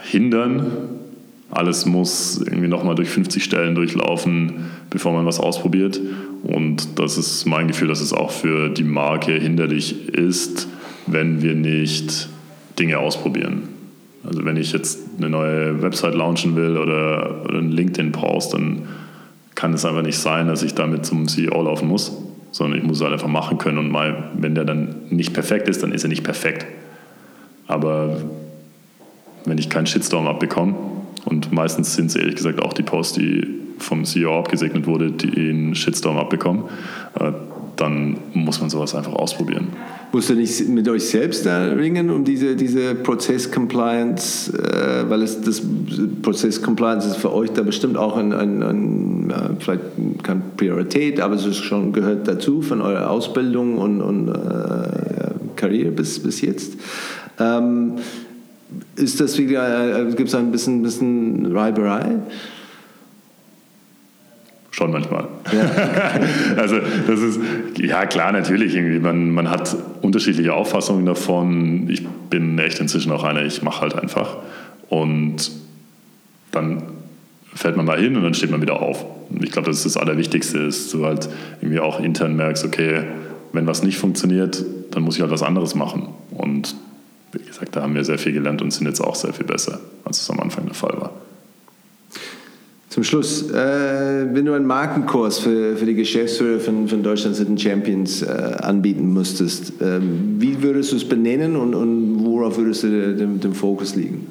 hindern. 0.03 0.71
Alles 1.49 1.85
muss 1.85 2.41
irgendwie 2.41 2.67
nochmal 2.67 2.95
durch 2.95 3.09
50 3.09 3.43
Stellen 3.43 3.75
durchlaufen, 3.75 4.65
bevor 4.89 5.11
man 5.11 5.25
was 5.25 5.39
ausprobiert. 5.39 5.99
Und 6.43 6.99
das 6.99 7.17
ist 7.17 7.45
mein 7.45 7.67
Gefühl, 7.67 7.89
dass 7.89 7.99
es 7.99 8.13
auch 8.13 8.31
für 8.31 8.69
die 8.69 8.83
Marke 8.83 9.33
hinderlich 9.33 10.07
ist, 10.09 10.67
wenn 11.07 11.41
wir 11.41 11.55
nicht 11.55 12.29
Dinge 12.79 12.99
ausprobieren. 12.99 13.63
Also 14.23 14.45
wenn 14.45 14.55
ich 14.55 14.71
jetzt 14.71 14.99
eine 15.17 15.29
neue 15.29 15.81
Website 15.81 16.15
launchen 16.15 16.55
will 16.55 16.77
oder, 16.77 17.43
oder 17.43 17.57
einen 17.57 17.71
LinkedIn-Post, 17.71 18.53
dann 18.53 18.83
kann 19.55 19.73
es 19.73 19.83
einfach 19.83 20.03
nicht 20.03 20.17
sein, 20.17 20.47
dass 20.47 20.63
ich 20.63 20.73
damit 20.73 21.05
zum 21.05 21.27
CEO 21.27 21.63
laufen 21.63 21.87
muss, 21.87 22.15
sondern 22.51 22.79
ich 22.79 22.85
muss 22.85 22.97
es 22.97 23.03
halt 23.03 23.13
einfach 23.13 23.27
machen 23.27 23.57
können 23.57 23.77
und 23.77 23.89
mal, 23.89 24.31
wenn 24.35 24.55
der 24.55 24.65
dann 24.65 24.95
nicht 25.09 25.33
perfekt 25.33 25.67
ist, 25.67 25.83
dann 25.83 25.91
ist 25.91 26.03
er 26.03 26.09
nicht 26.09 26.23
perfekt. 26.23 26.65
Aber 27.67 28.21
wenn 29.45 29.57
ich 29.57 29.69
keinen 29.69 29.87
Shitstorm 29.87 30.27
abbekomme, 30.27 30.75
und 31.25 31.51
meistens 31.51 31.95
sind 31.95 32.07
es 32.07 32.15
ehrlich 32.15 32.35
gesagt 32.35 32.61
auch 32.61 32.73
die 32.73 32.83
Posts, 32.83 33.13
die 33.13 33.47
vom 33.77 34.05
CEO 34.05 34.39
abgesegnet 34.39 34.85
wurde, 34.85 35.11
die 35.11 35.49
einen 35.49 35.75
Shitstorm 35.75 36.17
abbekommen, 36.17 36.65
äh, 37.19 37.31
dann 37.75 38.17
muss 38.33 38.59
man 38.59 38.69
sowas 38.69 38.95
einfach 38.95 39.13
ausprobieren. 39.13 39.69
Musst 40.13 40.29
du 40.29 40.33
nicht 40.33 40.67
mit 40.67 40.89
euch 40.89 41.05
selbst 41.05 41.47
ringen 41.47 42.09
um 42.09 42.25
diese, 42.25 42.55
diese 42.57 42.95
Prozess-Compliance, 42.95 44.51
äh, 44.51 45.09
weil 45.09 45.21
es 45.21 45.39
das 45.39 45.61
Prozess-Compliance 46.21 47.07
ist 47.07 47.17
für 47.17 47.33
euch 47.33 47.51
da 47.51 47.61
bestimmt 47.61 47.95
auch 47.95 48.17
ein, 48.17 48.33
ein, 48.33 48.61
ein 48.61 49.33
vielleicht 49.59 49.81
keine 50.21 50.41
Priorität, 50.57 51.21
aber 51.21 51.35
es 51.35 51.45
ist 51.45 51.57
schon 51.57 51.93
gehört 51.93 52.27
dazu 52.27 52.61
von 52.61 52.81
eurer 52.81 53.09
Ausbildung 53.09 53.77
und, 53.77 54.01
und 54.01 54.27
äh, 54.27 55.31
Karriere 55.55 55.91
bis, 55.91 56.19
bis 56.19 56.41
jetzt. 56.41 56.73
Ähm, 57.39 57.93
ist 58.95 59.19
das 59.19 59.37
wieder, 59.37 59.97
äh, 59.97 60.13
gibt 60.13 60.29
es 60.29 60.35
ein 60.35 60.51
bisschen, 60.51 60.81
bisschen 60.81 61.55
Reiberei? 61.55 62.19
Schon 64.71 64.91
manchmal. 64.91 65.27
Ja. 65.51 66.57
also 66.57 66.77
das 67.05 67.19
ist, 67.19 67.39
ja 67.77 68.05
klar, 68.05 68.31
natürlich 68.31 68.73
irgendwie. 68.73 68.99
Man, 68.99 69.31
man 69.31 69.49
hat 69.49 69.75
unterschiedliche 70.01 70.53
Auffassungen 70.53 71.05
davon. 71.05 71.89
Ich 71.89 72.07
bin 72.29 72.57
echt 72.57 72.79
inzwischen 72.79 73.11
auch 73.11 73.23
einer, 73.23 73.43
ich 73.43 73.61
mache 73.61 73.81
halt 73.81 73.95
einfach. 73.95 74.37
Und 74.87 75.51
dann 76.51 76.83
fällt 77.53 77.75
man 77.75 77.85
mal 77.85 77.99
hin 77.99 78.15
und 78.15 78.23
dann 78.23 78.33
steht 78.33 78.49
man 78.49 78.61
wieder 78.61 78.81
auf. 78.81 79.05
Und 79.29 79.43
ich 79.43 79.51
glaube, 79.51 79.67
das 79.67 79.77
ist 79.85 79.95
das 79.95 79.97
Allerwichtigste, 79.97 80.65
dass 80.65 80.89
du 80.89 81.05
halt 81.05 81.27
irgendwie 81.61 81.81
auch 81.81 81.99
intern 81.99 82.37
merkst, 82.37 82.63
okay, 82.63 83.03
wenn 83.53 83.67
was 83.67 83.83
nicht 83.83 83.97
funktioniert, 83.97 84.63
dann 84.91 85.03
muss 85.03 85.15
ich 85.15 85.21
halt 85.21 85.31
was 85.31 85.43
anderes 85.43 85.75
machen. 85.75 86.07
Und 86.31 86.75
wie 87.33 87.43
gesagt, 87.43 87.75
da 87.75 87.81
haben 87.81 87.95
wir 87.95 88.03
sehr 88.03 88.17
viel 88.17 88.33
gelernt 88.33 88.61
und 88.61 88.71
sind 88.71 88.87
jetzt 88.87 89.01
auch 89.01 89.15
sehr 89.15 89.33
viel 89.33 89.45
besser, 89.45 89.79
als 90.05 90.21
es 90.21 90.29
am 90.29 90.39
Anfang 90.39 90.65
der 90.65 90.73
Fall 90.73 90.95
war. 90.99 91.11
Zum 92.91 93.05
Schluss, 93.05 93.49
äh, 93.49 94.27
wenn 94.33 94.43
du 94.43 94.51
einen 94.51 94.65
Markenkurs 94.65 95.39
für, 95.39 95.77
für 95.77 95.85
die 95.85 95.93
Geschäftsführer 95.93 96.59
von, 96.59 96.89
von 96.89 97.01
Deutschland's 97.01 97.39
Hidden 97.39 97.57
Champions 97.57 98.21
äh, 98.21 98.27
anbieten 98.27 99.13
müsstest, 99.13 99.81
äh, 99.81 100.01
wie 100.01 100.61
würdest 100.61 100.91
du 100.91 100.97
es 100.97 101.07
benennen 101.07 101.55
und, 101.55 101.73
und 101.73 102.19
worauf 102.25 102.57
würdest 102.57 102.83
du 102.83 103.15
den, 103.15 103.39
den 103.39 103.53
Fokus 103.53 103.95
legen? 103.95 104.27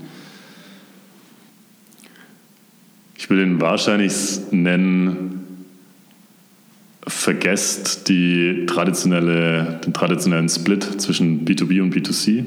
Ich 3.16 3.30
würde 3.30 3.44
ihn 3.44 3.62
wahrscheinlich 3.62 4.12
nennen, 4.50 5.46
vergesst 7.06 8.10
die 8.10 8.66
traditionelle, 8.66 9.80
den 9.86 9.94
traditionellen 9.94 10.50
Split 10.50 11.00
zwischen 11.00 11.46
B2B 11.46 11.80
und 11.80 11.94
B2C 11.94 12.44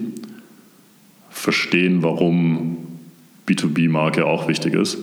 verstehen, 1.31 2.03
warum 2.03 2.77
B2B-Marke 3.47 4.27
auch 4.27 4.47
wichtig 4.47 4.75
ist. 4.75 4.99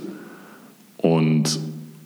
Und 1.00 1.58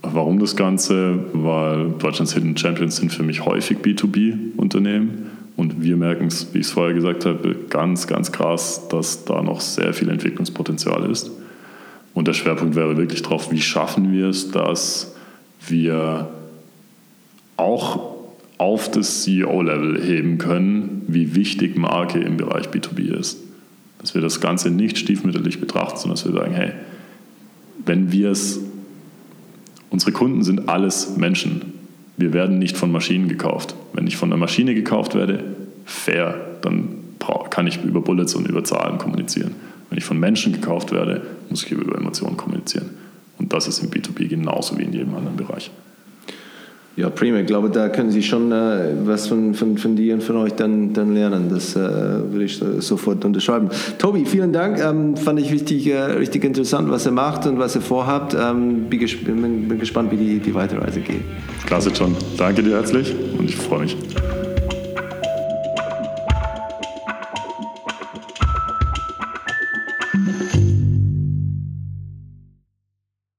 warum 0.03 0.39
das 0.39 0.57
Ganze? 0.57 1.19
Weil 1.33 1.91
Deutschlands 1.99 2.35
Hidden 2.35 2.57
Champions 2.57 2.97
sind 2.97 3.13
für 3.13 3.23
mich 3.23 3.45
häufig 3.45 3.79
B2B-Unternehmen. 3.79 5.31
Und 5.57 5.83
wir 5.83 5.97
merken 5.97 6.27
es, 6.27 6.53
wie 6.53 6.59
ich 6.59 6.67
es 6.67 6.73
vorher 6.73 6.95
gesagt 6.95 7.25
habe, 7.27 7.57
ganz, 7.71 8.07
ganz 8.07 8.33
krass, 8.33 8.89
dass 8.89 9.25
da 9.25 9.43
noch 9.43 9.61
sehr 9.61 9.93
viel 9.95 10.09
Entwicklungspotenzial 10.09 11.09
ist. 11.11 11.31
Und 12.13 12.29
der 12.29 12.33
Schwerpunkt 12.33 12.77
wäre 12.77 12.97
wirklich 12.97 13.23
darauf, 13.23 13.51
wie 13.51 13.61
schaffen 13.61 14.13
wir 14.13 14.29
es, 14.29 14.51
dass 14.51 15.15
wir 15.67 16.29
auch 17.57 18.15
auf 18.59 18.91
das 18.91 19.23
CEO-Level 19.23 20.03
heben 20.03 20.39
können, 20.39 21.03
wie 21.09 21.35
wichtig 21.35 21.77
Marke 21.77 22.21
im 22.21 22.37
Bereich 22.37 22.69
B2B 22.69 23.13
ist. 23.19 23.39
Dass 23.99 24.15
wir 24.15 24.23
das 24.23 24.41
Ganze 24.41 24.71
nicht 24.71 24.99
stiefmütterlich 24.99 25.61
betrachten, 25.61 25.99
sondern 25.99 26.17
dass 26.17 26.25
wir 26.25 26.33
sagen, 26.33 26.55
hey, 26.55 26.73
wenn 27.85 28.13
wir 28.13 28.31
es, 28.31 28.61
unsere 29.95 30.11
Kunden 30.11 30.43
sind 30.43 30.69
alles 30.69 31.17
Menschen. 31.17 31.73
Wir 32.17 32.33
werden 32.33 32.59
nicht 32.59 32.77
von 32.77 32.91
Maschinen 32.91 33.29
gekauft. 33.29 33.77
Wenn 33.93 34.09
ich 34.09 34.17
von 34.17 34.29
einer 34.29 34.41
Maschine 34.41 34.75
gekauft 34.75 35.15
werde, 35.15 35.45
fair, 35.85 36.35
dann 36.63 36.89
kann 37.49 37.69
ich 37.69 37.81
über 37.85 38.01
Bullets 38.01 38.35
und 38.35 38.49
über 38.49 38.65
Zahlen 38.65 38.99
kommunizieren. 38.99 39.53
Wenn 39.89 39.99
ich 39.99 40.05
von 40.05 40.19
Menschen 40.19 40.53
gekauft 40.53 40.91
werde, 40.91 41.23
muss 41.49 41.63
ich 41.63 41.71
über 41.71 41.97
Emotionen 41.97 42.37
kommunizieren. 42.37 42.91
Und 43.39 43.53
das 43.53 43.69
ist 43.69 43.85
im 43.85 43.91
B2B 43.91 44.27
genauso 44.27 44.77
wie 44.77 44.83
in 44.83 44.93
jedem 44.93 45.15
anderen 45.15 45.37
Bereich. 45.37 45.71
Ja, 46.97 47.11
prima. 47.11 47.39
Ich 47.39 47.47
glaube, 47.47 47.71
da 47.71 47.89
können 47.89 48.13
Sie 48.13 48.23
schon 48.23 48.53
äh, 48.53 48.93
was 49.05 49.27
von, 49.27 49.55
von, 49.55 49.77
von 49.79 49.97
dir 49.97 50.15
und 50.15 50.23
von 50.23 50.37
euch 50.37 50.53
dann, 50.53 50.93
dann 50.93 51.13
lernen. 51.13 51.49
Das 51.51 51.75
äh, 51.75 51.81
würde 51.81 52.45
ich 52.45 52.61
sofort 52.79 53.25
unterschreiben. 53.25 53.69
Tobi, 53.99 54.25
vielen 54.25 54.53
Dank. 54.53 54.79
Ähm, 54.79 55.17
fand 55.17 55.41
ich 55.41 55.51
richtig, 55.51 55.89
äh, 55.89 55.97
richtig 55.97 56.45
interessant, 56.45 56.89
was 56.91 57.05
ihr 57.05 57.13
macht 57.13 57.47
und 57.47 57.59
was 57.59 57.75
ihr 57.75 57.81
vorhabt. 57.81 58.37
Ähm, 58.39 58.85
bin, 58.89 59.01
gesp 59.01 59.25
bin, 59.25 59.69
bin 59.69 59.79
gespannt, 59.79 60.13
wie 60.13 60.17
die, 60.17 60.39
die 60.39 60.55
Weiterreise 60.55 61.01
geht. 61.01 61.23
Klasse, 61.67 61.91
John. 61.91 62.15
Danke 62.37 62.63
dir 62.63 62.75
herzlich 62.75 63.13
und 63.39 63.49
ich 63.49 63.57
freue 63.57 63.81
mich. 63.81 63.97